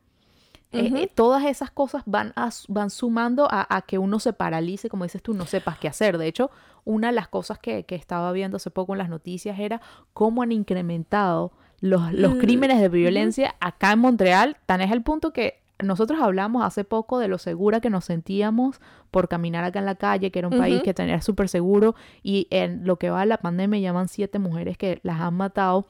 Eh, 0.75 0.93
eh, 0.95 1.11
todas 1.15 1.45
esas 1.45 1.71
cosas 1.71 2.03
van, 2.07 2.33
a 2.37 2.51
van 2.69 2.91
sumando 2.91 3.49
a, 3.51 3.67
a 3.75 3.83
que 3.83 3.99
uno 3.99 4.19
se 4.19 4.33
paralice, 4.33 4.89
como 4.89 5.05
dices 5.05 5.23
tú, 5.23 5.35
no 5.35 5.47
sepas 5.47 5.79
qué 5.79 5.89
hacer. 5.89 6.19
De 6.19 6.27
hecho, 6.27 6.51
una 6.85 7.09
de 7.09 7.15
las 7.15 7.29
cosas 7.29 7.59
que, 7.59 7.85
que 7.85 7.95
estaba 7.95 8.33
viendo 8.33 8.57
hace 8.57 8.71
poco 8.71 8.93
en 8.95 8.99
las 8.99 9.09
noticias 9.09 9.59
era 9.59 9.81
cómo 10.13 10.43
han 10.43 10.53
incrementado 10.53 11.53
los, 11.81 12.13
los 12.13 12.35
Mm, 12.35 12.39
crímenes 12.39 12.81
de 12.81 12.89
violencia 12.89 13.55
acá 13.61 13.93
en 13.93 13.99
Montreal. 14.01 14.57
Tan 14.67 14.81
es 14.81 14.91
el 14.91 15.03
punto 15.03 15.33
que 15.33 15.61
nosotros 15.83 16.21
hablamos 16.21 16.65
hace 16.65 16.85
poco 16.85 17.19
de 17.19 17.29
lo 17.29 17.39
segura 17.39 17.81
que 17.81 17.91
nos 17.91 18.05
sentíamos 18.07 18.81
por 19.11 19.29
caminar 19.29 19.65
acá 19.65 19.81
en 19.81 19.87
la 19.87 19.97
calle, 19.97 20.31
que 20.31 20.39
era 20.39 20.49
un 20.49 20.59
país 20.59 20.83
que 20.83 20.95
tenía 20.95 21.21
súper 21.21 21.49
seguro. 21.49 21.95
Y 22.23 22.47
en 22.51 22.87
lo 22.87 22.97
que 22.97 23.11
va 23.11 23.21
de 23.21 23.27
la 23.27 23.39
pandemia 23.39 23.81
llaman 23.81 24.09
siete 24.09 24.39
mujeres 24.39 24.79
que 24.79 25.01
las 25.03 25.21
han 25.21 25.35
matado 25.35 25.87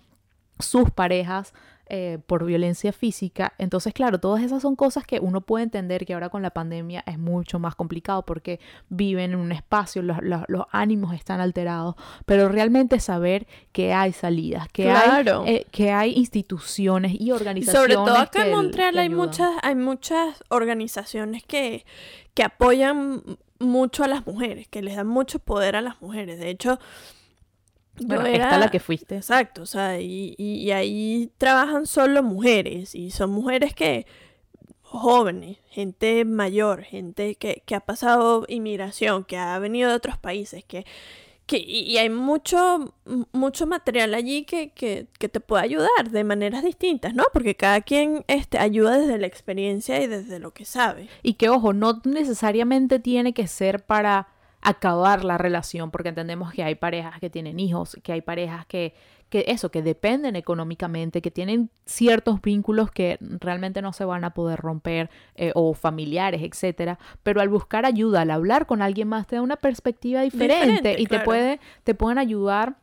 sus 0.59 0.91
parejas 0.91 1.53
eh, 1.89 2.19
por 2.27 2.45
violencia 2.45 2.93
física. 2.93 3.53
Entonces, 3.59 3.93
claro, 3.93 4.19
todas 4.19 4.43
esas 4.43 4.63
son 4.63 4.75
cosas 4.77 5.05
que 5.07 5.21
uno 5.21 5.41
puede 5.43 5.65
entender 5.65 6.07
que 6.07 6.15
ahora 6.15 6.29
con 6.31 6.41
la 6.43 6.51
pandemia 6.51 7.03
es 7.07 7.19
mucho 7.19 7.59
más 7.59 7.75
complicado 7.75 8.25
porque 8.25 8.59
viven 8.89 9.33
en 9.33 9.39
un 9.39 9.53
espacio, 9.53 10.01
los, 10.03 10.19
los- 10.23 10.45
los 10.49 10.65
ánimos 10.73 11.15
están 11.15 11.41
alterados, 11.41 11.95
pero 12.27 12.49
realmente 12.49 13.01
saber 13.01 13.47
que 13.73 13.93
hay 13.93 14.13
salidas, 14.13 14.69
que, 14.73 14.85
Claro. 14.85 15.43
hay, 15.47 15.55
eh, 15.57 15.67
que 15.71 15.93
hay 15.93 16.13
instituciones 16.17 17.13
y 17.13 17.25
Y 17.25 17.33
organizaciones. 17.33 17.81
sobre 17.95 17.95
todo 17.95 18.17
acá 18.19 18.47
en 18.47 18.53
Montreal 18.53 18.99
hay 18.99 19.09
muchas, 19.11 19.51
hay 19.63 19.75
muchas 19.75 20.43
organizaciones 20.49 21.43
que, 21.45 21.85
que 22.35 22.43
apoyan 22.45 23.23
mucho 23.59 24.05
a 24.05 24.09
las 24.09 24.27
mujeres, 24.27 24.69
que 24.69 24.83
les 24.83 24.97
dan 24.97 25.07
mucho 25.07 25.39
poder 25.39 25.77
a 25.77 25.81
las 25.81 26.01
mujeres. 26.03 26.39
De 26.39 26.51
hecho, 26.51 26.79
Bueno, 28.01 28.27
era... 28.27 28.45
esta 28.45 28.59
la 28.59 28.71
que 28.71 28.81
fuiste. 28.81 29.17
Exacto, 29.17 29.63
o 29.63 29.67
sea, 29.67 30.01
y, 30.01 30.35
y- 30.39 30.57
y 30.63 30.71
ahí 30.73 31.31
trabajan 31.39 31.87
solo 31.87 32.23
mujeres, 32.23 32.95
y 32.95 33.11
son 33.11 33.31
mujeres 33.31 33.75
que 33.75 34.07
jóvenes, 34.83 35.59
gente 35.71 36.25
mayor, 36.25 36.83
gente 36.83 37.35
que, 37.37 37.63
que 37.67 37.75
ha 37.75 37.81
pasado 37.81 38.45
inmigración, 38.49 39.25
que 39.25 39.37
ha 39.37 39.59
venido 39.59 39.91
de 39.91 39.97
otros 39.97 40.19
países, 40.19 40.65
que, 40.65 40.87
que, 41.47 41.59
y 41.59 41.99
hay 41.99 42.11
mucho, 42.11 42.95
mucho 43.33 43.67
material 43.67 44.15
allí 44.15 44.45
que, 44.45 44.71
que, 44.71 45.09
que, 45.19 45.29
te 45.29 45.41
puede 45.41 45.65
ayudar 45.65 46.11
de 46.11 46.25
maneras 46.25 46.63
distintas, 46.65 47.13
¿no? 47.15 47.25
Porque 47.33 47.55
cada 47.57 47.81
quien 47.81 48.25
este, 48.29 48.59
ayuda 48.59 48.99
desde 48.99 49.19
la 49.19 49.27
experiencia 49.27 50.01
y 50.01 50.07
desde 50.07 50.39
lo 50.39 50.53
que 50.53 50.65
sabe. 50.65 51.09
Y 51.23 51.35
que, 51.35 51.49
ojo, 51.49 51.73
no 51.73 52.01
necesariamente 52.05 52.99
tiene 52.99 53.35
que 53.35 53.47
ser 53.49 53.85
para 53.85 54.29
acabar 54.65 55.25
la 55.25 55.39
relación, 55.39 55.91
porque 55.91 56.09
entendemos 56.09 56.53
que 56.53 56.65
hay 56.65 56.75
parejas 56.75 57.21
que 57.21 57.31
tienen 57.31 57.61
hijos, 57.61 57.99
que 58.03 58.13
hay 58.13 58.23
parejas 58.23 58.65
que, 58.67 58.95
que 59.29 59.45
eso, 59.49 59.71
que 59.71 59.83
dependen 59.83 60.37
económicamente, 60.37 61.21
que 61.21 61.31
tienen 61.31 61.71
ciertos 61.85 62.41
vínculos 62.41 62.91
que 62.91 63.19
realmente 63.21 63.83
no 63.83 63.93
se 63.93 64.07
van 64.07 64.25
a 64.25 64.31
poder 64.31 64.59
romper 64.59 65.11
eh, 65.37 65.53
o 65.55 65.75
familiares, 65.75 66.43
etcétera, 66.43 66.99
pero 67.23 67.43
al 67.43 67.51
buscar 67.51 67.85
ayuda, 67.85 68.23
al 68.23 68.31
hablar 68.31 68.67
con 68.67 68.81
alguien 68.81 69.07
más 69.07 69.27
te 69.27 69.37
da 69.37 69.43
una 69.43 69.57
perspectiva 69.57 70.23
diferente, 70.23 70.97
y 70.99 71.07
te 71.07 71.21
puede 71.21 71.61
te 71.85 71.95
pueden 71.95 72.19
ayudar 72.19 72.77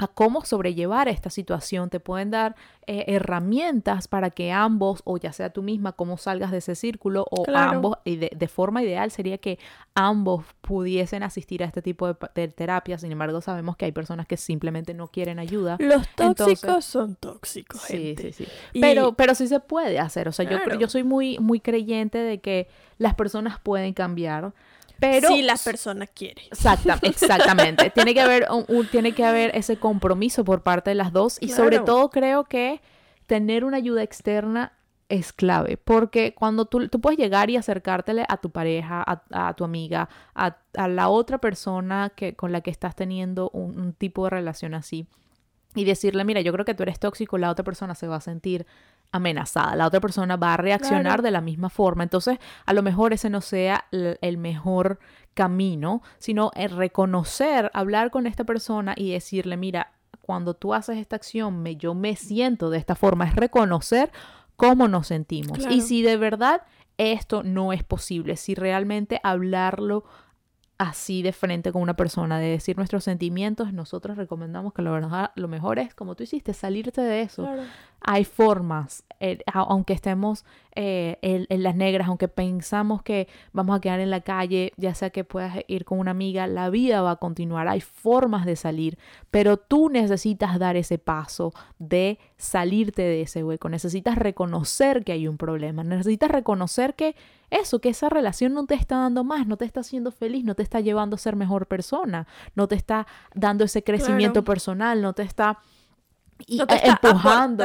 a 0.00 0.08
cómo 0.08 0.44
sobrellevar 0.46 1.08
esta 1.08 1.28
situación, 1.28 1.90
te 1.90 2.00
pueden 2.00 2.30
dar 2.30 2.56
eh, 2.86 3.04
herramientas 3.08 4.08
para 4.08 4.30
que 4.30 4.50
ambos, 4.50 5.02
o 5.04 5.18
ya 5.18 5.30
sea 5.30 5.50
tú 5.50 5.62
misma, 5.62 5.92
cómo 5.92 6.16
salgas 6.16 6.50
de 6.50 6.58
ese 6.58 6.74
círculo, 6.74 7.26
o 7.30 7.44
ambos, 7.54 7.98
y 8.04 8.16
de, 8.16 8.48
forma 8.48 8.82
ideal 8.82 9.10
sería 9.10 9.36
que 9.36 9.58
ambos 9.94 10.46
pudiesen 10.62 11.22
asistir 11.22 11.62
a 11.62 11.66
este 11.66 11.82
tipo 11.82 12.06
de, 12.08 12.48
terapia, 12.48 12.98
sin 12.98 13.12
embargo 13.12 13.42
sabemos 13.42 13.76
que 13.76 13.84
hay 13.84 13.92
personas 13.92 14.26
que 14.26 14.38
simplemente 14.38 14.94
no 14.94 15.08
quieren 15.08 15.38
ayuda. 15.38 15.76
Los 15.78 16.08
tóxicos 16.16 16.86
son 16.86 17.16
tóxicos. 17.16 17.82
Sí, 17.82 18.14
sí, 18.18 18.32
sí. 18.32 18.46
Pero, 18.80 19.12
pero 19.12 19.34
sí 19.34 19.48
se 19.48 19.60
puede 19.60 19.98
hacer, 19.98 20.28
o 20.28 20.32
sea, 20.32 20.48
yo, 20.48 20.58
yo 20.78 20.88
soy 20.88 21.04
muy, 21.04 21.38
muy 21.38 21.60
creyente 21.60 22.16
de 22.16 22.40
que 22.40 22.68
las 22.96 23.14
personas 23.14 23.60
pueden 23.60 23.92
cambiar. 23.92 24.54
Pero, 25.00 25.28
si 25.28 25.42
la 25.42 25.56
persona 25.56 26.06
quiere. 26.06 26.42
exactamente. 27.02 27.90
tiene, 27.90 28.14
que 28.14 28.20
haber 28.20 28.46
un, 28.50 28.86
tiene 28.86 29.12
que 29.12 29.24
haber 29.24 29.56
ese 29.56 29.76
compromiso 29.78 30.44
por 30.44 30.62
parte 30.62 30.90
de 30.90 30.94
las 30.94 31.12
dos. 31.12 31.38
Y 31.40 31.48
sobre 31.48 31.80
todo 31.80 32.10
creo 32.10 32.44
que 32.44 32.80
tener 33.26 33.64
una 33.64 33.78
ayuda 33.78 34.02
externa 34.02 34.72
es 35.08 35.32
clave. 35.32 35.76
Porque 35.78 36.34
cuando 36.34 36.66
tú, 36.66 36.88
tú 36.88 37.00
puedes 37.00 37.18
llegar 37.18 37.50
y 37.50 37.56
acercártele 37.56 38.26
a 38.28 38.36
tu 38.36 38.50
pareja, 38.50 39.04
a, 39.30 39.54
tu 39.54 39.64
amiga, 39.64 40.08
a, 40.34 40.56
la 40.88 41.08
otra 41.08 41.38
persona 41.38 42.12
que, 42.14 42.36
con 42.36 42.52
la 42.52 42.60
que 42.60 42.70
estás 42.70 42.94
teniendo 42.94 43.50
un 43.50 43.94
tipo 43.94 44.24
de 44.24 44.30
relación 44.30 44.74
así. 44.74 45.06
Y 45.74 45.84
decirle, 45.84 46.24
mira, 46.24 46.40
yo 46.40 46.52
creo 46.52 46.64
que 46.64 46.74
tú 46.74 46.82
eres 46.82 46.98
tóxico, 46.98 47.38
la 47.38 47.50
otra 47.50 47.64
persona 47.64 47.94
se 47.94 48.08
va 48.08 48.16
a 48.16 48.20
sentir 48.20 48.66
amenazada, 49.12 49.76
la 49.76 49.86
otra 49.86 50.00
persona 50.00 50.36
va 50.36 50.54
a 50.54 50.56
reaccionar 50.56 51.22
de 51.22 51.30
la 51.30 51.40
misma 51.40 51.68
forma. 51.68 52.02
Entonces, 52.02 52.38
a 52.66 52.72
lo 52.72 52.82
mejor 52.82 53.12
ese 53.12 53.30
no 53.30 53.40
sea 53.40 53.86
el 53.90 54.38
mejor 54.38 54.98
camino, 55.34 56.02
sino 56.18 56.50
el 56.54 56.70
reconocer, 56.70 57.70
hablar 57.74 58.10
con 58.10 58.26
esta 58.26 58.44
persona 58.44 58.94
y 58.96 59.12
decirle, 59.12 59.56
mira, 59.56 59.92
cuando 60.20 60.54
tú 60.54 60.74
haces 60.74 60.98
esta 60.98 61.16
acción, 61.16 61.62
me, 61.62 61.76
yo 61.76 61.94
me 61.94 62.14
siento 62.14 62.70
de 62.70 62.78
esta 62.78 62.94
forma, 62.94 63.26
es 63.26 63.34
reconocer 63.34 64.12
cómo 64.56 64.86
nos 64.86 65.08
sentimos. 65.08 65.58
Y 65.70 65.80
si 65.80 66.02
de 66.02 66.16
verdad 66.16 66.62
esto 66.98 67.42
no 67.42 67.72
es 67.72 67.82
posible, 67.82 68.36
si 68.36 68.54
realmente 68.54 69.20
hablarlo 69.22 70.04
así 70.78 71.22
de 71.22 71.32
frente 71.32 71.72
con 71.72 71.82
una 71.82 71.94
persona, 71.94 72.38
de 72.38 72.48
decir 72.48 72.76
nuestros 72.76 73.04
sentimientos, 73.04 73.72
nosotros 73.72 74.16
recomendamos 74.16 74.72
que 74.72 74.82
lo, 74.82 74.92
verdad, 74.92 75.30
lo 75.34 75.48
mejor 75.48 75.78
es, 75.78 75.94
como 75.94 76.14
tú 76.14 76.22
hiciste, 76.22 76.54
salirte 76.54 77.02
de 77.02 77.22
eso. 77.22 77.46
Hay 78.02 78.24
formas, 78.24 79.04
eh, 79.20 79.38
aunque 79.52 79.92
estemos 79.92 80.44
eh, 80.76 81.18
en, 81.20 81.62
las 81.62 81.74
negras, 81.74 82.08
aunque 82.08 82.28
pensamos 82.28 83.02
que 83.02 83.28
vamos 83.52 83.76
a 83.76 83.80
quedar 83.80 84.00
en 84.00 84.08
la 84.08 84.20
calle, 84.20 84.72
ya 84.76 84.94
sea 84.94 85.10
que 85.10 85.24
puedas 85.24 85.58
ir 85.66 85.84
con 85.84 85.98
una 85.98 86.12
amiga, 86.12 86.46
la 86.46 86.70
vida 86.70 87.02
va 87.02 87.12
a 87.12 87.16
continuar, 87.16 87.68
hay 87.68 87.80
formas 87.80 88.46
de 88.46 88.56
salir, 88.56 88.96
pero 89.30 89.56
tú 89.56 89.90
necesitas 89.90 90.58
dar 90.58 90.76
ese 90.76 90.98
paso 90.98 91.52
de 91.78 92.18
salirte 92.36 93.02
de 93.02 93.22
ese 93.22 93.42
hueco, 93.42 93.68
necesitas 93.68 94.16
reconocer 94.16 95.04
que 95.04 95.12
hay 95.12 95.26
un 95.28 95.36
problema, 95.36 95.82
necesitas 95.82 96.30
reconocer 96.30 96.94
que 96.94 97.16
eso, 97.50 97.80
que 97.80 97.88
esa 97.88 98.08
relación 98.08 98.54
no 98.54 98.64
te 98.64 98.74
está 98.74 98.98
dando 98.98 99.24
más, 99.24 99.46
no 99.46 99.56
te 99.56 99.64
está 99.64 99.80
haciendo 99.80 100.12
feliz, 100.12 100.44
no 100.44 100.54
te 100.54 100.62
está 100.62 100.80
llevando 100.80 101.16
a 101.16 101.18
ser 101.18 101.34
mejor 101.34 101.66
persona, 101.66 102.28
no 102.54 102.68
te 102.68 102.76
está 102.76 103.08
dando 103.34 103.64
ese 103.64 103.82
crecimiento 103.82 104.44
personal, 104.44 105.02
no 105.02 105.14
te 105.14 105.24
está 105.24 105.58
y 106.46 106.60
empujando, 106.60 107.64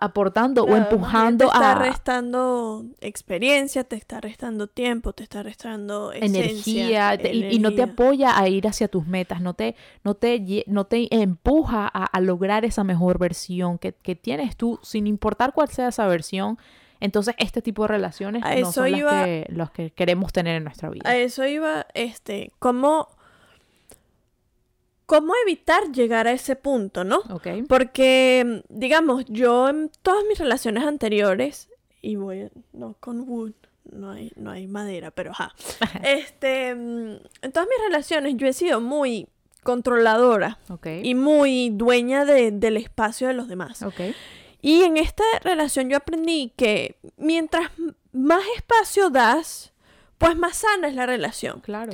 aportando, 0.00 0.64
o 0.64 0.76
empujando 0.76 1.46
te 1.46 1.52
está 1.52 1.74
restando 1.74 2.84
experiencia, 3.00 3.84
te 3.84 3.96
está 3.96 4.20
restando 4.20 4.66
tiempo, 4.66 5.12
te 5.12 5.22
está 5.22 5.42
restando 5.42 6.12
energía, 6.12 7.14
Y, 7.14 7.58
no 7.58 7.72
te 7.74 7.82
apoya 7.82 8.38
a 8.38 8.48
ir 8.48 8.66
hacia 8.66 8.88
tus 8.88 9.06
metas, 9.06 9.40
no 9.40 9.54
te, 9.54 9.76
no 10.04 10.14
te, 10.14 10.64
no 10.66 10.84
te 10.86 11.08
empuja 11.14 11.86
a, 11.86 12.20
lograr 12.20 12.64
esa 12.64 12.84
mejor 12.84 13.18
versión 13.18 13.78
que, 13.78 13.92
tienes 14.14 14.56
tú, 14.56 14.78
sin 14.82 15.06
importar 15.06 15.52
cuál 15.52 15.68
sea 15.68 15.88
esa 15.88 16.06
versión. 16.06 16.58
Entonces, 17.00 17.34
este 17.38 17.62
tipo 17.62 17.82
de 17.82 17.88
relaciones 17.88 18.42
no 18.42 18.72
son 18.72 18.92
las 18.92 19.24
que, 19.24 19.46
los 19.48 19.70
que 19.72 19.90
queremos 19.90 20.32
tener 20.32 20.56
en 20.56 20.64
nuestra 20.64 20.88
vida. 20.88 21.08
A 21.08 21.16
eso 21.16 21.44
iba, 21.44 21.86
este, 21.94 22.52
como 22.60 23.08
cómo 25.12 25.34
evitar 25.42 25.92
llegar 25.92 26.26
a 26.26 26.32
ese 26.32 26.56
punto, 26.56 27.04
¿no? 27.04 27.20
Porque, 27.68 28.62
digamos, 28.70 29.26
yo 29.26 29.68
en 29.68 29.90
todas 30.00 30.24
mis 30.26 30.38
relaciones 30.38 30.84
anteriores, 30.84 31.68
y 32.00 32.16
voy, 32.16 32.48
no 32.72 32.96
con 32.98 33.28
wood, 33.28 33.52
no 33.90 34.12
hay, 34.12 34.32
no 34.36 34.50
hay 34.50 34.66
madera, 34.66 35.10
pero 35.10 35.32
ajá. 35.32 35.54
este, 36.02 36.70
en 36.70 37.20
todas 37.52 37.68
mis 37.68 37.78
relaciones 37.88 38.38
yo 38.38 38.46
he 38.46 38.54
sido 38.54 38.80
muy 38.80 39.28
controladora 39.62 40.58
y 41.02 41.14
muy 41.14 41.68
dueña 41.68 42.24
del 42.24 42.78
espacio 42.78 43.28
de 43.28 43.34
los 43.34 43.48
demás. 43.48 43.84
Y 44.62 44.84
en 44.84 44.96
esta 44.96 45.24
relación 45.42 45.90
yo 45.90 45.98
aprendí 45.98 46.54
que 46.56 46.96
mientras 47.18 47.70
más 48.12 48.44
espacio 48.56 49.10
das, 49.10 49.74
pues 50.16 50.38
más 50.38 50.56
sana 50.56 50.88
es 50.88 50.94
la 50.94 51.04
relación. 51.04 51.60
Claro 51.60 51.92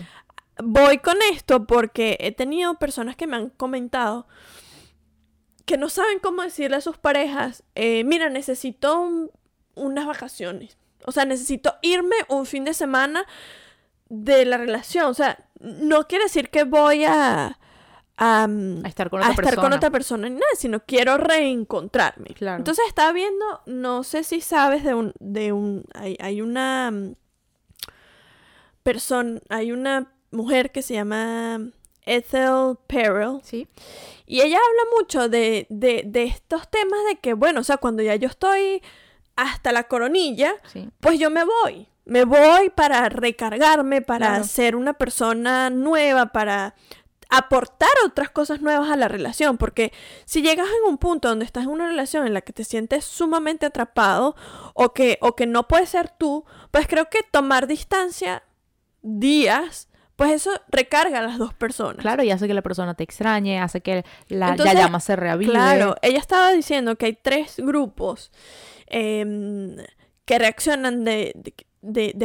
voy 0.63 0.99
con 0.99 1.17
esto 1.33 1.67
porque 1.67 2.17
he 2.21 2.33
tenido 2.33 2.75
personas 2.75 3.17
que 3.17 3.27
me 3.27 3.37
han 3.37 3.51
comentado 3.51 4.27
que 5.69 5.77
no 5.77 5.91
saben 5.91 6.19
cómo 6.19 6.43
decirle 6.43 6.79
a 6.79 6.81
sus 6.81 6.97
parejas, 6.97 7.63
eh, 7.75 8.03
mira, 8.05 8.31
necesito 8.31 9.31
unas 9.75 10.07
vacaciones. 10.07 10.79
O 11.05 11.13
sea, 11.13 11.27
necesito 11.27 11.75
irme 11.83 12.17
un 12.29 12.47
fin 12.47 12.65
de 12.65 12.73
semana 12.73 13.27
de 14.09 14.47
la 14.47 14.57
relación. 14.57 15.07
O 15.07 15.15
sea, 15.15 15.47
no 15.61 16.09
quiere 16.09 16.25
decir 16.25 16.49
que 16.49 16.65
voy 16.65 17.05
a... 17.05 17.59
A, 18.21 18.49
estar, 18.85 19.11
con 19.11 19.21
otra, 19.21 19.31
estar 19.31 19.55
con 19.57 19.73
otra 19.73 19.91
persona 19.91 20.29
ni 20.29 20.35
nada, 20.35 20.51
sino 20.57 20.81
quiero 20.81 21.19
reencontrarme. 21.19 22.35
Entonces 22.41 22.85
estaba 22.89 23.13
viendo, 23.13 23.45
no 23.67 24.03
sé 24.03 24.25
si 24.25 24.41
sabes 24.41 24.83
de 24.83 24.95
un, 24.95 25.13
de 25.21 25.53
un, 25.53 25.85
hay, 25.95 26.17
hay 26.19 26.41
una 26.41 26.91
mm, 26.91 27.15
persona, 28.83 29.41
hay 29.51 29.71
una 29.71 30.11
mujer 30.31 30.71
que 30.73 30.83
se 30.83 30.95
llama 30.95 31.61
Ethel 32.03 32.77
Perel. 32.87 33.41
Sí. 33.43 33.69
Y 34.27 34.41
ella 34.41 34.59
habla 34.59 34.83
mucho 34.99 35.29
de, 35.29 35.67
estos 36.15 36.69
temas 36.69 37.01
de 37.09 37.17
que, 37.17 37.35
bueno, 37.35 37.61
o 37.61 37.65
sea, 37.65 37.77
cuando 37.79 38.03
ya 38.03 38.17
yo 38.17 38.29
estoy 38.29 38.83
hasta 39.37 39.73
la 39.73 39.85
coronilla, 39.85 40.55
pues 41.01 41.19
yo 41.19 41.31
me 41.31 41.45
voy. 41.45 41.89
Me 42.05 42.25
voy 42.25 42.71
para 42.71 43.09
recargarme, 43.11 44.01
para 44.01 44.43
ser 44.43 44.77
una 44.77 44.95
persona 44.95 45.69
nueva, 45.69 46.27
para 46.27 46.75
aportar 47.29 47.91
otras 48.07 48.31
cosas 48.31 48.63
nuevas 48.63 48.91
a 48.91 48.97
la 48.97 49.09
relación, 49.09 49.59
porque 49.59 49.93
si 50.25 50.41
llegas 50.41 50.67
en 50.67 50.91
un 50.91 50.97
punto 50.97 51.29
donde 51.29 51.45
estás 51.45 51.65
en 51.65 51.71
una 51.71 51.87
relación 51.87 52.27
en 52.27 52.33
la 52.33 52.41
que 52.41 52.55
te 52.55 52.65
sientes 52.65 53.05
sumamente 53.05 53.67
atrapado 53.67 54.35
o 54.73 54.95
que, 54.95 55.19
o 55.21 55.37
que 55.37 55.47
no 55.47 55.69
puedes 55.69 55.91
ser 55.91 56.09
tú, 56.09 56.47
pues 56.71 56.87
creo 56.87 57.11
que 57.11 57.19
tomar 57.31 57.67
distancia 57.67 58.43
días 59.03 59.88
pues 60.19 60.33
eso 60.33 60.51
recarga 60.69 61.21
a 61.21 61.23
las 61.23 61.39
dos 61.39 61.55
personas. 61.55 61.99
Claro, 61.99 62.25
y 62.25 62.33
hace 62.33 62.49
que 62.49 62.55
la 62.55 62.61
persona 62.61 62.95
te 62.95 63.05
extrañe, 63.05 63.61
hace 63.61 63.83
que 63.83 64.05
la, 64.27 64.57
llama 64.57 64.99
se 64.99 65.15
reavive. 65.15 65.53
Claro, 65.53 65.95
ella 66.03 66.19
estaba 66.19 66.51
diciendo 66.51 66.97
que 66.97 67.07
hay 67.07 67.13
tres 67.13 67.55
grupos 67.59 68.33
em, 68.89 69.77
que 70.25 70.39
reaccionan 70.41 71.05
de, 71.05 71.55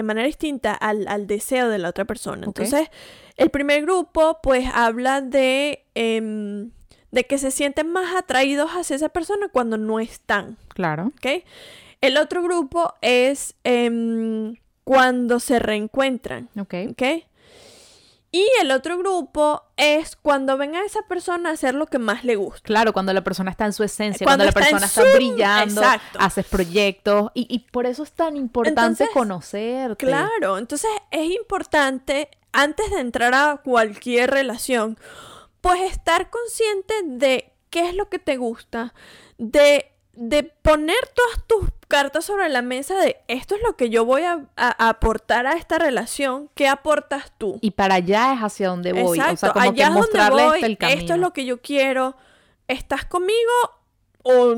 manera 0.04 0.26
distinta 0.26 0.74
al, 0.74 1.28
deseo 1.28 1.70
de 1.70 1.78
la 1.78 1.90
otra 1.90 2.06
persona. 2.06 2.48
Entonces, 2.48 2.90
el 3.38 3.52
primer 3.52 3.84
grupo, 3.84 4.40
pues, 4.42 4.68
habla 4.74 5.22
de, 5.22 5.86
em, 5.94 6.72
de 7.12 7.26
que 7.26 7.38
se 7.38 7.52
sienten 7.52 7.92
más 7.92 8.16
atraídos 8.16 8.72
hacia 8.72 8.96
esa 8.96 9.10
persona 9.10 9.50
cuando 9.50 9.78
no 9.78 10.00
están. 10.00 10.58
Claro. 10.70 11.12
¿Ok? 11.16 11.44
El 12.02 12.18
otro 12.18 12.41
grupo 12.41 12.96
es 13.02 13.54
em, 13.64 14.56
cuando 14.84 15.39
se 15.39 15.60
reencuentran. 15.60 16.50
Ok. 16.58 16.74
¿Ok? 16.89 17.04
Y 18.36 18.50
el 18.60 18.72
otro 18.72 18.98
grupo 18.98 19.62
es 19.78 20.16
cuando 20.16 20.58
ven 20.58 20.76
a 20.76 20.84
esa 20.84 21.04
persona 21.04 21.52
a 21.52 21.54
hacer 21.54 21.76
lo 21.76 21.86
que 21.86 22.00
más 22.00 22.24
le 22.24 22.36
gusta. 22.36 22.62
Claro, 22.64 22.92
cuando 22.92 23.14
la 23.14 23.24
persona 23.24 23.52
está 23.52 23.66
en 23.66 23.74
su 23.74 23.84
esencia, 23.84 24.26
cuando, 24.26 24.44
la 24.44 24.52
persona 24.52 24.88
está 24.88 25.04
brillando, 25.04 25.84
haces 26.18 26.44
proyectos. 26.48 27.30
Y, 27.36 27.60
por 27.60 27.86
eso 27.86 28.02
es 28.02 28.12
tan 28.12 28.36
importante 28.36 29.08
conocerte. 29.14 30.04
Claro, 30.04 30.58
entonces 30.58 30.90
es 31.12 31.30
importante, 31.30 32.28
antes 32.52 32.90
de 32.90 33.02
entrar 33.02 33.36
a 33.36 33.58
cualquier 33.64 34.32
relación, 34.32 34.98
pues 35.62 35.82
estar 35.82 36.32
consciente 36.32 36.96
de 37.06 37.54
qué 37.70 37.88
es 37.88 37.94
lo 37.94 38.10
que 38.10 38.18
te 38.18 38.38
gusta, 38.38 38.96
de, 39.38 39.93
de 40.16 40.43
poner 40.43 40.97
todas 41.16 41.45
tus 41.47 41.70
cartas 41.88 42.26
sobre 42.26 42.47
la 42.49 42.61
mesa 42.61 42.99
de 42.99 43.18
esto 43.28 43.55
es 43.55 43.61
lo 43.64 43.76
que 43.76 43.89
yo 43.89 44.05
voy 44.05 44.22
a, 44.24 44.45
a- 44.55 44.86
a 44.86 44.89
aportar 44.89 45.47
a 45.47 45.53
esta 45.53 45.78
relación, 45.80 46.49
¿qué 46.55 46.68
aportas 46.68 47.32
tú? 47.38 47.57
Y 47.61 47.72
para 47.72 47.95
allá 47.95 48.34
es 48.34 48.39
hacia 48.39 48.70
donde 48.70 48.93
voy. 48.93 49.20
o 49.20 49.22
sea, 49.24 49.32
Exacto, 49.32 49.53
como 49.59 49.72
allá 49.72 49.74
que 49.91 49.99
es 49.99 50.11
donde 50.11 50.30
voy, 50.30 50.55
este 50.57 50.66
el 50.68 50.78
camino. 50.78 50.99
esto 51.01 51.14
es 51.16 51.20
lo 51.20 51.34
que 51.34 51.45
yo 51.45 51.61
quiero, 51.61 52.16
¿estás 52.68 53.05
conmigo 53.05 53.51
o 54.24 54.55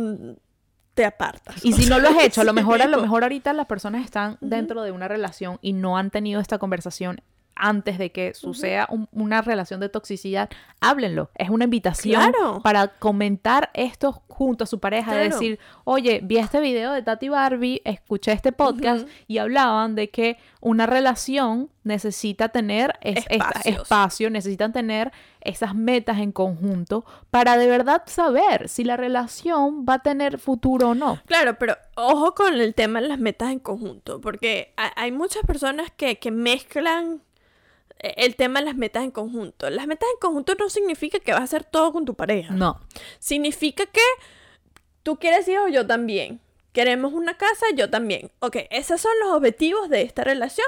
te 0.93 1.05
apartas? 1.05 1.63
Y 1.65 1.73
O 1.73 1.75
si 1.75 1.85
no 1.87 1.99
lo 1.99 2.09
has 2.09 2.17
hecho, 2.23 2.41
a 2.41 2.45
lo 2.45 2.53
mejor, 2.53 2.81
a 2.81 2.87
lo 2.87 3.01
mejor 3.01 3.23
ahorita 3.23 3.53
las 3.53 3.65
personas 3.65 4.03
están 4.05 4.37
dentro 4.41 4.81
de 4.83 4.91
una 4.91 5.07
relación 5.07 5.57
y 5.61 5.73
no 5.73 5.97
han 5.97 6.09
tenido 6.11 6.39
esta 6.41 6.57
conversación 6.57 7.21
antes 7.55 7.97
de 7.97 8.11
que 8.11 8.33
suceda 8.33 8.87
un- 8.89 9.07
una 9.11 9.41
relación 9.41 9.79
de 9.79 9.89
toxicidad, 9.89 10.49
háblenlo. 10.81 11.29
Es 11.35 11.49
una 11.49 11.63
invitación 11.65 12.21
Claro. 12.31 12.59
para 12.61 12.87
comentar 12.89 13.69
esto 13.73 14.21
junto 14.27 14.65
a 14.65 14.67
su 14.67 14.79
pareja, 14.79 15.13
de 15.15 15.21
Claro. 15.27 15.35
decir, 15.39 15.59
oye, 15.85 16.19
vi 16.23 16.37
este 16.37 16.59
video 16.59 16.91
de 16.91 17.01
Tati 17.01 17.29
Barbie, 17.29 17.81
escuché 17.85 18.33
este 18.33 18.51
podcast 18.51 19.07
y 19.27 19.37
hablaban 19.37 19.95
de 19.95 20.09
que 20.09 20.37
una 20.59 20.85
relación 20.85 21.69
necesita 21.83 22.49
tener 22.49 22.95
es- 23.01 23.23
esta- 23.29 23.61
espacio, 23.63 24.29
necesitan 24.29 24.73
tener 24.73 25.11
esas 25.39 25.75
metas 25.75 26.17
en 26.17 26.31
conjunto 26.31 27.05
para 27.29 27.55
de 27.57 27.67
verdad 27.67 28.01
saber 28.07 28.67
si 28.67 28.83
la 28.83 28.97
relación 28.97 29.85
va 29.87 29.95
a 29.95 29.99
tener 29.99 30.39
futuro 30.39 30.89
o 30.89 30.95
no. 30.95 31.21
Claro, 31.27 31.57
pero 31.59 31.77
ojo 31.95 32.33
con 32.33 32.53
el 32.55 32.73
tema 32.73 32.99
de 32.99 33.07
las 33.07 33.19
metas 33.19 33.51
en 33.51 33.59
conjunto, 33.59 34.19
porque 34.19 34.73
ha- 34.75 34.91
hay 34.99 35.11
muchas 35.11 35.43
personas 35.45 35.91
que, 35.95 36.17
que 36.17 36.31
mezclan 36.31 37.21
el 37.99 38.35
tema 38.35 38.59
de 38.59 38.65
las 38.65 38.75
metas 38.75 39.03
en 39.03 39.11
conjunto. 39.11 39.69
Las 39.69 39.87
metas 39.87 40.07
en 40.13 40.19
conjunto 40.19 40.53
no 40.59 40.69
significa 40.69 41.19
que 41.19 41.31
vas 41.31 41.41
a 41.41 41.45
hacer 41.45 41.63
todo 41.63 41.91
con 41.93 42.05
tu 42.05 42.13
pareja. 42.15 42.53
No. 42.53 42.79
Significa 43.19 43.85
que 43.85 44.01
tú 45.03 45.17
quieres 45.17 45.47
hijos, 45.47 45.71
yo 45.71 45.85
también. 45.87 46.39
Queremos 46.71 47.13
una 47.13 47.37
casa, 47.37 47.65
yo 47.75 47.89
también. 47.89 48.31
Ok, 48.39 48.57
esos 48.69 48.99
son 49.01 49.11
los 49.23 49.31
objetivos 49.33 49.89
de 49.89 50.01
esta 50.01 50.23
relación. 50.23 50.67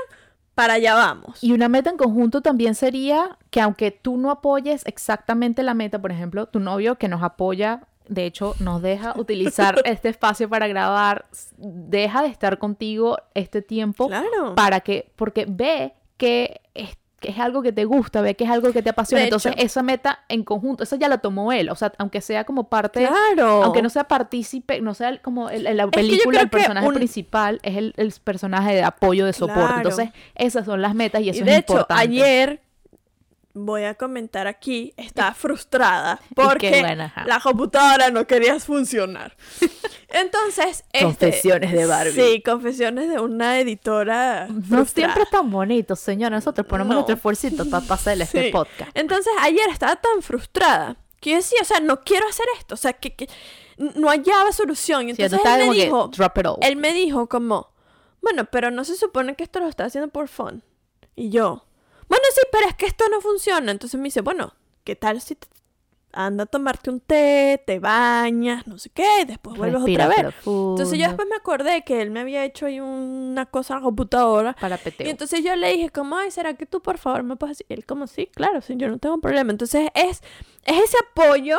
Para 0.55 0.73
allá 0.75 0.95
vamos. 0.95 1.43
Y 1.43 1.51
una 1.51 1.67
meta 1.69 1.89
en 1.91 1.97
conjunto 1.97 2.41
también 2.41 2.73
sería 2.73 3.37
que 3.51 3.61
aunque 3.61 3.91
tú 3.91 4.17
no 4.17 4.31
apoyes 4.31 4.83
exactamente 4.87 5.61
la 5.61 5.75
meta, 5.75 6.01
por 6.01 6.11
ejemplo, 6.11 6.47
tu 6.47 6.59
novio 6.59 6.95
que 6.97 7.07
nos 7.09 7.21
apoya, 7.21 7.83
de 8.07 8.25
hecho, 8.25 8.55
nos 8.59 8.81
deja 8.81 9.13
utilizar 9.17 9.79
este 9.85 10.09
espacio 10.09 10.49
para 10.49 10.67
grabar, 10.67 11.27
deja 11.57 12.23
de 12.23 12.29
estar 12.29 12.57
contigo 12.57 13.17
este 13.35 13.61
tiempo 13.61 14.07
Claro. 14.07 14.55
para 14.55 14.79
que, 14.79 15.11
porque 15.15 15.45
ve 15.47 15.93
que 16.15 16.61
es, 16.73 16.97
que 17.19 17.31
es 17.31 17.39
algo 17.39 17.63
que 17.63 17.71
te 17.71 17.83
gusta, 17.85 18.21
ve 18.21 18.35
que 18.35 18.43
es 18.43 18.49
algo 18.51 18.71
que 18.71 18.83
te 18.83 18.91
apasiona. 18.91 19.23
Entonces, 19.23 19.53
esa 19.57 19.81
meta 19.81 20.19
en 20.29 20.43
conjunto, 20.43 20.83
esa 20.83 20.97
ya 20.97 21.07
la 21.09 21.17
tomó 21.17 21.51
él, 21.51 21.69
o 21.69 21.75
sea, 21.75 21.91
aunque 21.97 22.21
sea 22.21 22.43
como 22.43 22.69
parte 22.69 22.99
Claro. 23.07 23.63
aunque 23.63 23.81
no 23.81 23.89
sea 23.89 24.03
partícipe, 24.03 24.81
no 24.81 24.93
sea 24.93 25.19
como 25.21 25.49
el- 25.49 25.65
el- 25.65 25.77
la 25.77 25.87
película, 25.87 26.41
el 26.41 26.49
personaje 26.49 26.87
un- 26.87 26.93
principal 26.93 27.59
es 27.63 27.75
el, 27.75 27.93
el 27.97 28.13
personaje 28.23 28.75
de 28.75 28.83
apoyo, 28.83 29.25
de 29.25 29.33
soporte. 29.33 29.61
Claro. 29.61 29.77
Entonces, 29.77 30.09
esas 30.35 30.65
son 30.65 30.81
las 30.81 30.93
metas 30.93 31.21
y 31.23 31.29
eso 31.29 31.41
y 31.41 31.45
de 31.45 31.51
es 31.53 31.57
hecho, 31.59 31.73
importante. 31.73 32.03
ayer 32.03 32.61
voy 33.59 33.85
a 33.85 33.95
comentar 33.95 34.45
aquí, 34.45 34.93
estaba 34.97 35.33
frustrada 35.33 36.19
porque 36.35 36.95
la 37.25 37.39
computadora 37.41 38.11
no 38.11 38.27
quería 38.27 38.59
funcionar. 38.59 39.35
Entonces, 40.09 40.83
este, 40.93 41.03
Confesiones 41.03 41.71
de 41.73 41.85
Barbie. 41.85 42.11
Sí, 42.13 42.41
confesiones 42.43 43.09
de 43.09 43.19
una 43.19 43.59
editora. 43.59 44.47
No 44.47 44.61
frustrada. 44.61 44.85
siempre 44.85 45.23
es 45.23 45.29
tan 45.29 45.51
bonito, 45.51 45.95
señora. 45.95 46.35
Nosotros 46.37 46.65
ponemos 46.65 46.89
No. 46.89 46.93
nuestro 46.95 47.15
esfuerzo 47.15 47.47
para 47.69 47.85
pasarle 47.87 48.23
este 48.23 48.45
Sí. 48.45 48.51
podcast. 48.51 48.89
Entonces, 48.93 49.31
ayer 49.41 49.67
estaba 49.69 49.95
tan 49.97 50.21
frustrada 50.21 50.95
que 51.19 51.31
yo 51.31 51.35
decía, 51.37 51.59
o 51.61 51.65
sea, 51.65 51.79
no 51.81 52.01
quiero 52.03 52.27
hacer 52.27 52.45
esto, 52.57 52.75
o 52.75 52.77
sea, 52.77 52.93
que, 52.93 53.15
que 53.15 53.27
no 53.77 54.07
hallaba 54.09 54.51
solución. 54.53 55.09
Y 55.09 55.15
Sí, 55.15 55.23
entonces 55.23 55.45
él 55.59 55.69
me 55.69 55.75
dijo, 55.75 56.07
drop 56.09 56.37
it 56.37 56.45
all. 56.45 56.57
él 56.61 56.75
me 56.77 56.93
dijo 56.93 57.27
como, 57.27 57.73
bueno, 58.21 58.45
pero 58.45 58.71
no 58.71 58.83
se 58.85 58.95
supone 58.95 59.35
que 59.35 59.43
esto 59.43 59.59
lo 59.59 59.67
está 59.67 59.85
haciendo 59.85 60.09
por 60.09 60.27
fun. 60.29 60.63
Y 61.15 61.29
yo, 61.31 61.65
bueno, 62.07 62.23
sí, 62.33 62.41
pero 62.51 62.67
es 62.67 62.75
que 62.75 62.85
esto 62.85 63.05
no 63.09 63.19
funciona. 63.19 63.71
Entonces 63.71 63.99
me 63.99 64.05
dice, 64.05 64.21
bueno, 64.21 64.53
¿qué 64.83 64.95
tal 64.95 65.19
si 65.19 65.35
te- 65.35 65.47
anda 66.17 66.43
a 66.43 66.47
tomarte 66.47 66.89
un 66.89 66.99
té, 66.99 67.61
te 67.65 67.79
bañas, 67.79 68.65
no 68.65 68.79
sé 68.79 68.89
qué, 68.89 69.21
y 69.21 69.25
después 69.25 69.55
vuelves 69.55 69.81
Respira 69.81 70.05
otra 70.07 70.15
vez? 70.15 70.33
profundo. 70.33 70.71
Entonces 70.71 70.99
yo 70.99 71.05
después 71.05 71.27
me 71.29 71.35
acordé 71.35 71.83
que 71.83 72.01
él 72.01 72.09
me 72.09 72.21
había 72.21 72.43
hecho 72.43 72.65
ahí 72.65 72.79
una 72.79 73.45
cosa 73.45 73.75
en 73.75 73.79
la 73.81 73.83
computadora. 73.83 74.53
Para 74.59 74.77
peteo. 74.77 75.05
Y 75.05 75.11
entonces 75.11 75.43
yo 75.43 75.55
le 75.55 75.71
dije 75.73 75.89
como, 75.91 76.17
ay, 76.17 76.31
¿será 76.31 76.55
que 76.55 76.65
tú 76.65 76.81
por 76.81 76.97
favor 76.97 77.21
me 77.23 77.35
puedes 77.35 77.57
decir? 77.57 77.67
Y 77.69 77.73
él 77.73 77.85
como, 77.85 78.07
sí, 78.07 78.29
claro, 78.33 78.61
sí, 78.61 78.73
yo 78.77 78.89
no 78.89 78.97
tengo 78.97 79.19
problema. 79.19 79.51
Entonces 79.51 79.89
es, 79.93 80.23
es 80.65 80.83
ese 80.83 80.97
apoyo 81.11 81.57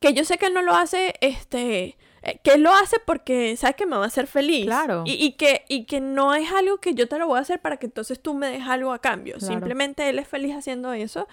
que 0.00 0.12
yo 0.12 0.24
sé 0.24 0.38
que 0.38 0.46
él 0.46 0.54
no 0.54 0.62
lo 0.62 0.74
hace, 0.74 1.14
este, 1.20 1.96
eh, 2.22 2.38
que 2.42 2.52
él 2.52 2.62
lo 2.62 2.72
hace 2.72 2.98
porque 3.04 3.56
sabe 3.56 3.74
que 3.74 3.86
me 3.86 3.96
va 3.96 4.04
a 4.04 4.06
hacer 4.06 4.26
feliz. 4.26 4.64
Claro. 4.66 5.02
Y, 5.06 5.12
y 5.14 5.32
que, 5.32 5.64
y 5.68 5.84
que 5.86 6.00
no 6.00 6.34
es 6.34 6.50
algo 6.52 6.78
que 6.78 6.94
yo 6.94 7.08
te 7.08 7.18
lo 7.18 7.26
voy 7.26 7.38
a 7.38 7.40
hacer 7.42 7.60
para 7.60 7.76
que 7.78 7.86
entonces 7.86 8.20
tú 8.20 8.34
me 8.34 8.48
des 8.48 8.62
algo 8.66 8.92
a 8.92 9.00
cambio. 9.00 9.36
Claro. 9.38 9.52
Simplemente 9.54 10.08
él 10.08 10.18
es 10.18 10.28
feliz 10.28 10.54
haciendo 10.54 10.92
eso. 10.92 11.26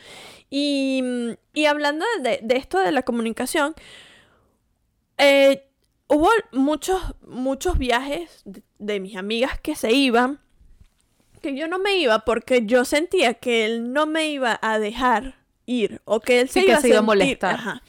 Y, 0.49 1.01
mm, 1.03 1.29
y 1.53 1.65
hablando 1.65 2.05
de, 2.21 2.39
de 2.41 2.55
esto 2.57 2.79
de 2.79 2.91
la 2.91 3.03
comunicación, 3.03 3.75
eh, 5.17 5.65
hubo 6.07 6.29
muchos, 6.51 7.01
muchos 7.27 7.77
viajes 7.77 8.41
de, 8.45 8.63
de 8.79 8.99
mis 8.99 9.15
amigas 9.15 9.59
que 9.59 9.75
se 9.75 9.91
iban, 9.91 10.39
que 11.41 11.55
yo 11.55 11.67
no 11.67 11.79
me 11.79 11.97
iba 11.97 12.19
porque 12.25 12.65
yo 12.65 12.83
sentía 12.85 13.33
que 13.35 13.65
él 13.65 13.93
no 13.93 14.05
me 14.05 14.29
iba 14.29 14.59
a 14.61 14.79
dejar 14.79 15.35
ir 15.65 16.01
o 16.05 16.19
que 16.19 16.41
él 16.41 16.49
se 16.49 16.61
Sí, 16.61 16.65
que 16.65 16.71
iba, 16.71 16.81
se 16.81 16.87
iba 16.89 16.97
a 16.97 17.01
sentir- 17.01 17.05
molestar. 17.05 17.53
Ajá. 17.55 17.83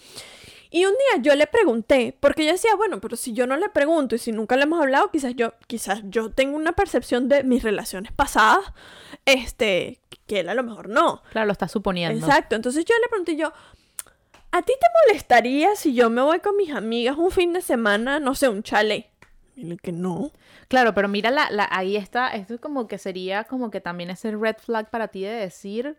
Y 0.71 0.85
un 0.85 0.93
día 0.93 1.23
yo 1.23 1.35
le 1.35 1.47
pregunté, 1.49 2.17
porque 2.21 2.45
yo 2.47 2.53
decía, 2.53 2.75
bueno, 2.77 3.01
pero 3.01 3.17
si 3.17 3.33
yo 3.33 3.47
no 3.47 3.57
le 3.57 3.69
pregunto 3.71 4.15
y 4.15 4.19
si 4.19 4.31
nunca 4.31 4.57
le 4.57 4.63
hemos 4.63 4.81
hablado, 4.81 5.11
quizás 5.11 5.35
yo, 5.35 5.53
quizás 5.67 6.01
yo 6.05 6.31
tengo 6.31 6.57
una 6.57 6.73
percepción 6.73 7.29
de 7.29 7.43
mis 7.43 7.63
relaciones 7.65 8.13
pasadas, 8.13 8.65
este, 9.25 10.01
que 10.27 10.41
él 10.41 10.49
a 10.49 10.55
lo 10.55 10.63
mejor 10.63 10.89
no. 10.89 11.23
Claro, 11.33 11.47
lo 11.47 11.53
estás 11.53 11.73
suponiendo. 11.73 12.25
Exacto. 12.25 12.55
Entonces 12.57 12.85
yo 12.85 12.95
le 13.03 13.09
pregunté 13.09 13.37
yo, 13.37 13.53
¿a 14.53 14.63
ti 14.63 14.73
te 14.81 14.87
molestaría 15.09 15.75
si 15.77 15.95
yo 15.95 16.09
me 16.11 16.23
voy 16.23 16.41
con 16.41 16.57
mis 16.57 16.73
amigas 16.73 17.17
un 17.19 17.31
fin 17.31 17.53
de 17.53 17.63
semana, 17.63 18.21
no 18.21 18.35
sé, 18.35 18.49
un 18.49 18.63
chalet? 18.63 19.07
Y 19.57 19.77
que 19.77 19.93
no. 19.93 20.31
Claro, 20.69 20.95
pero 20.95 21.09
mira, 21.09 21.31
la, 21.31 21.51
la- 21.51 21.69
ahí 21.71 21.97
está, 21.97 22.29
esto 22.29 22.55
es 22.55 22.61
como 22.61 22.87
que 22.87 22.97
sería 22.99 23.45
como 23.45 23.71
que 23.71 23.81
también 23.81 24.11
ese 24.11 24.31
red 24.37 24.57
flag 24.57 24.89
para 24.89 25.09
ti 25.09 25.23
de 25.23 25.31
decir, 25.33 25.97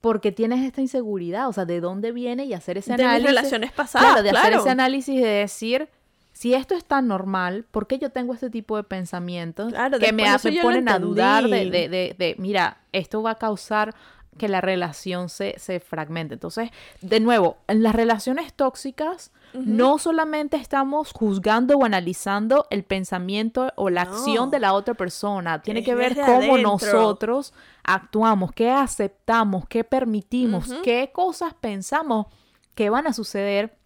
¿por 0.00 0.20
qué 0.20 0.32
tienes 0.32 0.64
esta 0.64 0.80
inseguridad? 0.80 1.48
O 1.48 1.52
sea, 1.52 1.64
¿de 1.64 1.80
dónde 1.80 2.12
viene? 2.12 2.44
Y 2.44 2.54
hacer 2.54 2.78
ese 2.78 2.96
De 2.96 3.02
análisis. 3.04 3.26
relaciones 3.28 3.72
pasadas, 3.72 4.06
Claro, 4.08 4.22
de 4.22 4.30
hacer 4.30 4.52
ese 4.54 4.70
análisis 4.70 5.20
de 5.20 5.28
decir, 5.28 5.88
si 6.32 6.54
esto 6.54 6.74
es 6.76 6.84
tan 6.84 7.08
normal, 7.08 7.64
¿por 7.70 7.86
qué 7.86 7.98
yo 7.98 8.10
tengo 8.10 8.32
este 8.32 8.48
tipo 8.50 8.76
de 8.76 8.84
pensamientos 8.84 9.72
Claro, 9.72 9.98
que 9.98 10.12
me 10.12 10.24
lo 10.30 10.38
ponen 10.62 10.88
a 10.88 10.98
dudar 10.98 11.48
de, 11.48 11.68
de, 11.70 11.88
de, 11.88 12.14
de, 12.16 12.36
mira, 12.38 12.78
esto 12.92 13.22
va 13.22 13.32
a 13.32 13.34
causar 13.38 13.94
que 14.38 14.48
la 14.48 14.60
relación 14.60 15.28
se, 15.28 15.54
se 15.58 15.80
fragmente. 15.80 16.34
Entonces, 16.34 16.70
de 17.02 17.20
nuevo, 17.20 17.58
en 17.66 17.82
las 17.82 17.94
relaciones 17.94 18.54
tóxicas, 18.54 19.30
no 19.54 19.98
solamente 19.98 20.56
estamos 20.56 21.12
juzgando 21.12 21.76
o 21.76 21.84
analizando 21.84 22.66
el 22.70 22.84
pensamiento 22.84 23.72
o 23.76 23.88
la 23.90 24.04
No. 24.04 24.10
acción 24.12 24.50
de 24.50 24.60
la 24.60 24.72
otra 24.74 24.94
persona, 24.94 25.60
tiene 25.62 25.80
Es 25.80 25.86
que 25.86 25.94
ver 25.94 26.14
cómo 26.16 26.30
adentro. 26.36 26.58
nosotros 26.62 27.54
actuamos, 27.82 28.52
qué 28.52 28.70
aceptamos, 28.70 29.66
qué 29.68 29.84
permitimos, 29.84 30.72
qué 30.82 31.10
cosas 31.12 31.54
pensamos 31.54 32.26
que 32.74 32.90
van 32.90 33.06
a 33.06 33.12
suceder 33.12 33.77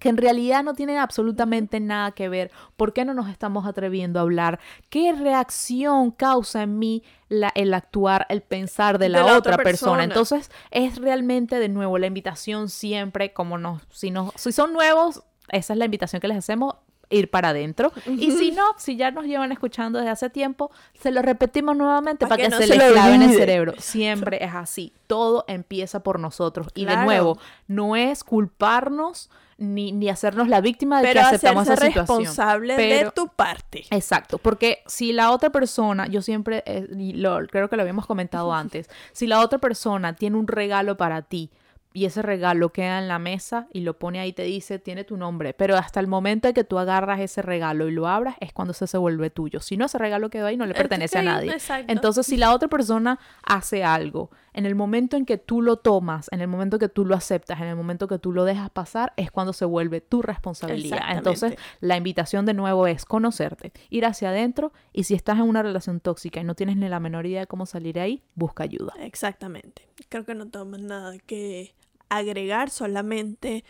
que 0.00 0.08
en 0.08 0.16
realidad 0.16 0.64
no 0.64 0.74
tienen 0.74 0.98
absolutamente 0.98 1.78
nada 1.78 2.12
que 2.12 2.28
ver. 2.28 2.50
¿Por 2.76 2.92
qué 2.92 3.04
no 3.04 3.14
nos 3.14 3.28
estamos 3.28 3.66
atreviendo 3.66 4.18
a 4.18 4.22
hablar? 4.22 4.58
¿Qué 4.90 5.12
reacción 5.12 6.10
causa 6.10 6.62
en 6.62 6.78
mí 6.78 7.02
la- 7.28 7.52
el 7.54 7.72
actuar, 7.74 8.26
el 8.28 8.42
pensar 8.42 8.98
de 8.98 9.08
la, 9.08 9.18
De 9.18 9.24
la 9.24 9.36
otra, 9.36 9.54
otra 9.54 9.64
persona? 9.64 9.92
persona. 9.98 10.04
Entonces, 10.04 10.50
es 10.70 10.96
realmente 10.98 11.58
de 11.58 11.68
nuevo 11.68 11.98
la 11.98 12.06
invitación 12.06 12.68
siempre, 12.68 13.32
como 13.32 13.58
nos, 13.58 13.82
si, 13.90 14.10
nos, 14.10 14.32
si 14.36 14.50
son 14.52 14.72
nuevos, 14.72 15.22
esa 15.48 15.72
es 15.74 15.78
la 15.78 15.84
invitación 15.84 16.20
que 16.20 16.28
les 16.28 16.38
hacemos 16.38 16.74
ir 17.12 17.30
para 17.30 17.50
adentro. 17.50 17.92
Y 18.06 18.32
si 18.32 18.50
no, 18.52 18.64
si 18.78 18.96
ya 18.96 19.10
nos 19.10 19.24
llevan 19.24 19.52
escuchando 19.52 19.98
desde 19.98 20.10
hace 20.10 20.30
tiempo, 20.30 20.70
se 20.94 21.10
lo 21.10 21.22
repetimos 21.22 21.76
nuevamente 21.76 22.24
Pa' 22.26 22.30
para 22.30 22.42
que 22.42 22.48
que, 22.48 22.50
no 22.50 22.56
se, 22.58 22.66
se 22.66 22.76
les 22.76 22.88
lo 22.88 22.92
clave 22.94 23.14
en 23.14 23.22
el 23.22 23.34
cerebro. 23.34 23.74
Siempre 23.78 24.44
es 24.44 24.54
así. 24.54 24.92
Todo 25.06 25.44
empieza 25.48 26.02
por 26.02 26.18
nosotros. 26.18 26.68
Y 26.74 26.84
de 26.84 26.96
nuevo, 26.96 27.38
no 27.68 27.96
es 27.96 28.24
culparnos 28.24 29.30
ni, 29.58 29.92
ni 29.92 30.08
hacernos 30.08 30.48
la 30.48 30.60
víctima 30.60 31.00
de 31.00 31.08
Pero 31.08 31.20
que 31.20 31.26
aceptamos 31.26 31.64
esa 31.68 31.76
situación. 31.76 32.18
responsable 32.18 32.76
de 32.76 32.82
Pero- 32.98 33.12
tu 33.12 33.28
parte. 33.28 33.84
Exacto, 33.90 34.38
porque 34.38 34.82
si 34.86 35.12
la 35.12 35.30
otra 35.30 35.50
persona, 35.50 36.06
yo 36.08 36.20
siempre, 36.22 36.62
eh, 36.66 36.86
lo, 36.90 37.46
creo 37.46 37.68
que 37.68 37.76
lo 37.76 37.82
habíamos 37.82 38.06
comentado 38.06 38.52
antes, 38.54 38.88
si 39.12 39.26
la 39.26 39.40
otra 39.40 39.58
persona 39.58 40.14
tiene 40.16 40.36
un 40.36 40.48
regalo 40.48 40.96
para 40.96 41.22
ti, 41.22 41.50
y 41.92 42.06
ese 42.06 42.22
regalo 42.22 42.72
queda 42.72 42.98
en 42.98 43.08
la 43.08 43.18
mesa 43.18 43.68
y 43.72 43.80
lo 43.80 43.98
pone 43.98 44.20
ahí 44.20 44.32
te 44.32 44.42
dice 44.42 44.78
tiene 44.78 45.04
tu 45.04 45.16
nombre 45.16 45.54
pero 45.54 45.76
hasta 45.76 46.00
el 46.00 46.06
momento 46.06 46.48
de 46.48 46.54
que 46.54 46.64
tú 46.64 46.78
agarras 46.78 47.20
ese 47.20 47.42
regalo 47.42 47.88
y 47.88 47.92
lo 47.92 48.06
abras 48.06 48.36
es 48.40 48.52
cuando 48.52 48.74
se 48.74 48.86
se 48.86 48.98
vuelve 48.98 49.30
tuyo. 49.30 49.60
Si 49.60 49.76
no 49.76 49.86
ese 49.86 49.98
regalo 49.98 50.30
quedó 50.30 50.46
ahí 50.46 50.56
no 50.56 50.66
le 50.66 50.74
pertenece 50.74 51.18
a 51.18 51.22
nadie. 51.22 51.56
entonces 51.88 52.26
si 52.26 52.36
la 52.36 52.52
otra 52.52 52.68
persona 52.68 53.18
hace 53.42 53.84
algo 53.84 54.30
en 54.52 54.66
el 54.66 54.74
momento 54.74 55.16
en 55.16 55.24
que 55.24 55.38
tú 55.38 55.62
lo 55.62 55.76
tomas 55.76 56.28
en 56.30 56.40
el 56.40 56.48
momento 56.48 56.78
que 56.78 56.88
tú 56.88 57.04
lo 57.04 57.14
aceptas 57.14 57.60
en 57.60 57.68
el 57.68 57.76
momento 57.76 58.08
que 58.08 58.18
tú 58.18 58.32
lo 58.32 58.44
dejas 58.44 58.70
pasar 58.70 59.12
es 59.16 59.30
cuando 59.30 59.52
se 59.52 59.64
vuelve 59.64 60.00
tu 60.00 60.22
responsabilidad. 60.22 61.16
Entonces 61.16 61.56
la 61.80 61.96
invitación 61.96 62.46
de 62.46 62.54
nuevo 62.54 62.86
es 62.86 63.04
conocerte 63.04 63.72
ir 63.90 64.06
hacia 64.06 64.30
adentro 64.30 64.72
y 64.92 65.04
si 65.04 65.14
estás 65.14 65.38
en 65.38 65.44
una 65.44 65.62
relación 65.62 66.00
tóxica 66.00 66.40
y 66.40 66.44
no 66.44 66.54
tienes 66.54 66.76
ni 66.76 66.88
la 66.88 67.00
menor 67.00 67.26
idea 67.26 67.40
de 67.40 67.46
cómo 67.46 67.66
salir 67.66 67.98
ahí 67.98 68.22
busca 68.34 68.64
ayuda. 68.64 68.92
Exactamente. 69.00 69.88
Creo 70.08 70.24
que 70.24 70.34
no 70.34 70.48
tomas 70.48 70.80
nada 70.80 71.16
que 71.26 71.74
agregar 72.18 72.70
solamente 72.70 73.64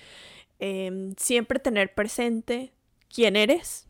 em, 0.59 1.15
siempre 1.17 1.59
tener 1.59 1.95
presente 1.95 2.73
quién 3.13 3.37
eres, 3.37 3.87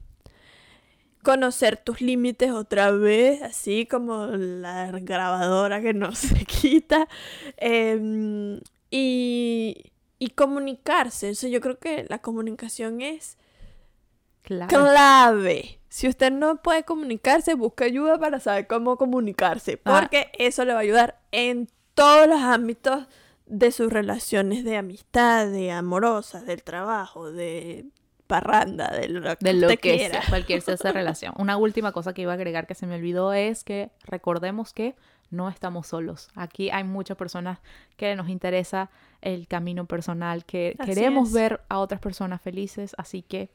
conocer 1.22 1.76
tus 1.76 2.00
límites 2.00 2.50
otra 2.50 2.90
vez, 2.90 3.42
así 3.42 3.86
como 3.86 4.26
la 4.26 4.90
grabadora 4.92 5.80
que 5.80 5.94
no 5.94 6.12
se 6.12 6.44
quita, 6.46 7.08
em, 7.56 8.60
y, 8.90 9.90
comunicarse. 10.34 11.34
yo 11.50 11.60
creo 11.60 11.78
que 11.78 12.06
la 12.08 12.20
comunicación 12.20 13.00
es 13.00 13.36
clave. 14.42 14.68
clave. 14.68 15.78
Si 15.88 16.08
usted 16.08 16.32
no 16.32 16.62
puede 16.62 16.84
comunicarse, 16.84 17.54
busque 17.54 17.84
ayuda 17.84 18.18
para 18.18 18.40
saber 18.40 18.66
cómo 18.66 18.96
comunicarse, 18.96 19.80
ah. 19.84 20.00
porque 20.00 20.32
eso 20.38 20.64
le 20.64 20.72
va 20.72 20.78
a 20.78 20.82
ayudar 20.82 21.20
en 21.32 21.68
todos 21.94 22.26
los 22.26 22.40
ámbitos 22.40 23.06
de 23.52 23.70
sus 23.70 23.92
relaciones 23.92 24.64
de 24.64 24.78
amistad, 24.78 25.46
de 25.46 25.70
amorosas, 25.70 26.46
del 26.46 26.62
trabajo, 26.62 27.30
de 27.30 27.84
parranda, 28.26 28.88
de 28.88 29.08
lo 29.08 29.36
que, 29.36 29.44
de 29.44 29.52
lo 29.52 29.68
que 29.68 29.76
quiera. 29.76 30.22
Sea, 30.22 30.30
cualquier 30.30 30.62
sea 30.62 30.74
esa 30.74 30.90
relación. 30.92 31.34
Una 31.36 31.58
última 31.58 31.92
cosa 31.92 32.14
que 32.14 32.22
iba 32.22 32.32
a 32.32 32.34
agregar 32.34 32.66
que 32.66 32.74
se 32.74 32.86
me 32.86 32.94
olvidó 32.94 33.34
es 33.34 33.62
que 33.62 33.90
recordemos 34.04 34.72
que 34.72 34.96
no 35.28 35.50
estamos 35.50 35.86
solos. 35.86 36.30
Aquí 36.34 36.70
hay 36.70 36.84
muchas 36.84 37.18
personas 37.18 37.58
que 37.98 38.16
nos 38.16 38.30
interesa 38.30 38.90
el 39.20 39.46
camino 39.46 39.84
personal, 39.84 40.46
que 40.46 40.74
queremos 40.86 41.30
ver 41.30 41.60
a 41.68 41.78
otras 41.78 42.00
personas 42.00 42.40
felices, 42.40 42.94
así 42.96 43.20
que 43.20 43.50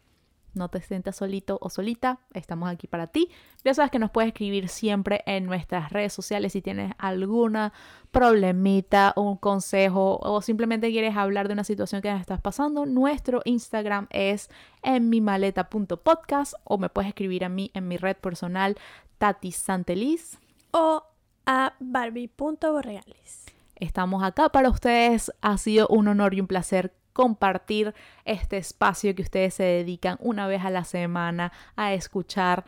no 0.53 0.69
te 0.69 0.81
sientas 0.81 1.15
solito 1.15 1.57
o 1.61 1.69
solita, 1.69 2.19
estamos 2.33 2.69
aquí 2.69 2.87
para 2.87 3.07
ti. 3.07 3.29
Ya 3.63 3.73
sabes 3.73 3.91
que 3.91 3.99
nos 3.99 4.11
puedes 4.11 4.29
escribir 4.29 4.69
siempre 4.69 5.23
en 5.25 5.45
nuestras 5.45 5.91
redes 5.91 6.13
sociales 6.13 6.53
si 6.53 6.61
tienes 6.61 6.93
alguna 6.97 7.73
problemita, 8.11 9.13
un 9.15 9.37
consejo 9.37 10.19
o 10.21 10.41
simplemente 10.41 10.91
quieres 10.91 11.15
hablar 11.15 11.47
de 11.47 11.53
una 11.53 11.63
situación 11.63 12.01
que 12.01 12.11
estás 12.11 12.41
pasando. 12.41 12.85
Nuestro 12.85 13.41
Instagram 13.45 14.07
es 14.09 14.49
en 14.81 15.09
mi 15.09 15.21
maleta.podcast 15.21 16.53
o 16.63 16.77
me 16.77 16.89
puedes 16.89 17.09
escribir 17.09 17.45
a 17.45 17.49
mí 17.49 17.71
en 17.73 17.87
mi 17.87 17.97
red 17.97 18.17
personal 18.17 18.75
Tati 19.17 19.51
Santeliz 19.51 20.39
o 20.71 21.03
a 21.45 21.73
barbie.borreales. 21.79 23.45
Estamos 23.75 24.23
acá 24.23 24.49
para 24.49 24.69
ustedes. 24.69 25.31
Ha 25.41 25.57
sido 25.57 25.87
un 25.87 26.07
honor 26.07 26.33
y 26.33 26.41
un 26.41 26.47
placer 26.47 26.93
compartir 27.17 27.95
este 28.25 28.57
espacio 28.57 29.15
que 29.15 29.23
ustedes 29.23 29.55
se 29.55 29.63
dedican 29.63 30.17
una 30.21 30.45
vez 30.45 30.63
a 30.63 30.69
la 30.69 30.83
semana 30.83 31.51
a 31.75 31.95
escuchar 31.95 32.63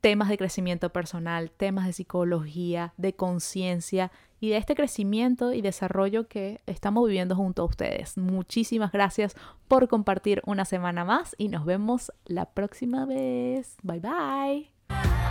temas 0.00 0.28
de 0.28 0.36
crecimiento 0.36 0.90
personal, 0.90 1.52
temas 1.52 1.86
de 1.86 1.92
psicología, 1.92 2.92
de 2.96 3.14
conciencia 3.14 4.10
y 4.40 4.50
de 4.50 4.56
este 4.56 4.74
crecimiento 4.74 5.52
y 5.52 5.62
desarrollo 5.62 6.26
que 6.26 6.60
estamos 6.66 7.06
viviendo 7.06 7.36
junto 7.36 7.62
a 7.62 7.66
ustedes. 7.66 8.18
Muchísimas 8.18 8.90
gracias 8.90 9.36
por 9.68 9.86
compartir 9.86 10.42
una 10.44 10.64
semana 10.64 11.04
más 11.04 11.36
y 11.38 11.46
nos 11.46 11.64
vemos 11.64 12.12
la 12.24 12.46
próxima 12.46 13.06
vez. 13.06 13.76
Bye 13.84 14.00
bye. 14.00 15.23